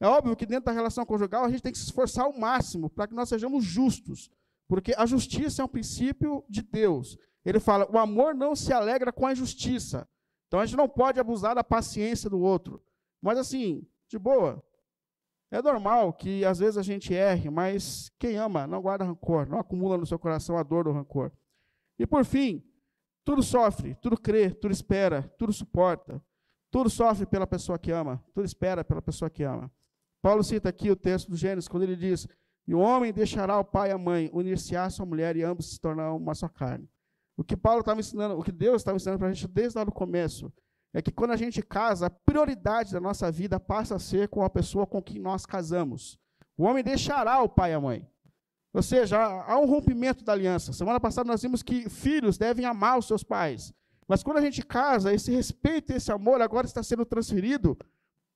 É 0.00 0.06
óbvio 0.06 0.36
que 0.36 0.46
dentro 0.46 0.66
da 0.66 0.72
relação 0.72 1.04
conjugal 1.06 1.44
a 1.44 1.48
gente 1.48 1.62
tem 1.62 1.72
que 1.72 1.78
se 1.78 1.84
esforçar 1.84 2.26
ao 2.26 2.32
máximo 2.32 2.90
para 2.90 3.06
que 3.06 3.14
nós 3.14 3.28
sejamos 3.28 3.64
justos. 3.64 4.30
Porque 4.68 4.94
a 4.96 5.06
justiça 5.06 5.62
é 5.62 5.64
um 5.64 5.68
princípio 5.68 6.44
de 6.48 6.62
Deus. 6.62 7.18
Ele 7.44 7.60
fala: 7.60 7.86
o 7.90 7.98
amor 7.98 8.34
não 8.34 8.54
se 8.54 8.72
alegra 8.72 9.12
com 9.12 9.26
a 9.26 9.32
injustiça, 9.32 10.08
então 10.46 10.60
a 10.60 10.66
gente 10.66 10.76
não 10.76 10.88
pode 10.88 11.18
abusar 11.20 11.54
da 11.54 11.64
paciência 11.64 12.30
do 12.30 12.40
outro. 12.40 12.82
Mas 13.20 13.38
assim, 13.38 13.86
de 14.08 14.18
boa. 14.18 14.62
É 15.50 15.62
normal 15.62 16.12
que 16.12 16.44
às 16.44 16.58
vezes 16.58 16.76
a 16.76 16.82
gente 16.82 17.14
erre, 17.14 17.50
mas 17.50 18.10
quem 18.18 18.36
ama 18.36 18.66
não 18.66 18.82
guarda 18.82 19.04
rancor, 19.04 19.48
não 19.48 19.58
acumula 19.58 19.96
no 19.96 20.06
seu 20.06 20.18
coração 20.18 20.58
a 20.58 20.62
dor 20.62 20.84
do 20.84 20.92
rancor. 20.92 21.30
E 21.98 22.06
por 22.06 22.24
fim, 22.24 22.62
tudo 23.24 23.42
sofre, 23.42 23.94
tudo 23.96 24.16
crê, 24.16 24.50
tudo 24.50 24.72
espera, 24.72 25.22
tudo 25.38 25.52
suporta. 25.52 26.22
Tudo 26.70 26.90
sofre 26.90 27.26
pela 27.26 27.46
pessoa 27.46 27.78
que 27.78 27.90
ama, 27.90 28.22
tudo 28.34 28.44
espera 28.44 28.84
pela 28.84 29.00
pessoa 29.00 29.30
que 29.30 29.42
ama. 29.42 29.70
Paulo 30.20 30.42
cita 30.42 30.68
aqui 30.68 30.90
o 30.90 30.96
texto 30.96 31.30
do 31.30 31.36
Gênesis, 31.36 31.68
quando 31.68 31.84
ele 31.84 31.96
diz: 31.96 32.26
E 32.66 32.74
o 32.74 32.78
homem 32.78 33.12
deixará 33.12 33.58
o 33.58 33.64
pai 33.64 33.90
e 33.90 33.92
a 33.92 33.98
mãe, 33.98 34.28
unir-se-á 34.32 34.90
sua 34.90 35.06
mulher, 35.06 35.36
e 35.36 35.42
ambos 35.42 35.70
se 35.70 35.80
tornarão 35.80 36.16
uma 36.16 36.34
só 36.34 36.48
carne. 36.48 36.88
O 37.36 37.44
que 37.44 37.56
Paulo 37.56 37.80
estava 37.80 38.00
ensinando, 38.00 38.38
o 38.38 38.42
que 38.42 38.52
Deus 38.52 38.76
estava 38.76 38.96
ensinando 38.96 39.18
para 39.18 39.28
a 39.28 39.32
gente 39.32 39.46
desde 39.46 39.78
lá 39.78 39.84
do 39.84 39.92
começo, 39.92 40.52
é 40.92 41.02
que 41.02 41.12
quando 41.12 41.32
a 41.32 41.36
gente 41.36 41.62
casa, 41.62 42.06
a 42.06 42.10
prioridade 42.10 42.92
da 42.92 43.00
nossa 43.00 43.30
vida 43.30 43.60
passa 43.60 43.96
a 43.96 43.98
ser 43.98 44.28
com 44.28 44.42
a 44.42 44.48
pessoa 44.48 44.86
com 44.86 45.02
quem 45.02 45.18
nós 45.18 45.44
casamos. 45.44 46.18
O 46.56 46.64
homem 46.64 46.82
deixará 46.82 47.42
o 47.42 47.48
pai 47.48 47.72
e 47.72 47.74
a 47.74 47.80
mãe. 47.80 48.08
Ou 48.72 48.82
seja, 48.82 49.18
há 49.18 49.58
um 49.58 49.66
rompimento 49.66 50.24
da 50.24 50.32
aliança. 50.32 50.72
Semana 50.72 50.98
passada 50.98 51.26
nós 51.26 51.42
vimos 51.42 51.62
que 51.62 51.88
filhos 51.90 52.38
devem 52.38 52.64
amar 52.64 52.98
os 52.98 53.06
seus 53.06 53.22
pais. 53.22 53.74
Mas 54.08 54.22
quando 54.22 54.38
a 54.38 54.40
gente 54.40 54.64
casa, 54.64 55.12
esse 55.12 55.30
respeito 55.30 55.92
esse 55.92 56.12
amor 56.12 56.40
agora 56.40 56.66
está 56.66 56.82
sendo 56.82 57.04
transferido 57.04 57.76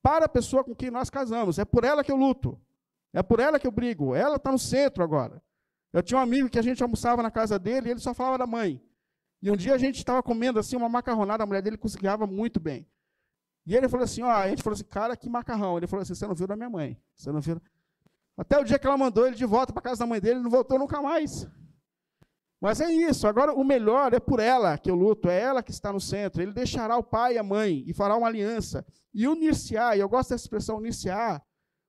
para 0.03 0.27
a 0.27 0.29
pessoa 0.29 0.65
com 0.65 0.75
quem 0.75 0.91
nós 0.91 1.09
casamos. 1.09 1.59
É 1.59 1.65
por 1.65 1.85
ela 1.85 2.03
que 2.03 2.11
eu 2.11 2.17
luto. 2.17 2.61
É 3.13 3.23
por 3.23 3.41
ela 3.41 3.59
que 3.59 3.67
eu 3.67 3.73
brigo. 3.73 4.15
Ela 4.15 4.37
está 4.37 4.51
no 4.51 4.59
centro 4.59 5.03
agora. 5.03 5.43
Eu 5.93 6.03
tinha 6.03 6.19
um 6.19 6.23
amigo 6.23 6.49
que 6.49 6.59
a 6.59 6.63
gente 6.63 6.83
almoçava 6.83 7.23
na 7.23 7.31
casa 7.31 7.59
dele 7.59 7.89
e 7.89 7.91
ele 7.93 8.01
só 8.01 8.15
falava 8.15 8.39
da 8.39 8.47
mãe. 8.47 8.81
E 9.43 9.51
um 9.51 9.57
dia 9.57 9.75
a 9.75 9.79
gente 9.79 9.97
estava 9.97 10.23
comendo 10.23 10.59
assim 10.59 10.77
uma 10.77 10.89
macarronada, 10.89 11.43
a 11.43 11.47
mulher 11.47 11.63
dele 11.63 11.77
cozinhava 11.77 12.27
muito 12.27 12.61
bem. 12.61 12.87
E 13.67 13.77
ele 13.77 13.89
falou 13.89 14.05
assim, 14.05 14.23
ó, 14.23 14.31
a 14.31 14.49
gente 14.49 14.63
falou 14.63 14.75
assim, 14.75 14.85
cara, 14.85 15.17
que 15.17 15.29
macarrão. 15.29 15.77
Ele 15.77 15.87
falou 15.87 16.03
assim, 16.03 16.15
você 16.15 16.27
não 16.27 16.35
viu 16.35 16.47
da 16.47 16.57
minha 16.57 16.69
mãe. 16.69 17.01
Você 17.15 17.31
não 17.31 17.41
viu. 17.41 17.61
Até 18.37 18.59
o 18.59 18.65
dia 18.65 18.79
que 18.79 18.87
ela 18.87 18.97
mandou 18.97 19.27
ele 19.27 19.37
de 19.37 19.45
volta 19.45 19.73
para 19.73 19.83
casa 19.83 20.01
da 20.01 20.07
mãe 20.07 20.21
dele, 20.21 20.37
ele 20.37 20.43
não 20.43 20.51
voltou 20.51 20.79
nunca 20.79 21.01
mais. 21.01 21.47
Mas 22.61 22.81
é 22.81 22.93
isso, 22.93 23.27
agora 23.27 23.55
o 23.55 23.65
melhor 23.65 24.13
é 24.13 24.21
por 24.21 24.39
ela 24.39 24.77
que 24.77 24.91
eu 24.91 24.95
luto, 24.95 25.31
é 25.31 25.41
ela 25.41 25.63
que 25.63 25.71
está 25.71 25.91
no 25.93 26.01
centro. 26.01 26.43
Ele 26.43 26.53
deixará 26.53 26.97
o 26.99 27.03
pai 27.03 27.35
e 27.35 27.39
a 27.39 27.43
mãe 27.43 27.85
e 27.87 27.95
fará 27.95 28.17
uma 28.17 28.27
aliança. 28.27 28.85
E 29.15 29.27
unir-se-á, 29.27 29.97
e 29.97 30.01
eu 30.01 30.09
gosto 30.09 30.31
dessa 30.31 30.45
expressão 30.45 30.77
unir-se-á, 30.77 31.41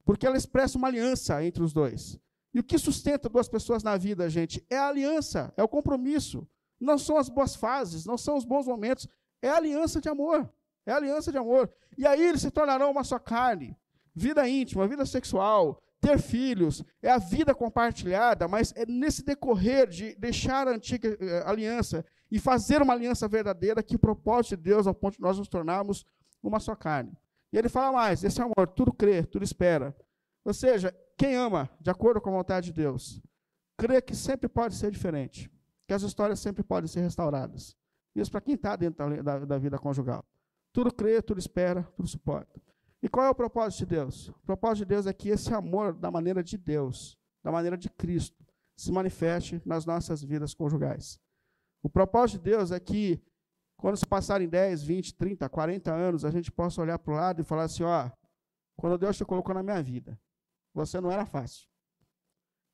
porque 0.05 0.25
ela 0.25 0.37
expressa 0.37 0.77
uma 0.77 0.87
aliança 0.87 1.43
entre 1.43 1.61
os 1.61 1.73
dois. 1.73 2.17
E 2.53 2.59
o 2.59 2.63
que 2.63 2.77
sustenta 2.77 3.29
duas 3.29 3.49
pessoas 3.49 3.83
na 3.83 3.97
vida, 3.97 4.29
gente, 4.29 4.65
é 4.69 4.77
a 4.77 4.87
aliança, 4.87 5.53
é 5.57 5.63
o 5.63 5.67
compromisso. 5.67 6.47
Não 6.81 6.97
são 6.97 7.17
as 7.17 7.29
boas 7.29 7.55
fases, 7.55 8.05
não 8.05 8.17
são 8.17 8.35
os 8.35 8.43
bons 8.43 8.65
momentos, 8.65 9.07
é 9.39 9.49
aliança 9.49 10.01
de 10.01 10.09
amor. 10.09 10.51
É 10.83 10.91
aliança 10.91 11.31
de 11.31 11.37
amor. 11.37 11.71
E 11.95 12.07
aí 12.07 12.21
eles 12.25 12.41
se 12.41 12.49
tornarão 12.49 12.89
uma 12.89 13.03
só 13.03 13.19
carne. 13.19 13.77
Vida 14.15 14.47
íntima, 14.49 14.87
vida 14.87 15.05
sexual, 15.05 15.79
ter 16.01 16.19
filhos, 16.19 16.83
é 17.01 17.11
a 17.11 17.19
vida 17.19 17.53
compartilhada, 17.53 18.47
mas 18.47 18.73
é 18.75 18.85
nesse 18.87 19.23
decorrer 19.23 19.87
de 19.87 20.15
deixar 20.15 20.67
a 20.67 20.71
antiga 20.71 21.15
eh, 21.21 21.43
aliança 21.45 22.03
e 22.31 22.39
fazer 22.39 22.81
uma 22.81 22.93
aliança 22.93 23.27
verdadeira 23.27 23.83
que 23.83 23.95
o 23.95 23.99
propósito 23.99 24.57
de 24.57 24.63
Deus 24.63 24.87
ao 24.87 24.95
ponto 24.95 25.17
de 25.17 25.21
nós 25.21 25.37
nos 25.37 25.47
tornarmos 25.47 26.03
uma 26.41 26.59
só 26.59 26.75
carne. 26.75 27.15
E 27.53 27.57
ele 27.57 27.69
fala 27.69 27.91
mais: 27.91 28.23
esse 28.23 28.41
amor, 28.41 28.67
tudo 28.75 28.91
crê, 28.91 29.23
tudo 29.23 29.43
espera. 29.43 29.95
Ou 30.43 30.53
seja, 30.53 30.93
quem 31.15 31.35
ama 31.35 31.69
de 31.79 31.91
acordo 31.91 32.19
com 32.19 32.31
a 32.31 32.37
vontade 32.37 32.67
de 32.67 32.73
Deus, 32.73 33.21
crê 33.77 34.01
que 34.01 34.15
sempre 34.15 34.49
pode 34.49 34.73
ser 34.73 34.89
diferente 34.89 35.49
que 35.91 35.95
as 35.95 36.03
histórias 36.03 36.39
sempre 36.39 36.63
podem 36.63 36.87
ser 36.87 37.01
restauradas. 37.01 37.75
Isso 38.15 38.31
para 38.31 38.39
quem 38.39 38.55
está 38.55 38.77
dentro 38.77 39.21
da, 39.21 39.39
da, 39.39 39.57
vida 39.57 39.77
conjugal. 39.77 40.23
Tudo 40.71 40.89
crê, 40.93 41.21
tudo 41.21 41.37
espera, 41.37 41.83
tudo 41.97 42.07
suporta. 42.07 42.61
E 43.03 43.09
qual 43.09 43.25
é 43.25 43.29
o 43.29 43.35
propósito 43.35 43.79
de 43.79 43.87
Deus? 43.87 44.29
O 44.29 44.39
propósito 44.45 44.85
de 44.85 44.85
Deus 44.85 45.05
é 45.05 45.11
que 45.11 45.27
esse 45.27 45.53
amor, 45.53 45.91
da 45.93 46.09
maneira 46.09 46.41
de 46.41 46.57
Deus, 46.57 47.17
da 47.43 47.51
maneira 47.51 47.77
de 47.77 47.89
Cristo, 47.89 48.41
se 48.77 48.89
manifeste 48.89 49.61
nas 49.65 49.85
nossas 49.85 50.23
vidas 50.23 50.53
conjugais. 50.53 51.19
O 51.83 51.89
propósito 51.89 52.41
de 52.41 52.51
Deus 52.51 52.71
é 52.71 52.79
que, 52.79 53.21
quando 53.75 53.97
se 53.97 54.07
passarem 54.07 54.47
10, 54.47 54.83
20, 54.83 55.13
30, 55.15 55.49
40 55.49 55.93
anos, 55.93 56.23
a 56.23 56.31
gente 56.31 56.49
possa 56.49 56.81
olhar 56.81 56.99
para 56.99 57.13
o 57.13 57.17
lado 57.17 57.41
e 57.41 57.43
falar 57.43 57.63
assim: 57.63 57.83
ó, 57.83 58.09
quando 58.77 58.97
Deus 58.97 59.17
te 59.17 59.25
colocou 59.25 59.53
na 59.53 59.61
minha 59.61 59.83
vida, 59.83 60.17
você 60.73 61.01
não 61.01 61.11
era 61.11 61.25
fácil. 61.25 61.67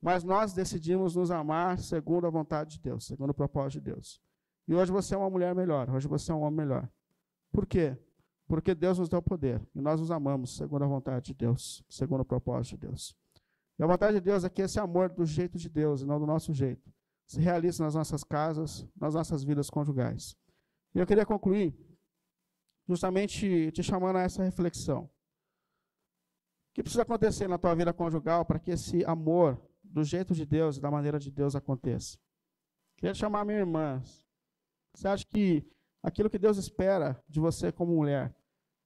Mas 0.01 0.23
nós 0.23 0.53
decidimos 0.53 1.15
nos 1.15 1.31
amar 1.31 1.79
segundo 1.79 2.27
a 2.27 2.29
vontade 2.29 2.77
de 2.77 2.79
Deus, 2.79 3.05
segundo 3.05 3.31
o 3.31 3.33
propósito 3.33 3.81
de 3.81 3.91
Deus. 3.91 4.21
E 4.67 4.75
hoje 4.75 4.91
você 4.91 5.15
é 5.15 5.17
uma 5.17 5.29
mulher 5.29 5.55
melhor, 5.55 5.89
hoje 5.89 6.07
você 6.07 6.31
é 6.31 6.35
um 6.35 6.41
homem 6.41 6.65
melhor. 6.65 6.89
Por 7.51 7.65
quê? 7.65 7.97
Porque 8.47 8.75
Deus 8.75 8.99
nos 8.99 9.09
deu 9.09 9.21
poder 9.21 9.61
e 9.73 9.81
nós 9.81 9.99
nos 9.99 10.11
amamos 10.11 10.55
segundo 10.55 10.83
a 10.83 10.87
vontade 10.87 11.27
de 11.27 11.33
Deus, 11.33 11.83
segundo 11.89 12.21
o 12.21 12.25
propósito 12.25 12.75
de 12.75 12.87
Deus. 12.87 13.15
E 13.79 13.83
a 13.83 13.87
vontade 13.87 14.15
de 14.15 14.21
Deus 14.21 14.43
é 14.43 14.49
que 14.49 14.61
esse 14.61 14.79
amor 14.79 15.09
do 15.09 15.25
jeito 15.25 15.57
de 15.57 15.69
Deus 15.69 16.01
e 16.01 16.05
não 16.05 16.19
do 16.19 16.25
nosso 16.25 16.53
jeito 16.53 16.91
se 17.25 17.41
realize 17.41 17.81
nas 17.81 17.93
nossas 17.93 18.23
casas, 18.23 18.87
nas 18.95 19.13
nossas 19.13 19.43
vidas 19.43 19.69
conjugais. 19.69 20.35
E 20.95 20.99
eu 20.99 21.05
queria 21.05 21.25
concluir 21.25 21.75
justamente 22.87 23.71
te 23.71 23.83
chamando 23.83 24.15
a 24.15 24.21
essa 24.21 24.43
reflexão. 24.43 25.03
O 25.03 25.09
que 26.73 26.83
precisa 26.83 27.01
acontecer 27.01 27.47
na 27.47 27.57
tua 27.57 27.75
vida 27.75 27.91
conjugal 27.91 28.45
para 28.45 28.59
que 28.59 28.71
esse 28.71 29.03
amor 29.03 29.61
do 29.89 30.03
jeito 30.03 30.33
de 30.33 30.45
Deus 30.45 30.77
e 30.77 30.81
da 30.81 30.91
maneira 30.91 31.19
de 31.19 31.31
Deus 31.31 31.55
aconteça. 31.55 32.17
Queria 32.97 33.13
chamar 33.13 33.45
minha 33.45 33.59
irmã. 33.59 34.01
Você 34.93 35.07
acha 35.07 35.25
que 35.25 35.65
aquilo 36.01 36.29
que 36.29 36.39
Deus 36.39 36.57
espera 36.57 37.21
de 37.27 37.39
você 37.39 37.71
como 37.71 37.95
mulher 37.95 38.35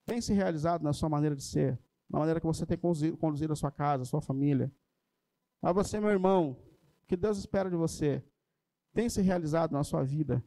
tem 0.05 0.19
se 0.19 0.33
realizado 0.33 0.83
na 0.83 0.93
sua 0.93 1.07
maneira 1.07 1.35
de 1.35 1.43
ser, 1.43 1.79
na 2.09 2.19
maneira 2.19 2.39
que 2.39 2.45
você 2.45 2.65
tem 2.65 2.77
conduzido 2.77 3.53
a 3.53 3.55
sua 3.55 3.71
casa, 3.71 4.03
a 4.03 4.05
sua 4.05 4.21
família? 4.21 4.71
A 5.61 5.71
você, 5.71 5.99
meu 5.99 6.09
irmão, 6.09 6.57
o 7.03 7.07
que 7.07 7.15
Deus 7.15 7.37
espera 7.37 7.69
de 7.69 7.75
você 7.75 8.23
tem 8.93 9.07
se 9.07 9.21
realizado 9.21 9.71
na 9.71 9.83
sua 9.83 10.03
vida, 10.03 10.43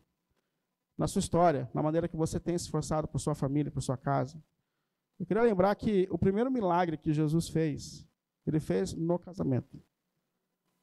na 0.99 1.07
sua 1.07 1.21
história, 1.21 1.71
na 1.73 1.83
maneira 1.83 2.09
que 2.09 2.17
você 2.17 2.39
tem 2.39 2.59
se 2.59 2.65
esforçado 2.65 3.09
por 3.09 3.19
sua 3.19 3.35
família, 3.35 3.73
por 3.73 3.81
sua 3.81 3.97
casa. 3.97 4.43
Eu 5.19 5.25
queria 5.25 5.43
lembrar 5.43 5.75
que 5.77 6.07
o 6.11 6.19
primeiro 6.19 6.51
milagre 6.51 6.99
que 6.99 7.13
Jesus 7.13 7.49
fez, 7.49 8.07
ele 8.47 8.61
fez 8.61 8.93
no 8.93 9.19
casamento. 9.19 9.81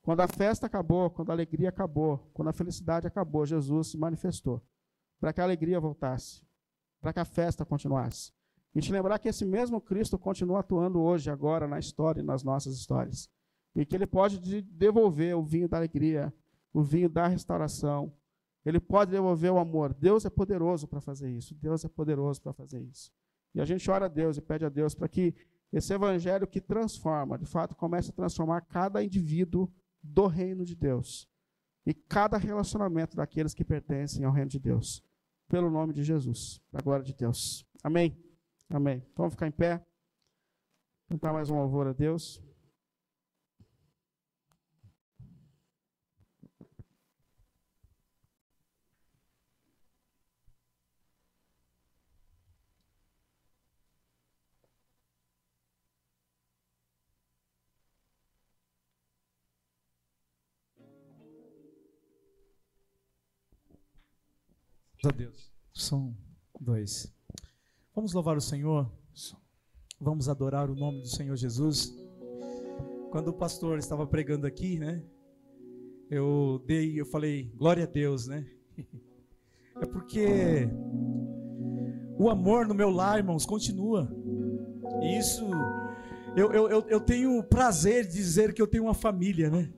Quando 0.01 0.21
a 0.21 0.27
festa 0.27 0.65
acabou, 0.65 1.09
quando 1.09 1.29
a 1.29 1.33
alegria 1.33 1.69
acabou, 1.69 2.17
quando 2.33 2.47
a 2.47 2.53
felicidade 2.53 3.05
acabou, 3.05 3.45
Jesus 3.45 3.91
se 3.91 3.97
manifestou 3.97 4.61
para 5.19 5.31
que 5.31 5.39
a 5.39 5.43
alegria 5.43 5.79
voltasse, 5.79 6.43
para 6.99 7.13
que 7.13 7.19
a 7.19 7.25
festa 7.25 7.63
continuasse. 7.63 8.33
E 8.73 8.81
te 8.81 8.91
lembrar 8.91 9.19
que 9.19 9.29
esse 9.29 9.45
mesmo 9.45 9.79
Cristo 9.79 10.17
continua 10.17 10.61
atuando 10.61 10.99
hoje, 10.99 11.29
agora, 11.29 11.67
na 11.67 11.77
história 11.77 12.21
e 12.21 12.23
nas 12.23 12.41
nossas 12.41 12.75
histórias. 12.75 13.29
E 13.75 13.85
que 13.85 13.95
ele 13.95 14.07
pode 14.07 14.61
devolver 14.63 15.37
o 15.37 15.43
vinho 15.43 15.69
da 15.69 15.77
alegria, 15.77 16.33
o 16.73 16.81
vinho 16.81 17.07
da 17.07 17.27
restauração. 17.27 18.11
Ele 18.65 18.79
pode 18.79 19.11
devolver 19.11 19.51
o 19.51 19.59
amor. 19.59 19.93
Deus 19.93 20.25
é 20.25 20.29
poderoso 20.29 20.87
para 20.87 21.01
fazer 21.01 21.29
isso. 21.29 21.53
Deus 21.53 21.85
é 21.85 21.89
poderoso 21.89 22.41
para 22.41 22.53
fazer 22.53 22.81
isso. 22.81 23.11
E 23.53 23.61
a 23.61 23.65
gente 23.65 23.89
ora 23.91 24.05
a 24.05 24.09
Deus 24.09 24.37
e 24.37 24.41
pede 24.41 24.65
a 24.65 24.69
Deus 24.69 24.95
para 24.95 25.07
que 25.07 25.35
esse 25.71 25.93
evangelho 25.93 26.47
que 26.47 26.59
transforma, 26.59 27.37
de 27.37 27.45
fato, 27.45 27.75
comece 27.75 28.09
a 28.09 28.13
transformar 28.13 28.61
cada 28.61 29.03
indivíduo 29.03 29.71
do 30.03 30.27
reino 30.27 30.65
de 30.65 30.75
Deus 30.75 31.27
e 31.85 31.93
cada 31.93 32.37
relacionamento 32.37 33.15
daqueles 33.15 33.53
que 33.53 33.63
pertencem 33.63 34.25
ao 34.25 34.31
reino 34.31 34.49
de 34.49 34.59
Deus. 34.59 35.03
Pelo 35.47 35.69
nome 35.69 35.93
de 35.93 36.03
Jesus, 36.03 36.59
para 36.71 36.79
a 36.79 36.83
glória 36.83 37.03
de 37.03 37.13
Deus. 37.13 37.65
Amém. 37.83 38.17
Amém. 38.69 39.05
Vamos 39.15 39.33
ficar 39.33 39.47
em 39.47 39.51
pé. 39.51 39.85
Cantar 41.09 41.33
mais 41.33 41.49
um 41.49 41.55
louvor 41.57 41.87
a 41.87 41.93
Deus. 41.93 42.41
A 65.09 65.11
Deus. 65.11 65.51
Som 65.73 66.13
dois. 66.59 67.11
Vamos 67.95 68.13
louvar 68.13 68.37
o 68.37 68.41
Senhor. 68.41 68.91
Vamos 69.99 70.29
adorar 70.29 70.69
o 70.69 70.75
nome 70.75 71.01
do 71.01 71.07
Senhor 71.07 71.35
Jesus. 71.35 71.91
Quando 73.09 73.29
o 73.29 73.33
pastor 73.33 73.79
estava 73.79 74.05
pregando 74.05 74.45
aqui, 74.45 74.77
né? 74.77 75.03
Eu 76.09 76.63
dei, 76.67 76.99
eu 76.99 77.05
falei, 77.05 77.51
glória 77.55 77.85
a 77.85 77.87
Deus, 77.87 78.27
né? 78.27 78.45
É 79.81 79.85
porque 79.87 80.69
o 82.19 82.29
amor 82.29 82.67
no 82.67 82.75
meu 82.75 82.91
lar, 82.91 83.17
irmãos, 83.17 83.45
continua. 83.45 84.07
E 85.01 85.17
isso, 85.17 85.49
eu, 86.35 86.51
eu, 86.53 86.81
eu 86.87 86.99
tenho 86.99 87.43
prazer 87.43 88.05
de 88.05 88.13
dizer 88.13 88.53
que 88.53 88.61
eu 88.61 88.67
tenho 88.67 88.83
uma 88.83 88.93
família, 88.93 89.49
né? 89.49 89.73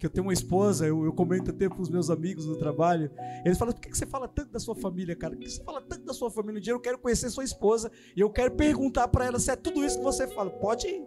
Que 0.00 0.06
eu 0.06 0.10
tenho 0.10 0.26
uma 0.26 0.32
esposa, 0.32 0.86
eu, 0.86 1.04
eu 1.04 1.12
comento 1.12 1.50
até 1.50 1.68
para 1.68 1.80
os 1.80 1.90
meus 1.90 2.08
amigos 2.08 2.46
no 2.46 2.56
trabalho. 2.56 3.10
Eles 3.44 3.58
falam: 3.58 3.74
por 3.74 3.82
que, 3.82 3.90
que 3.90 3.98
você 3.98 4.06
fala 4.06 4.26
tanto 4.26 4.50
da 4.50 4.58
sua 4.58 4.74
família, 4.74 5.14
cara? 5.14 5.34
Por 5.36 5.42
que 5.42 5.50
você 5.50 5.62
fala 5.62 5.82
tanto 5.82 6.06
da 6.06 6.14
sua 6.14 6.30
família? 6.30 6.58
Um 6.58 6.62
dia 6.62 6.72
eu 6.72 6.80
quero 6.80 6.98
conhecer 6.98 7.28
sua 7.28 7.44
esposa 7.44 7.92
e 8.16 8.20
eu 8.20 8.30
quero 8.30 8.52
perguntar 8.56 9.08
para 9.08 9.26
ela 9.26 9.38
se 9.38 9.50
é 9.50 9.56
tudo 9.56 9.84
isso 9.84 9.98
que 9.98 10.02
você 10.02 10.26
fala. 10.26 10.48
Pode 10.48 10.86
ir, 10.86 11.04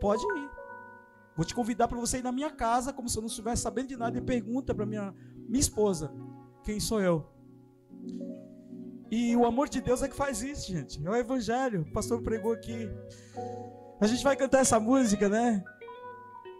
pode 0.00 0.22
ir. 0.22 0.50
Vou 1.36 1.44
te 1.44 1.54
convidar 1.54 1.88
para 1.88 1.98
você 2.00 2.18
ir 2.18 2.24
na 2.24 2.32
minha 2.32 2.50
casa, 2.50 2.90
como 2.90 3.06
se 3.06 3.18
eu 3.18 3.20
não 3.20 3.28
estivesse 3.28 3.60
sabendo 3.60 3.88
de 3.88 3.96
nada, 3.98 4.16
e 4.16 4.22
pergunta 4.22 4.74
para 4.74 4.86
minha, 4.86 5.14
minha 5.46 5.60
esposa: 5.60 6.10
quem 6.64 6.80
sou 6.80 7.02
eu? 7.02 7.26
E 9.10 9.36
o 9.36 9.44
amor 9.44 9.68
de 9.68 9.82
Deus 9.82 10.02
é 10.02 10.08
que 10.08 10.16
faz 10.16 10.42
isso, 10.42 10.72
gente. 10.72 11.06
É 11.06 11.10
o 11.10 11.14
Evangelho. 11.14 11.82
O 11.82 11.92
pastor 11.92 12.22
pregou 12.22 12.52
aqui. 12.52 12.88
A 14.00 14.06
gente 14.06 14.24
vai 14.24 14.34
cantar 14.36 14.60
essa 14.60 14.80
música, 14.80 15.28
né? 15.28 15.62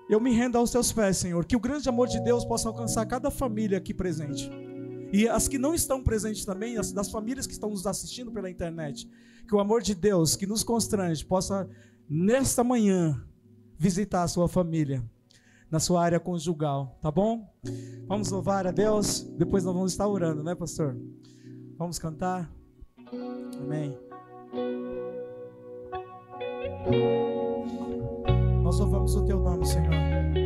Eu 0.09 0.21
me 0.21 0.33
rendo 0.33 0.57
aos 0.57 0.71
teus 0.71 0.93
pés, 0.93 1.17
Senhor. 1.17 1.45
Que 1.45 1.57
o 1.57 1.61
grande 1.61 1.89
amor 1.89 2.07
de 2.09 2.21
Deus 2.23 2.45
possa 2.45 2.69
alcançar 2.69 3.05
cada 3.07 3.31
família 3.31 3.79
aqui 3.79 3.93
presente. 3.93 4.49
E 5.13 5.29
as 5.29 5.49
que 5.49 5.59
não 5.59 5.75
estão 5.75 6.03
presentes 6.03 6.45
também, 6.45 6.77
as 6.79 6.93
das 6.93 7.11
famílias 7.11 7.47
que 7.47 7.53
estão 7.53 7.71
nos 7.71 7.87
assistindo 7.87 8.31
pela 8.31 8.51
internet. 8.51 9.09
Que 9.49 9.55
o 9.55 9.61
amor 9.61 9.83
de 9.83 9.95
Deus, 9.95 10.37
que 10.37 10.47
nos 10.47 10.63
constrange, 10.63 11.25
possa, 11.25 11.69
nesta 12.09 12.63
manhã, 12.63 13.25
visitar 13.79 14.23
a 14.23 14.29
sua 14.29 14.49
família, 14.49 15.05
na 15.71 15.79
sua 15.81 16.03
área 16.03 16.21
conjugal, 16.21 16.99
tá 17.01 17.11
bom? 17.11 17.53
Vamos 18.07 18.31
louvar 18.31 18.67
a 18.67 18.71
Deus, 18.71 19.21
depois 19.37 19.65
nós 19.65 19.75
vamos 19.75 19.93
estar 19.93 20.07
orando, 20.07 20.43
né, 20.43 20.55
pastor? 20.55 20.97
Vamos 21.77 21.99
cantar? 21.99 22.53
Amém. 23.61 23.97
Nós 28.67 28.81
louvamos 28.81 29.15
o 29.15 29.25
teu 29.25 29.39
nome, 29.39 29.65
Senhor. 29.65 30.46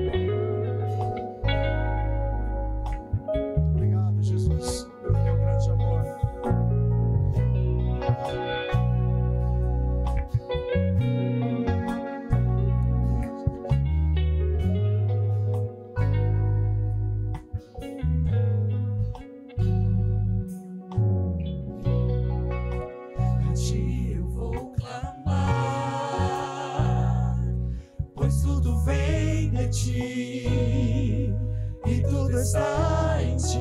está 32.40 33.22
em 33.22 33.36
ti. 33.36 33.58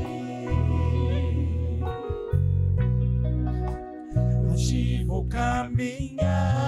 Ativo 4.53 5.27
caminhar. 5.27 6.58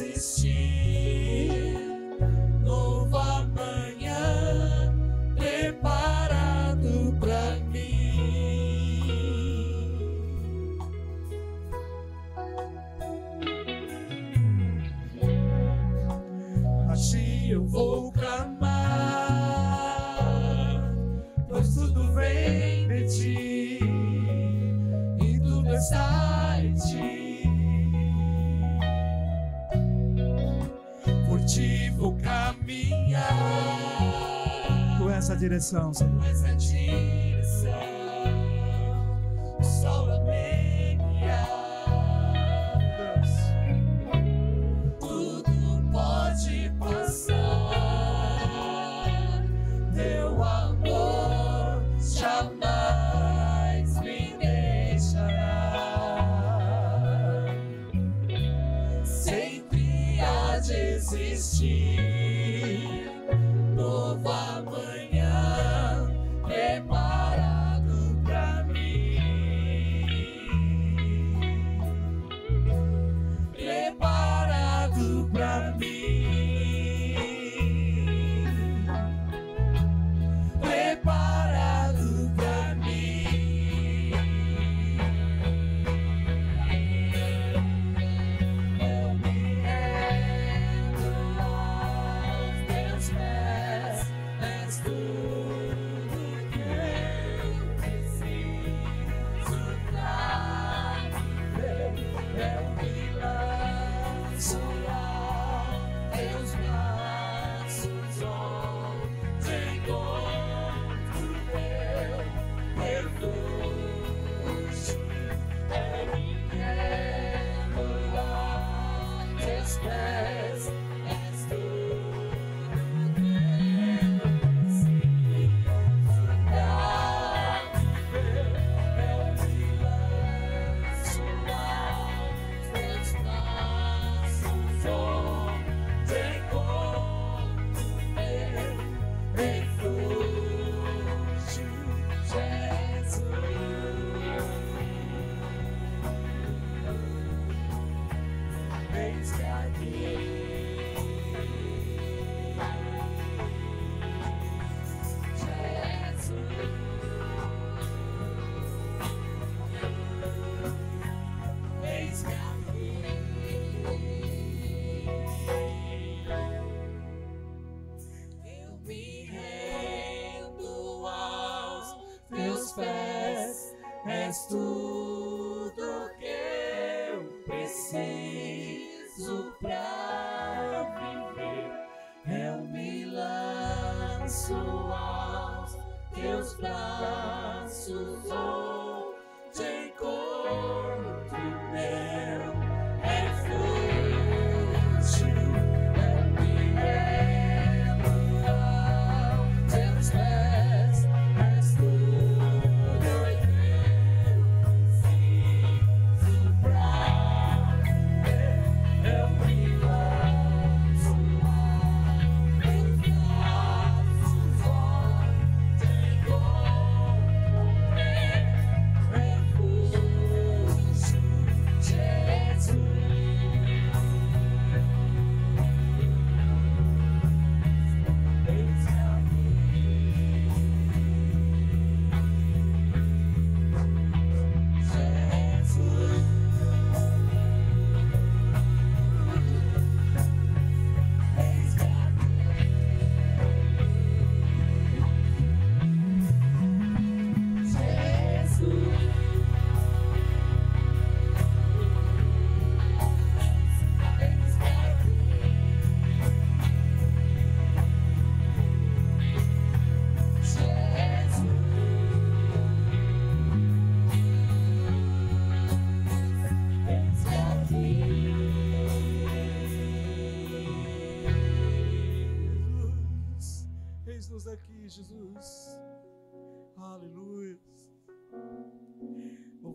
existir. 0.00 1.11
Direção, 35.72 35.94
Senhor. 35.94 36.51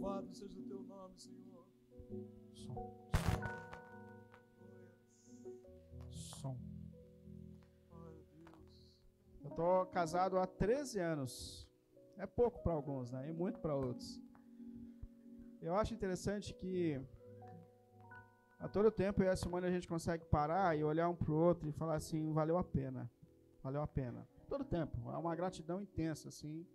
Louvado 0.07 0.33
seja 0.33 0.57
o 0.57 0.63
teu 0.63 0.81
nome, 0.83 1.19
Senhor. 1.19 1.65
Som. 2.53 3.01
Som. 6.09 6.57
Eu 9.43 9.51
tô 9.51 9.85
casado 9.87 10.39
há 10.39 10.47
13 10.47 10.99
anos. 10.99 11.67
É 12.17 12.25
pouco 12.25 12.63
para 12.63 12.71
alguns, 12.71 13.11
né? 13.11 13.29
E 13.29 13.33
muito 13.33 13.59
para 13.59 13.75
outros. 13.75 14.21
Eu 15.61 15.75
acho 15.75 15.93
interessante 15.93 16.53
que 16.53 17.01
a 18.59 18.69
todo 18.69 18.89
tempo 18.89 19.21
e 19.21 19.27
a 19.27 19.35
Simone 19.35 19.67
a 19.67 19.71
gente 19.71 19.89
consegue 19.89 20.23
parar 20.23 20.77
e 20.77 20.85
olhar 20.85 21.09
um 21.09 21.15
pro 21.15 21.35
outro 21.35 21.67
e 21.67 21.73
falar 21.73 21.95
assim, 21.95 22.31
valeu 22.31 22.57
a 22.57 22.63
pena. 22.63 23.11
Valeu 23.61 23.81
a 23.81 23.87
pena. 23.87 24.25
Todo 24.47 24.63
tempo. 24.63 25.11
É 25.11 25.17
uma 25.17 25.35
gratidão 25.35 25.81
intensa, 25.81 26.29
assim, 26.29 26.65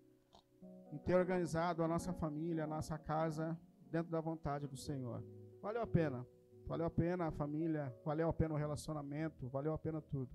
em 0.93 0.99
ter 0.99 1.15
organizado 1.15 1.83
a 1.83 1.89
nossa 1.89 2.13
família, 2.13 2.65
a 2.65 2.67
nossa 2.67 2.99
casa 2.99 3.59
dentro 3.91 4.11
da 4.11 4.21
vontade 4.21 4.67
do 4.67 4.77
Senhor. 4.77 5.23
Valeu 5.61 5.83
a 5.83 5.87
pena. 5.87 6.27
Valeu 6.67 6.87
a 6.87 6.91
pena 6.91 7.27
a 7.27 7.31
família, 7.31 7.95
valeu 8.05 8.29
a 8.29 8.33
pena 8.33 8.55
o 8.55 8.57
relacionamento, 8.57 9.49
valeu 9.49 9.73
a 9.73 9.79
pena 9.79 10.01
tudo. 10.01 10.31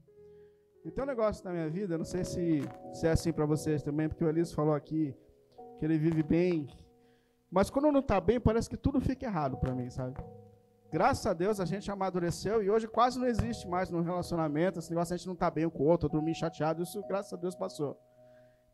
E 0.84 0.92
tem 0.92 1.04
um 1.04 1.08
negócio 1.08 1.44
na 1.44 1.52
minha 1.52 1.70
vida, 1.70 1.98
não 1.98 2.06
sei 2.06 2.24
se, 2.24 2.62
se 2.94 3.08
é 3.08 3.12
assim 3.12 3.34
para 3.34 3.46
vocês 3.46 3.82
também, 3.82 4.08
porque 4.08 4.24
o 4.24 4.30
Elias 4.30 4.54
falou 4.54 4.74
aqui 4.74 5.16
que 5.80 5.86
ele 5.86 5.98
vive 5.98 6.24
bem. 6.24 6.68
Mas 7.50 7.70
quando 7.70 7.92
não 7.92 8.02
está 8.02 8.20
bem, 8.20 8.40
parece 8.40 8.70
que 8.70 8.78
tudo 8.78 9.00
fica 9.00 9.26
errado 9.26 9.58
para 9.58 9.74
mim, 9.74 9.90
sabe? 9.90 10.16
Graças 10.92 11.26
a 11.26 11.34
Deus 11.34 11.60
a 11.60 11.66
gente 11.66 11.90
amadureceu 11.92 12.64
e 12.64 12.70
hoje 12.70 12.88
quase 12.88 13.20
não 13.20 13.28
existe 13.28 13.68
mais 13.68 13.90
no 13.90 14.02
relacionamento 14.02 14.80
esse 14.80 14.90
negócio 14.90 15.14
a 15.14 15.18
gente 15.18 15.28
não 15.28 15.36
tá 15.36 15.52
bem 15.52 15.66
um 15.66 15.70
com 15.70 15.84
o 15.84 15.88
outro, 15.88 16.08
dormir 16.08 16.34
chateado, 16.34 16.82
isso 16.82 17.04
graças 17.08 17.34
a 17.34 17.36
Deus 17.36 17.56
passou. 17.56 18.00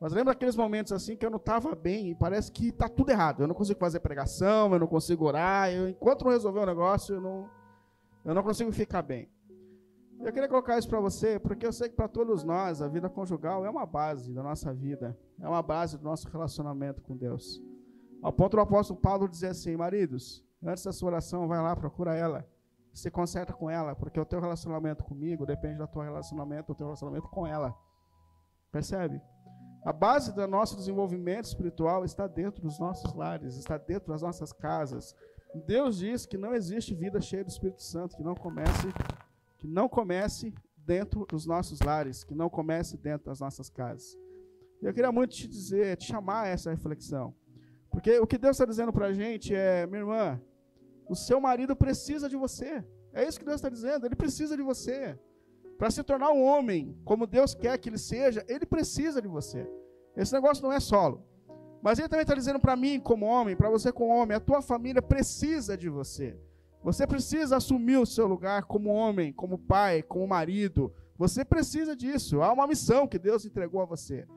Mas 0.04 0.12
lembra 0.12 0.34
aqueles 0.34 0.58
momentos 0.58 0.91
assim 0.91 1.16
que 1.16 1.26
eu 1.26 1.30
não 1.30 1.38
estava 1.38 1.74
bem 1.74 2.10
e 2.10 2.16
parece 2.16 2.51
que 2.51 2.68
está 2.68 2.89
tudo 2.89 3.10
errado. 3.10 3.41
Eu 3.41 3.47
não 3.47 3.56
consigo 3.56 3.80
fazer 3.80 4.01
pregação, 4.01 4.74
eu 4.74 4.80
não 4.80 4.86
consigo 4.86 5.24
orar, 5.24 5.72
eu, 5.72 5.88
enquanto 5.88 6.26
não 6.26 6.32
resolver 6.34 6.60
o 6.60 6.66
negócio, 6.66 7.16
eu 7.16 7.22
não, 7.22 7.49
eu 8.26 8.34
não 8.34 8.43
consigo 8.43 8.70
ficar 8.74 9.01
bem. 9.01 9.30
Eu 10.20 10.34
queria 10.34 10.49
colocar 10.49 10.78
isso 10.78 10.89
para 10.89 10.99
você, 10.99 11.39
porque 11.39 11.66
eu 11.66 11.72
sei 11.72 11.88
que 11.88 11.95
para 11.95 12.10
todos 12.10 12.43
nós 12.43 12.82
a 12.82 12.88
vida 12.89 13.10
conjugal 13.10 13.66
é 13.66 13.70
uma 13.70 13.86
base 13.86 14.34
da 14.34 14.43
nossa 14.43 14.74
vida, 14.74 15.18
é 15.39 15.47
uma 15.47 15.62
base 15.62 15.97
do 15.97 16.04
nosso 16.04 16.28
relacionamento 16.28 17.01
com 17.01 17.16
Deus. 17.16 17.64
Ao 18.22 18.34
ponto 18.34 18.58
do 18.58 18.62
apóstolo 18.62 18.99
Paulo 18.99 19.30
dizer 19.30 19.51
assim: 19.51 19.78
maridos, 19.78 20.45
antes 20.62 20.84
da 20.84 20.91
sua 20.91 21.12
oração, 21.12 21.47
vai 21.47 21.62
lá, 21.62 21.74
procura 21.78 22.14
ela, 22.14 22.45
se 22.93 23.10
conserta 23.10 23.54
com 23.54 23.70
ela, 23.70 23.95
porque 23.95 24.20
o 24.20 24.26
teu 24.26 24.41
relacionamento 24.41 25.01
comigo 25.01 25.45
depende 25.45 25.78
do 25.78 25.88
teu 25.88 26.01
relacionamento, 26.01 26.74
do 26.74 26.76
teu 26.76 26.88
relacionamento 26.88 27.30
com 27.30 27.47
ela. 27.47 27.74
Percebe? 28.70 29.22
A 29.86 29.92
base 29.92 30.34
do 30.34 30.48
nosso 30.48 30.78
desenvolvimento 30.78 31.46
espiritual 31.46 32.06
está 32.06 32.26
dentro 32.26 32.62
dos 32.62 32.80
nossos 32.80 33.14
lares, 33.14 33.58
está 33.58 33.78
dentro 33.78 34.14
das 34.14 34.22
nossas 34.22 34.54
casas. 34.54 35.14
Deus 35.66 35.98
diz 35.98 36.26
que 36.26 36.38
não 36.38 36.54
existe 36.54 36.96
vida 36.96 37.20
cheia 37.20 37.44
do 37.44 37.50
Espírito 37.50 37.84
Santo, 37.84 38.16
que 38.16 38.24
não 38.24 38.34
comece, 38.34 38.88
que 39.58 39.68
não 39.68 39.90
comece 39.90 40.54
dentro 40.78 41.26
dos 41.26 41.46
nossos 41.46 41.82
lares, 41.82 42.24
que 42.24 42.34
não 42.34 42.50
comece 42.50 42.98
dentro 42.98 43.26
das 43.26 43.42
nossas 43.42 43.70
casas. 43.70 44.18
Eu 44.82 44.94
queria 44.94 45.12
muito 45.12 45.36
te 45.36 45.48
dizer, 45.48 45.98
te 45.98 46.06
chamar 46.06 46.44
a 46.44 46.48
essa 46.48 46.72
reflexão. 46.72 47.36
Porque 47.92 48.20
o 48.20 48.28
que 48.28 48.38
Deus 48.38 48.56
está 48.56 48.66
dizendo 48.66 48.92
para 48.92 49.08
a 49.08 49.14
gente 49.14 49.54
é, 49.54 49.86
minha 49.86 50.00
irmã, 50.00 50.42
o 51.10 51.16
seu 51.16 51.40
marido 51.42 51.76
precisa 51.76 52.30
de 52.30 52.38
você. 52.38 52.84
É 53.14 53.28
isso 53.28 53.38
que 53.38 53.46
Deus 53.46 53.58
está 53.58 53.70
dizendo, 53.70 54.06
ele 54.06 54.16
precisa 54.16 54.56
de 54.56 54.64
você. 54.64 55.20
Para 55.78 55.92
se 55.92 56.04
tornar 56.04 56.32
um 56.32 56.44
homem 56.44 56.98
como 57.04 57.28
Deus 57.28 57.54
quer 57.54 57.78
que 57.78 57.90
ele 57.90 57.98
seja, 57.98 58.46
ele 58.48 58.66
precisa 58.66 59.22
de 59.22 59.28
você. 59.28 59.68
Esse 60.16 60.34
negócio 60.34 60.64
não 60.64 60.72
é 60.72 60.80
solo. 60.80 61.26
Mas 61.82 62.00
ele 62.00 62.08
também 62.08 62.24
está 62.24 62.36
dizendo 62.36 62.60
para 62.60 62.76
mim, 62.76 63.00
como 63.00 63.26
homem, 63.26 63.56
para 63.56 63.70
você, 63.70 63.92
como 63.92 64.14
homem, 64.14 64.38
a 64.38 64.40
tua 64.40 64.62
família 64.62 65.02
precisa 65.02 65.78
de 65.78 65.90
você. 65.90 66.38
Você 66.84 67.08
precisa 67.08 67.58
assumir 67.58 67.98
o 67.98 68.06
seu 68.06 68.28
lugar 68.28 68.64
como 68.64 68.90
homem, 68.90 69.34
como 69.34 69.58
pai, 69.58 70.02
como 70.04 70.28
marido. 70.28 70.94
Você 71.18 71.44
precisa 71.44 71.96
disso. 71.96 72.42
Há 72.42 72.52
uma 72.52 72.68
missão 72.68 73.08
que 73.08 73.20
Deus 73.20 73.46
entregou 73.46 73.82
a 73.82 73.86
você. 73.86 74.28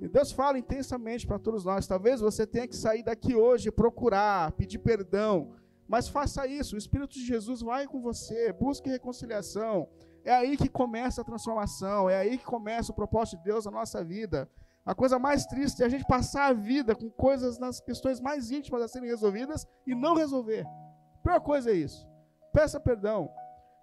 E 0.00 0.08
Deus 0.08 0.32
fala 0.32 0.58
intensamente 0.58 1.26
para 1.26 1.38
todos 1.38 1.64
nós. 1.64 1.86
Talvez 1.86 2.20
você 2.20 2.46
tenha 2.46 2.66
que 2.66 2.76
sair 2.76 3.02
daqui 3.02 3.34
hoje, 3.34 3.70
procurar, 3.70 4.52
pedir 4.52 4.78
perdão. 4.78 5.52
Mas 5.86 6.08
faça 6.08 6.46
isso. 6.46 6.74
O 6.74 6.78
Espírito 6.78 7.14
de 7.14 7.24
Jesus 7.24 7.60
vai 7.60 7.86
com 7.86 8.00
você. 8.00 8.52
Busque 8.52 8.90
reconciliação. 8.90 9.88
É 10.24 10.32
aí 10.32 10.56
que 10.56 10.68
começa 10.68 11.20
a 11.20 11.24
transformação. 11.24 12.08
É 12.08 12.16
aí 12.16 12.38
que 12.38 12.44
começa 12.44 12.92
o 12.92 12.94
propósito 12.94 13.38
de 13.38 13.44
Deus 13.44 13.64
na 13.64 13.70
nossa 13.70 14.04
vida. 14.04 14.48
A 14.84 14.94
coisa 14.94 15.18
mais 15.18 15.46
triste 15.46 15.82
é 15.82 15.86
a 15.86 15.88
gente 15.88 16.04
passar 16.04 16.46
a 16.46 16.52
vida 16.52 16.94
com 16.94 17.08
coisas 17.10 17.58
nas 17.58 17.80
questões 17.80 18.20
mais 18.20 18.50
íntimas 18.50 18.82
a 18.82 18.88
serem 18.88 19.08
resolvidas 19.08 19.66
e 19.86 19.94
não 19.94 20.14
resolver. 20.14 20.66
A 20.66 21.22
pior 21.22 21.40
coisa 21.40 21.70
é 21.70 21.74
isso. 21.74 22.06
Peça 22.52 22.80
perdão. 22.80 23.30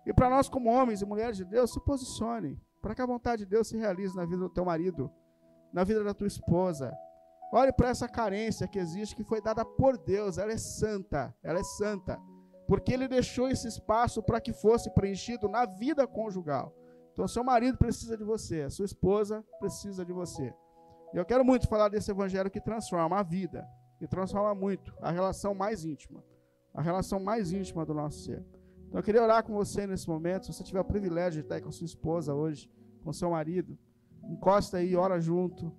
E 0.05 0.13
para 0.13 0.29
nós, 0.29 0.49
como 0.49 0.69
homens 0.69 1.01
e 1.01 1.05
mulheres 1.05 1.37
de 1.37 1.45
Deus, 1.45 1.71
se 1.71 1.79
posicione 1.79 2.59
para 2.81 2.95
que 2.95 3.01
a 3.01 3.05
vontade 3.05 3.43
de 3.43 3.49
Deus 3.49 3.67
se 3.67 3.77
realize 3.77 4.15
na 4.15 4.25
vida 4.25 4.37
do 4.37 4.49
teu 4.49 4.65
marido, 4.65 5.11
na 5.71 5.83
vida 5.83 6.03
da 6.03 6.13
tua 6.13 6.27
esposa. 6.27 6.93
Olhe 7.51 7.71
para 7.71 7.89
essa 7.89 8.07
carência 8.07 8.67
que 8.67 8.77
existe, 8.77 9.15
que 9.15 9.23
foi 9.23 9.41
dada 9.41 9.65
por 9.65 9.97
Deus. 9.97 10.37
Ela 10.37 10.51
é 10.51 10.57
santa, 10.57 11.33
ela 11.41 11.59
é 11.59 11.63
santa. 11.63 12.19
Porque 12.69 12.93
Ele 12.93 13.07
deixou 13.07 13.49
esse 13.49 13.67
espaço 13.67 14.21
para 14.21 14.39
que 14.39 14.53
fosse 14.53 14.91
preenchido 14.91 15.49
na 15.49 15.65
vida 15.65 16.05
conjugal. 16.05 16.71
Então, 17.11 17.27
seu 17.27 17.43
marido 17.43 17.79
precisa 17.79 18.15
de 18.15 18.23
você, 18.23 18.69
sua 18.69 18.85
esposa 18.85 19.43
precisa 19.59 20.05
de 20.05 20.13
você. 20.13 20.53
E 21.11 21.17
eu 21.17 21.25
quero 21.25 21.43
muito 21.43 21.67
falar 21.67 21.89
desse 21.89 22.11
evangelho 22.11 22.51
que 22.51 22.61
transforma 22.61 23.19
a 23.19 23.23
vida, 23.23 23.67
que 23.97 24.07
transforma 24.07 24.53
muito 24.53 24.93
a 25.01 25.09
relação 25.09 25.55
mais 25.55 25.83
íntima, 25.83 26.23
a 26.71 26.79
relação 26.79 27.19
mais 27.19 27.51
íntima 27.51 27.83
do 27.87 27.93
nosso 27.95 28.19
ser. 28.19 28.45
Então 28.87 28.99
eu 28.99 29.03
queria 29.03 29.23
orar 29.23 29.43
com 29.43 29.51
você 29.51 29.87
nesse 29.87 30.07
momento, 30.07 30.45
se 30.45 30.53
você 30.53 30.63
tiver 30.63 30.81
o 30.81 30.85
privilégio 30.85 31.41
de 31.41 31.45
estar 31.47 31.55
aí 31.55 31.61
com 31.61 31.71
sua 31.71 31.85
esposa 31.85 32.35
hoje, 32.35 32.71
com 33.03 33.11
seu 33.11 33.31
marido, 33.31 33.75
encosta 34.25 34.77
aí, 34.77 34.95
ora 34.95 35.19
junto, 35.19 35.75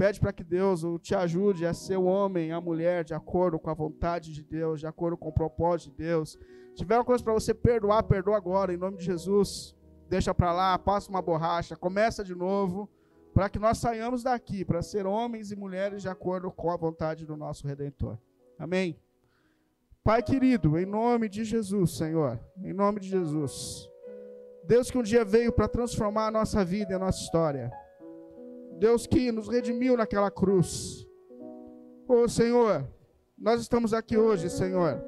pede 0.00 0.18
para 0.18 0.32
que 0.32 0.42
Deus 0.42 0.82
te 1.02 1.14
ajude 1.14 1.66
a 1.66 1.74
ser 1.74 1.98
o 1.98 2.04
homem, 2.04 2.52
a 2.52 2.58
mulher, 2.58 3.04
de 3.04 3.12
acordo 3.12 3.58
com 3.58 3.68
a 3.68 3.74
vontade 3.74 4.32
de 4.32 4.42
Deus, 4.42 4.80
de 4.80 4.86
acordo 4.86 5.14
com 5.14 5.28
o 5.28 5.32
propósito 5.32 5.90
de 5.90 6.04
Deus. 6.04 6.38
Se 6.70 6.76
tiver 6.76 6.96
uma 6.96 7.04
coisa 7.04 7.22
para 7.22 7.34
você 7.34 7.52
perdoar, 7.52 8.02
perdoa 8.04 8.34
agora, 8.34 8.72
em 8.72 8.78
nome 8.78 8.96
de 8.96 9.04
Jesus. 9.04 9.76
Deixa 10.08 10.32
para 10.32 10.54
lá, 10.54 10.78
passa 10.78 11.10
uma 11.10 11.20
borracha, 11.20 11.76
começa 11.76 12.24
de 12.24 12.34
novo 12.34 12.88
para 13.34 13.50
que 13.50 13.58
nós 13.58 13.76
saiamos 13.76 14.22
daqui 14.22 14.64
para 14.64 14.80
ser 14.80 15.04
homens 15.04 15.52
e 15.52 15.56
mulheres 15.56 16.00
de 16.00 16.08
acordo 16.08 16.50
com 16.50 16.70
a 16.70 16.78
vontade 16.78 17.26
do 17.26 17.36
nosso 17.36 17.66
Redentor. 17.66 18.16
Amém? 18.58 18.98
Pai 20.02 20.22
querido, 20.22 20.78
em 20.78 20.86
nome 20.86 21.28
de 21.28 21.44
Jesus, 21.44 21.98
Senhor, 21.98 22.40
em 22.64 22.72
nome 22.72 23.00
de 23.00 23.08
Jesus. 23.10 23.86
Deus 24.64 24.90
que 24.90 24.96
um 24.96 25.02
dia 25.02 25.26
veio 25.26 25.52
para 25.52 25.68
transformar 25.68 26.28
a 26.28 26.30
nossa 26.30 26.64
vida 26.64 26.92
e 26.92 26.94
a 26.94 26.98
nossa 26.98 27.20
história. 27.20 27.70
Deus 28.80 29.06
que 29.06 29.30
nos 29.30 29.46
redimiu 29.46 29.94
naquela 29.94 30.30
cruz. 30.30 31.06
Ô 32.08 32.22
oh, 32.22 32.28
Senhor, 32.28 32.88
nós 33.38 33.60
estamos 33.60 33.92
aqui 33.92 34.16
hoje, 34.16 34.48
Senhor, 34.48 35.04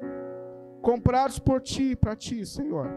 comprados 0.79 1.39
por 1.39 1.59
Ti 1.59 1.95
para 1.95 2.15
Ti, 2.15 2.45
Senhor. 2.45 2.87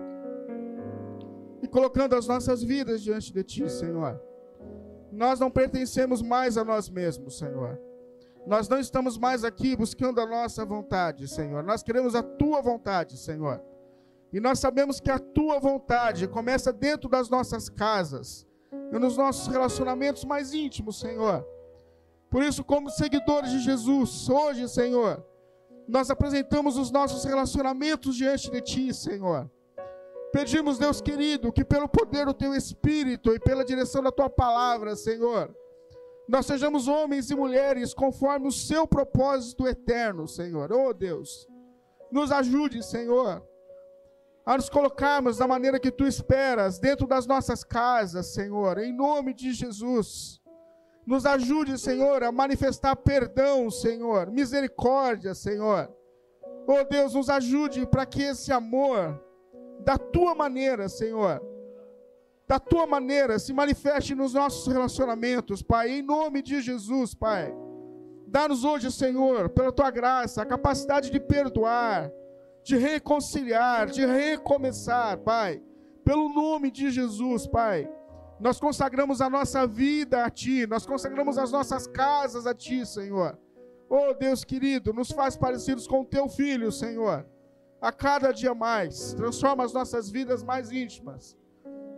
E 1.63 1.67
colocando 1.67 2.15
as 2.15 2.29
nossas 2.29 2.63
vidas 2.63 3.01
diante 3.03 3.33
de 3.33 3.43
Ti, 3.43 3.71
Senhor. 3.71 4.21
Nós 5.11 5.41
não 5.41 5.51
pertencemos 5.51 6.21
mais 6.21 6.59
a 6.59 6.65
nós 6.65 6.91
mesmos, 6.91 7.39
Senhor. 7.39 7.81
Nós 8.47 8.69
não 8.69 8.79
estamos 8.79 9.17
mais 9.17 9.45
aqui 9.45 9.75
buscando 9.75 10.21
a 10.21 10.27
nossa 10.27 10.63
vontade, 10.63 11.27
Senhor. 11.27 11.65
Nós 11.65 11.83
queremos 11.83 12.15
a 12.15 12.23
tua 12.23 12.61
vontade, 12.61 13.17
Senhor. 13.17 13.63
E 14.31 14.39
nós 14.39 14.59
sabemos 14.59 15.01
que 15.01 15.11
a 15.11 15.19
tua 15.19 15.59
vontade 15.59 16.29
começa 16.29 16.71
dentro 16.71 17.09
das 17.09 17.31
nossas 17.31 17.71
casas 17.71 18.46
e 18.93 18.99
nos 18.99 19.17
nossos 19.17 19.47
relacionamentos 19.47 20.25
mais 20.25 20.55
íntimos, 20.55 20.99
Senhor. 20.99 21.47
Por 22.31 22.43
isso, 22.43 22.65
como 22.65 22.91
seguidores 22.91 23.51
de 23.51 23.61
Jesus, 23.61 24.29
hoje, 24.29 24.69
Senhor, 24.69 25.25
nós 25.89 26.11
apresentamos 26.11 26.77
os 26.77 26.91
nossos 26.91 27.25
relacionamentos 27.25 28.17
diante 28.17 28.51
de 28.51 28.61
ti, 28.61 28.93
Senhor. 28.93 29.51
Pedimos, 30.33 30.79
Deus 30.79 31.01
querido, 31.01 31.53
que 31.53 31.65
pelo 31.65 31.89
poder 31.89 32.27
do 32.27 32.35
teu 32.35 32.55
Espírito 32.55 33.33
e 33.33 33.39
pela 33.39 33.65
direção 33.65 34.03
da 34.03 34.11
tua 34.11 34.29
palavra, 34.29 34.95
Senhor, 34.97 35.55
nós 36.29 36.45
sejamos 36.45 36.89
homens 36.89 37.31
e 37.31 37.37
mulheres 37.37 37.95
conforme 37.95 38.49
o 38.49 38.53
seu 38.53 38.87
propósito 38.87 39.67
eterno, 39.67 40.27
Senhor. 40.27 40.73
Oh 40.73 40.93
Deus, 40.93 41.47
nos 42.11 42.33
ajude, 42.33 42.83
Senhor, 42.83 43.43
a 44.47 44.57
nos 44.57 44.71
colocarmos 44.71 45.39
da 45.39 45.49
maneira 45.49 45.81
que 45.81 45.91
tu 45.91 46.07
esperas, 46.07 46.79
dentro 46.79 47.05
das 47.05 47.27
nossas 47.27 47.65
casas, 47.65 48.27
Senhor, 48.27 48.79
em 48.79 48.93
nome 48.93 49.35
de 49.35 49.53
Jesus. 49.53 50.41
Nos 51.05 51.27
ajude, 51.27 51.77
Senhor, 51.77 52.23
a 52.23 52.31
manifestar 52.31 52.95
perdão, 52.95 53.69
Senhor, 53.69 54.31
misericórdia, 54.31 55.35
Senhor. 55.35 55.93
Oh 56.65 56.85
Deus, 56.89 57.15
nos 57.15 57.29
ajude 57.29 57.87
para 57.87 58.07
que 58.07 58.23
esse 58.23 58.53
amor 58.53 59.21
da 59.81 59.99
tua 59.99 60.33
maneira, 60.33 60.89
Senhor. 60.89 61.43
Da 62.47 62.61
tua 62.61 62.87
maneira, 62.87 63.41
se 63.41 63.53
manifeste 63.53 64.15
nos 64.15 64.35
nossos 64.35 64.73
relacionamentos, 64.73 65.61
Pai, 65.61 65.91
em 65.91 66.03
nome 66.03 66.41
de 66.41 66.61
Jesus, 66.61 67.15
Pai. 67.15 67.53
Dá-nos 68.29 68.65
hoje, 68.65 68.93
Senhor, 68.93 69.49
pela 69.49 69.73
tua 69.73 69.91
graça, 69.91 70.43
a 70.43 70.47
capacidade 70.47 71.11
de 71.11 71.19
perdoar, 71.19 72.13
de 72.67 72.77
reconciliar, 72.77 73.87
de 73.87 74.05
recomeçar, 74.05 75.17
Pai. 75.19 75.63
Pelo 76.05 76.29
nome 76.29 76.71
de 76.71 76.91
Jesus, 76.91 77.47
Pai. 77.47 77.89
Nós 78.39 78.61
consagramos 78.61 79.21
a 79.21 79.31
nossa 79.31 79.67
vida 79.67 80.25
a 80.25 80.31
Ti, 80.31 80.67
nós 80.67 80.85
consagramos 80.85 81.39
as 81.39 81.51
nossas 81.51 81.87
casas 81.87 82.47
a 82.47 82.55
Ti, 82.55 82.85
Senhor. 82.85 83.39
Oh 83.89 84.13
Deus 84.13 84.45
querido, 84.45 84.93
nos 84.93 85.11
faz 85.11 85.37
parecidos 85.37 85.87
com 85.87 86.01
o 86.01 86.05
Teu 86.05 86.29
Filho, 86.29 86.71
Senhor 86.71 87.25
a 87.81 87.93
cada 87.93 88.33
dia 88.33 88.55
mais, 88.55 89.13
transforma 89.15 89.65
as 89.65 89.73
nossas 89.73 90.11
vidas 90.11 90.43
mais 90.43 90.73
íntimas. 90.73 91.37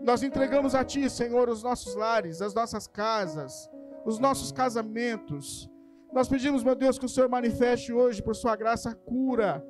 Nós 0.02 0.22
entregamos 0.22 0.74
a 0.74 0.84
Ti, 0.84 1.08
Senhor, 1.08 1.48
os 1.48 1.62
nossos 1.62 1.94
lares, 1.94 2.40
as 2.42 2.54
nossas 2.54 2.86
casas, 2.86 3.68
os 4.04 4.18
nossos 4.18 4.52
casamentos. 4.52 5.68
Nós 6.12 6.28
pedimos, 6.28 6.62
meu 6.62 6.74
Deus, 6.74 6.98
que 6.98 7.06
o 7.06 7.08
Senhor 7.08 7.28
manifeste 7.28 7.92
hoje, 7.92 8.22
por 8.22 8.34
Sua 8.34 8.56
graça, 8.56 8.94
cura. 8.94 9.64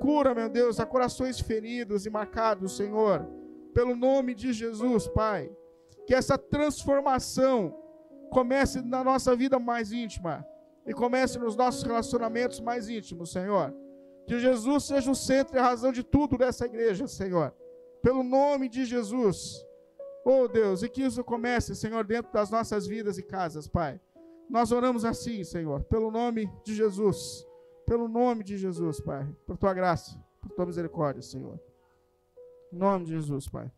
Cura, 0.00 0.34
meu 0.34 0.48
Deus, 0.48 0.80
a 0.80 0.86
corações 0.86 1.38
feridos 1.38 2.06
e 2.06 2.10
marcados, 2.10 2.76
Senhor, 2.76 3.28
pelo 3.74 3.94
nome 3.94 4.34
de 4.34 4.52
Jesus, 4.52 5.06
Pai. 5.06 5.52
Que 6.06 6.14
essa 6.14 6.38
transformação 6.38 7.76
comece 8.30 8.80
na 8.80 9.04
nossa 9.04 9.36
vida 9.36 9.58
mais 9.58 9.92
íntima 9.92 10.46
e 10.86 10.94
comece 10.94 11.38
nos 11.38 11.54
nossos 11.54 11.82
relacionamentos 11.82 12.60
mais 12.60 12.88
íntimos, 12.88 13.30
Senhor. 13.30 13.74
Que 14.26 14.38
Jesus 14.38 14.84
seja 14.84 15.10
o 15.10 15.14
centro 15.14 15.56
e 15.56 15.58
a 15.58 15.62
razão 15.62 15.92
de 15.92 16.02
tudo 16.02 16.38
dessa 16.38 16.64
igreja, 16.64 17.06
Senhor. 17.06 17.54
Pelo 18.02 18.22
nome 18.22 18.68
de 18.68 18.86
Jesus. 18.86 19.62
Oh 20.24 20.48
Deus, 20.48 20.82
e 20.82 20.88
que 20.88 21.02
isso 21.02 21.22
comece, 21.22 21.74
Senhor, 21.74 22.04
dentro 22.04 22.32
das 22.32 22.50
nossas 22.50 22.86
vidas 22.86 23.18
e 23.18 23.22
casas, 23.22 23.68
Pai. 23.68 24.00
Nós 24.48 24.72
oramos 24.72 25.04
assim, 25.04 25.44
Senhor, 25.44 25.84
pelo 25.84 26.10
nome 26.10 26.50
de 26.64 26.74
Jesus. 26.74 27.46
Pelo 27.90 28.06
nome 28.06 28.44
de 28.44 28.56
Jesus, 28.56 29.00
Pai. 29.00 29.26
Por 29.44 29.56
tua 29.56 29.74
graça, 29.74 30.16
por 30.40 30.48
tua 30.50 30.64
misericórdia, 30.64 31.20
Senhor. 31.22 31.60
Em 32.72 32.76
nome 32.76 33.06
de 33.06 33.10
Jesus, 33.10 33.48
Pai. 33.48 33.68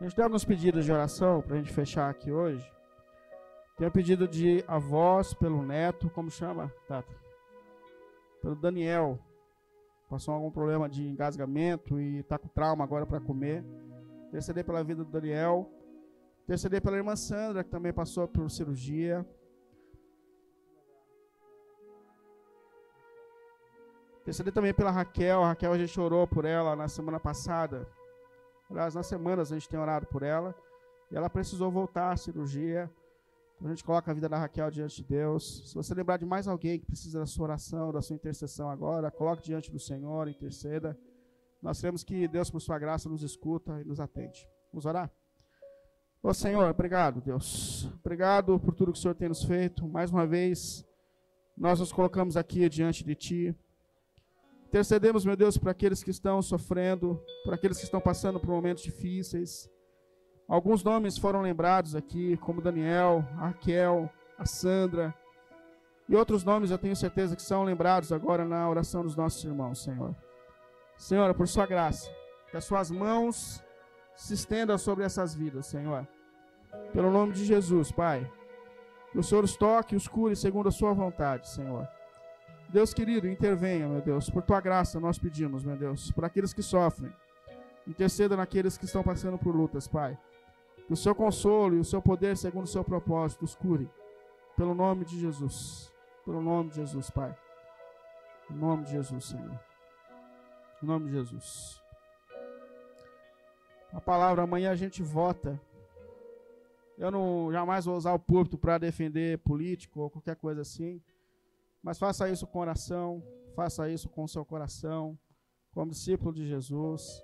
A 0.00 0.04
gente 0.04 0.16
tem 0.16 0.24
alguns 0.24 0.46
pedidos 0.46 0.86
de 0.86 0.90
oração 0.90 1.42
para 1.42 1.56
a 1.56 1.58
gente 1.58 1.74
fechar 1.74 2.08
aqui 2.08 2.32
hoje. 2.32 2.66
Tem 3.76 3.86
o 3.86 3.90
pedido 3.90 4.26
de 4.26 4.64
avós 4.66 5.34
pelo 5.34 5.62
neto, 5.62 6.08
como 6.08 6.30
chama, 6.30 6.72
Tata? 6.88 7.14
Pelo 8.40 8.56
Daniel. 8.56 9.18
Passou 10.08 10.32
algum 10.32 10.50
problema 10.50 10.88
de 10.88 11.06
engasgamento 11.06 12.00
e 12.00 12.20
está 12.20 12.38
com 12.38 12.48
trauma 12.48 12.82
agora 12.82 13.04
para 13.04 13.20
comer. 13.20 13.62
Interceder 14.28 14.64
pela 14.64 14.82
vida 14.82 15.04
do 15.04 15.10
Daniel. 15.10 15.70
Interceder 16.44 16.80
pela 16.80 16.96
irmã 16.96 17.14
Sandra, 17.14 17.62
que 17.62 17.68
também 17.68 17.92
passou 17.92 18.26
por 18.26 18.50
cirurgia. 18.50 19.26
Interceder 24.22 24.54
também 24.54 24.72
pela 24.72 24.90
Raquel. 24.90 25.42
A 25.42 25.48
Raquel, 25.48 25.74
a 25.74 25.78
gente 25.78 26.00
orou 26.00 26.26
por 26.26 26.46
ela 26.46 26.74
na 26.74 26.88
semana 26.88 27.20
passada. 27.20 27.86
Aliás, 28.70 28.94
nas 28.94 29.06
semanas 29.06 29.50
a 29.50 29.56
gente 29.56 29.68
tem 29.68 29.78
orado 29.78 30.06
por 30.06 30.22
ela. 30.22 30.54
E 31.10 31.16
ela 31.16 31.28
precisou 31.28 31.70
voltar 31.70 32.12
à 32.12 32.16
cirurgia. 32.16 32.90
Então 33.56 33.66
a 33.66 33.70
gente 33.74 33.84
coloca 33.84 34.10
a 34.10 34.14
vida 34.14 34.28
da 34.28 34.38
Raquel 34.38 34.70
diante 34.70 35.02
de 35.02 35.08
Deus. 35.08 35.68
Se 35.68 35.74
você 35.74 35.92
lembrar 35.92 36.16
de 36.16 36.24
mais 36.24 36.46
alguém 36.46 36.78
que 36.78 36.86
precisa 36.86 37.18
da 37.18 37.26
sua 37.26 37.44
oração, 37.44 37.92
da 37.92 38.00
sua 38.00 38.14
intercessão 38.14 38.70
agora, 38.70 39.10
coloque 39.10 39.42
diante 39.42 39.70
do 39.70 39.78
Senhor, 39.78 40.28
interceda. 40.28 40.96
Nós 41.60 41.80
queremos 41.80 42.02
que 42.04 42.26
Deus, 42.26 42.50
por 42.50 42.60
sua 42.60 42.78
graça, 42.78 43.08
nos 43.08 43.22
escuta 43.22 43.80
e 43.82 43.84
nos 43.84 44.00
atende. 44.00 44.48
Vamos 44.72 44.86
orar? 44.86 45.12
Ô 46.22 46.32
Senhor, 46.32 46.70
obrigado, 46.70 47.20
Deus. 47.20 47.90
Obrigado 48.00 48.58
por 48.60 48.74
tudo 48.74 48.92
que 48.92 48.98
o 48.98 49.02
Senhor 49.02 49.14
tem 49.14 49.28
nos 49.28 49.42
feito. 49.42 49.86
Mais 49.88 50.10
uma 50.10 50.26
vez, 50.26 50.86
nós 51.56 51.80
nos 51.80 51.92
colocamos 51.92 52.36
aqui 52.36 52.68
diante 52.68 53.04
de 53.04 53.14
Ti. 53.14 53.56
Intercedemos, 54.70 55.24
meu 55.24 55.34
Deus, 55.34 55.58
por 55.58 55.68
aqueles 55.68 56.00
que 56.00 56.12
estão 56.12 56.40
sofrendo, 56.40 57.20
por 57.42 57.52
aqueles 57.52 57.76
que 57.76 57.82
estão 57.82 58.00
passando 58.00 58.38
por 58.38 58.50
momentos 58.50 58.84
difíceis. 58.84 59.68
Alguns 60.46 60.84
nomes 60.84 61.18
foram 61.18 61.42
lembrados 61.42 61.96
aqui, 61.96 62.36
como 62.36 62.62
Daniel, 62.62 63.24
a 63.32 63.48
Raquel, 63.48 64.08
a 64.38 64.46
Sandra. 64.46 65.12
E 66.08 66.14
outros 66.14 66.44
nomes 66.44 66.70
eu 66.70 66.78
tenho 66.78 66.94
certeza 66.94 67.34
que 67.34 67.42
são 67.42 67.64
lembrados 67.64 68.12
agora 68.12 68.44
na 68.44 68.70
oração 68.70 69.02
dos 69.02 69.16
nossos 69.16 69.42
irmãos, 69.42 69.82
Senhor. 69.82 70.14
Senhor, 70.96 71.34
por 71.34 71.48
Sua 71.48 71.66
graça, 71.66 72.08
que 72.48 72.56
as 72.56 72.64
Suas 72.64 72.92
mãos 72.92 73.60
se 74.14 74.34
estendam 74.34 74.78
sobre 74.78 75.02
essas 75.02 75.34
vidas, 75.34 75.66
Senhor. 75.66 76.06
Pelo 76.92 77.10
nome 77.10 77.32
de 77.32 77.44
Jesus, 77.44 77.90
Pai. 77.90 78.24
Que 79.10 79.18
o 79.18 79.22
Senhor 79.24 79.42
os 79.42 79.56
toque 79.56 79.94
e 79.94 79.98
os 79.98 80.06
cure 80.06 80.36
segundo 80.36 80.68
a 80.68 80.72
Sua 80.72 80.92
vontade, 80.92 81.48
Senhor. 81.48 81.88
Deus 82.72 82.94
querido, 82.94 83.28
intervenha, 83.28 83.88
meu 83.88 84.00
Deus. 84.00 84.30
Por 84.30 84.42
tua 84.42 84.60
graça 84.60 85.00
nós 85.00 85.18
pedimos, 85.18 85.64
meu 85.64 85.76
Deus. 85.76 86.10
Por 86.12 86.24
aqueles 86.24 86.52
que 86.52 86.62
sofrem. 86.62 87.12
Interceda 87.86 88.36
naqueles 88.36 88.78
que 88.78 88.84
estão 88.84 89.02
passando 89.02 89.36
por 89.36 89.54
lutas, 89.54 89.88
Pai. 89.88 90.16
Que 90.86 90.92
o 90.92 90.96
seu 90.96 91.14
consolo 91.14 91.74
e 91.76 91.80
o 91.80 91.84
seu 91.84 92.00
poder, 92.00 92.36
segundo 92.36 92.64
o 92.64 92.68
seu 92.68 92.84
propósito, 92.84 93.44
os 93.44 93.56
cure. 93.56 93.90
Pelo 94.56 94.74
nome 94.74 95.04
de 95.04 95.18
Jesus. 95.18 95.92
Pelo 96.24 96.40
nome 96.40 96.70
de 96.70 96.76
Jesus, 96.76 97.10
Pai. 97.10 97.36
Em 98.48 98.54
nome 98.54 98.84
de 98.84 98.92
Jesus, 98.92 99.24
Senhor. 99.24 99.60
Em 100.80 100.86
nome 100.86 101.06
de 101.06 101.12
Jesus. 101.12 101.82
A 103.92 104.00
palavra 104.00 104.44
amanhã 104.44 104.70
a 104.70 104.76
gente 104.76 105.02
vota. 105.02 105.60
Eu 106.96 107.10
não 107.10 107.50
jamais 107.50 107.84
vou 107.84 107.96
usar 107.96 108.12
o 108.12 108.18
púlpito 108.18 108.56
para 108.56 108.78
defender 108.78 109.38
político 109.38 110.00
ou 110.00 110.10
qualquer 110.10 110.36
coisa 110.36 110.60
assim. 110.60 111.02
Mas 111.82 111.98
faça 111.98 112.28
isso 112.28 112.46
com 112.46 112.58
oração, 112.58 113.22
faça 113.54 113.88
isso 113.88 114.08
com 114.08 114.26
seu 114.26 114.44
coração, 114.44 115.18
como 115.72 115.90
discípulo 115.90 116.32
de 116.32 116.46
Jesus. 116.46 117.22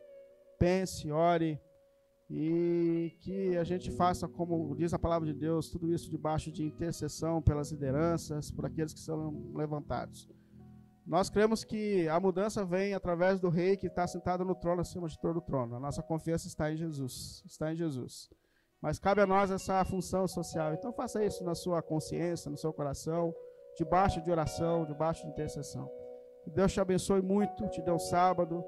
Pense, 0.59 1.11
ore 1.11 1.61
e 2.29 3.17
que 3.21 3.57
a 3.57 3.63
gente 3.63 3.91
faça, 3.91 4.27
como 4.27 4.75
diz 4.75 4.93
a 4.93 4.99
palavra 4.99 5.33
de 5.33 5.39
Deus, 5.39 5.71
tudo 5.71 5.93
isso 5.93 6.11
debaixo 6.11 6.51
de 6.51 6.65
intercessão 6.65 7.41
pelas 7.41 7.71
lideranças, 7.71 8.51
por 8.51 8.67
aqueles 8.67 8.93
que 8.93 9.01
são 9.01 9.53
levantados. 9.55 10.29
Nós 11.07 11.31
cremos 11.31 11.63
que 11.63 12.09
a 12.09 12.19
mudança 12.19 12.65
vem 12.65 12.95
através 12.95 13.39
do 13.39 13.49
rei 13.49 13.77
que 13.77 13.87
está 13.87 14.09
sentado 14.09 14.45
no 14.45 14.57
trono 14.57 14.81
acima 14.81 15.07
de 15.07 15.17
todo 15.21 15.37
o 15.37 15.41
trono. 15.41 15.77
A 15.77 15.81
nossa 15.81 16.03
confiança 16.03 16.49
está 16.49 16.73
em 16.73 16.77
Jesus, 16.77 17.45
está 17.47 17.73
em 17.73 17.77
Jesus. 17.77 18.29
Mas 18.81 18.99
cabe 18.99 19.21
a 19.21 19.27
nós 19.27 19.53
essa 19.53 19.85
função 19.85 20.27
social. 20.27 20.75
Então 20.75 20.93
faça 20.93 21.25
isso 21.25 21.45
na 21.45 21.55
sua 21.55 21.81
consciência, 21.81 22.51
no 22.51 22.57
seu 22.57 22.73
coração 22.73 23.33
debaixo 23.77 24.23
de 24.23 24.31
oração, 24.31 24.85
debaixo 24.85 25.23
de 25.23 25.29
intercessão. 25.29 25.91
Que 26.45 26.51
Deus 26.51 26.73
te 26.73 26.81
abençoe 26.81 27.21
muito, 27.21 27.69
te 27.69 27.83
dê 27.83 27.91
um 27.91 27.99
sábado. 27.99 28.65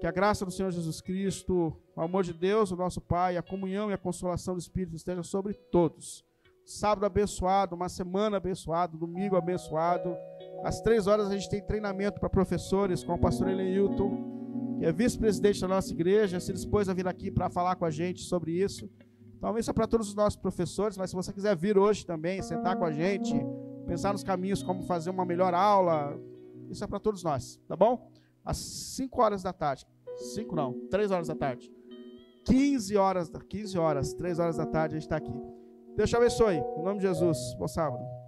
Que 0.00 0.06
a 0.06 0.10
graça 0.10 0.44
do 0.44 0.50
Senhor 0.50 0.70
Jesus 0.72 1.00
Cristo, 1.00 1.76
o 1.94 2.00
amor 2.00 2.24
de 2.24 2.32
Deus, 2.32 2.72
o 2.72 2.76
nosso 2.76 3.00
Pai, 3.00 3.36
a 3.36 3.42
comunhão 3.42 3.90
e 3.90 3.94
a 3.94 3.98
consolação 3.98 4.54
do 4.54 4.60
Espírito 4.60 4.96
esteja 4.96 5.22
sobre 5.22 5.54
todos. 5.54 6.24
Sábado 6.64 7.04
abençoado, 7.06 7.74
uma 7.74 7.88
semana 7.88 8.36
abençoada, 8.36 8.96
domingo 8.96 9.36
abençoado. 9.36 10.16
Às 10.64 10.80
três 10.80 11.06
horas 11.06 11.28
a 11.28 11.32
gente 11.32 11.48
tem 11.48 11.64
treinamento 11.64 12.18
para 12.18 12.30
professores 12.30 13.04
com 13.04 13.14
o 13.14 13.18
pastor 13.18 13.48
Hilton, 13.48 14.76
que 14.78 14.86
é 14.86 14.92
vice-presidente 14.92 15.60
da 15.60 15.68
nossa 15.68 15.92
igreja, 15.92 16.40
se 16.40 16.52
dispôs 16.52 16.88
a 16.88 16.94
vir 16.94 17.06
aqui 17.06 17.30
para 17.30 17.50
falar 17.50 17.76
com 17.76 17.84
a 17.84 17.90
gente 17.90 18.22
sobre 18.22 18.52
isso. 18.52 18.88
Então, 19.36 19.58
isso 19.58 19.70
é 19.70 19.72
para 19.72 19.88
todos 19.88 20.08
os 20.08 20.14
nossos 20.14 20.38
professores, 20.38 20.96
mas 20.96 21.10
se 21.10 21.16
você 21.16 21.32
quiser 21.32 21.56
vir 21.56 21.76
hoje 21.76 22.06
também, 22.06 22.40
sentar 22.42 22.76
com 22.76 22.84
a 22.84 22.92
gente, 22.92 23.34
pensar 23.86 24.12
nos 24.12 24.22
caminhos, 24.24 24.62
como 24.62 24.82
fazer 24.82 25.10
uma 25.10 25.24
melhor 25.24 25.54
aula. 25.54 26.18
Isso 26.70 26.82
é 26.82 26.86
para 26.86 26.98
todos 26.98 27.22
nós, 27.22 27.60
tá 27.68 27.76
bom? 27.76 28.10
Às 28.44 28.56
5 28.56 29.20
horas 29.22 29.42
da 29.42 29.52
tarde. 29.52 29.86
5 30.34 30.54
não, 30.54 30.88
3 30.88 31.10
horas 31.10 31.28
da 31.28 31.34
tarde. 31.34 31.72
15 32.44 32.96
horas, 32.96 33.30
15 33.48 33.78
horas, 33.78 34.14
3 34.14 34.38
horas 34.38 34.56
da 34.56 34.66
tarde 34.66 34.96
a 34.96 34.98
gente 34.98 35.06
está 35.06 35.16
aqui. 35.16 35.32
Deus 35.96 36.08
te 36.08 36.16
abençoe. 36.16 36.56
Em 36.56 36.82
nome 36.82 36.98
de 36.98 37.06
Jesus. 37.06 37.54
Bom 37.58 37.68
sábado. 37.68 38.21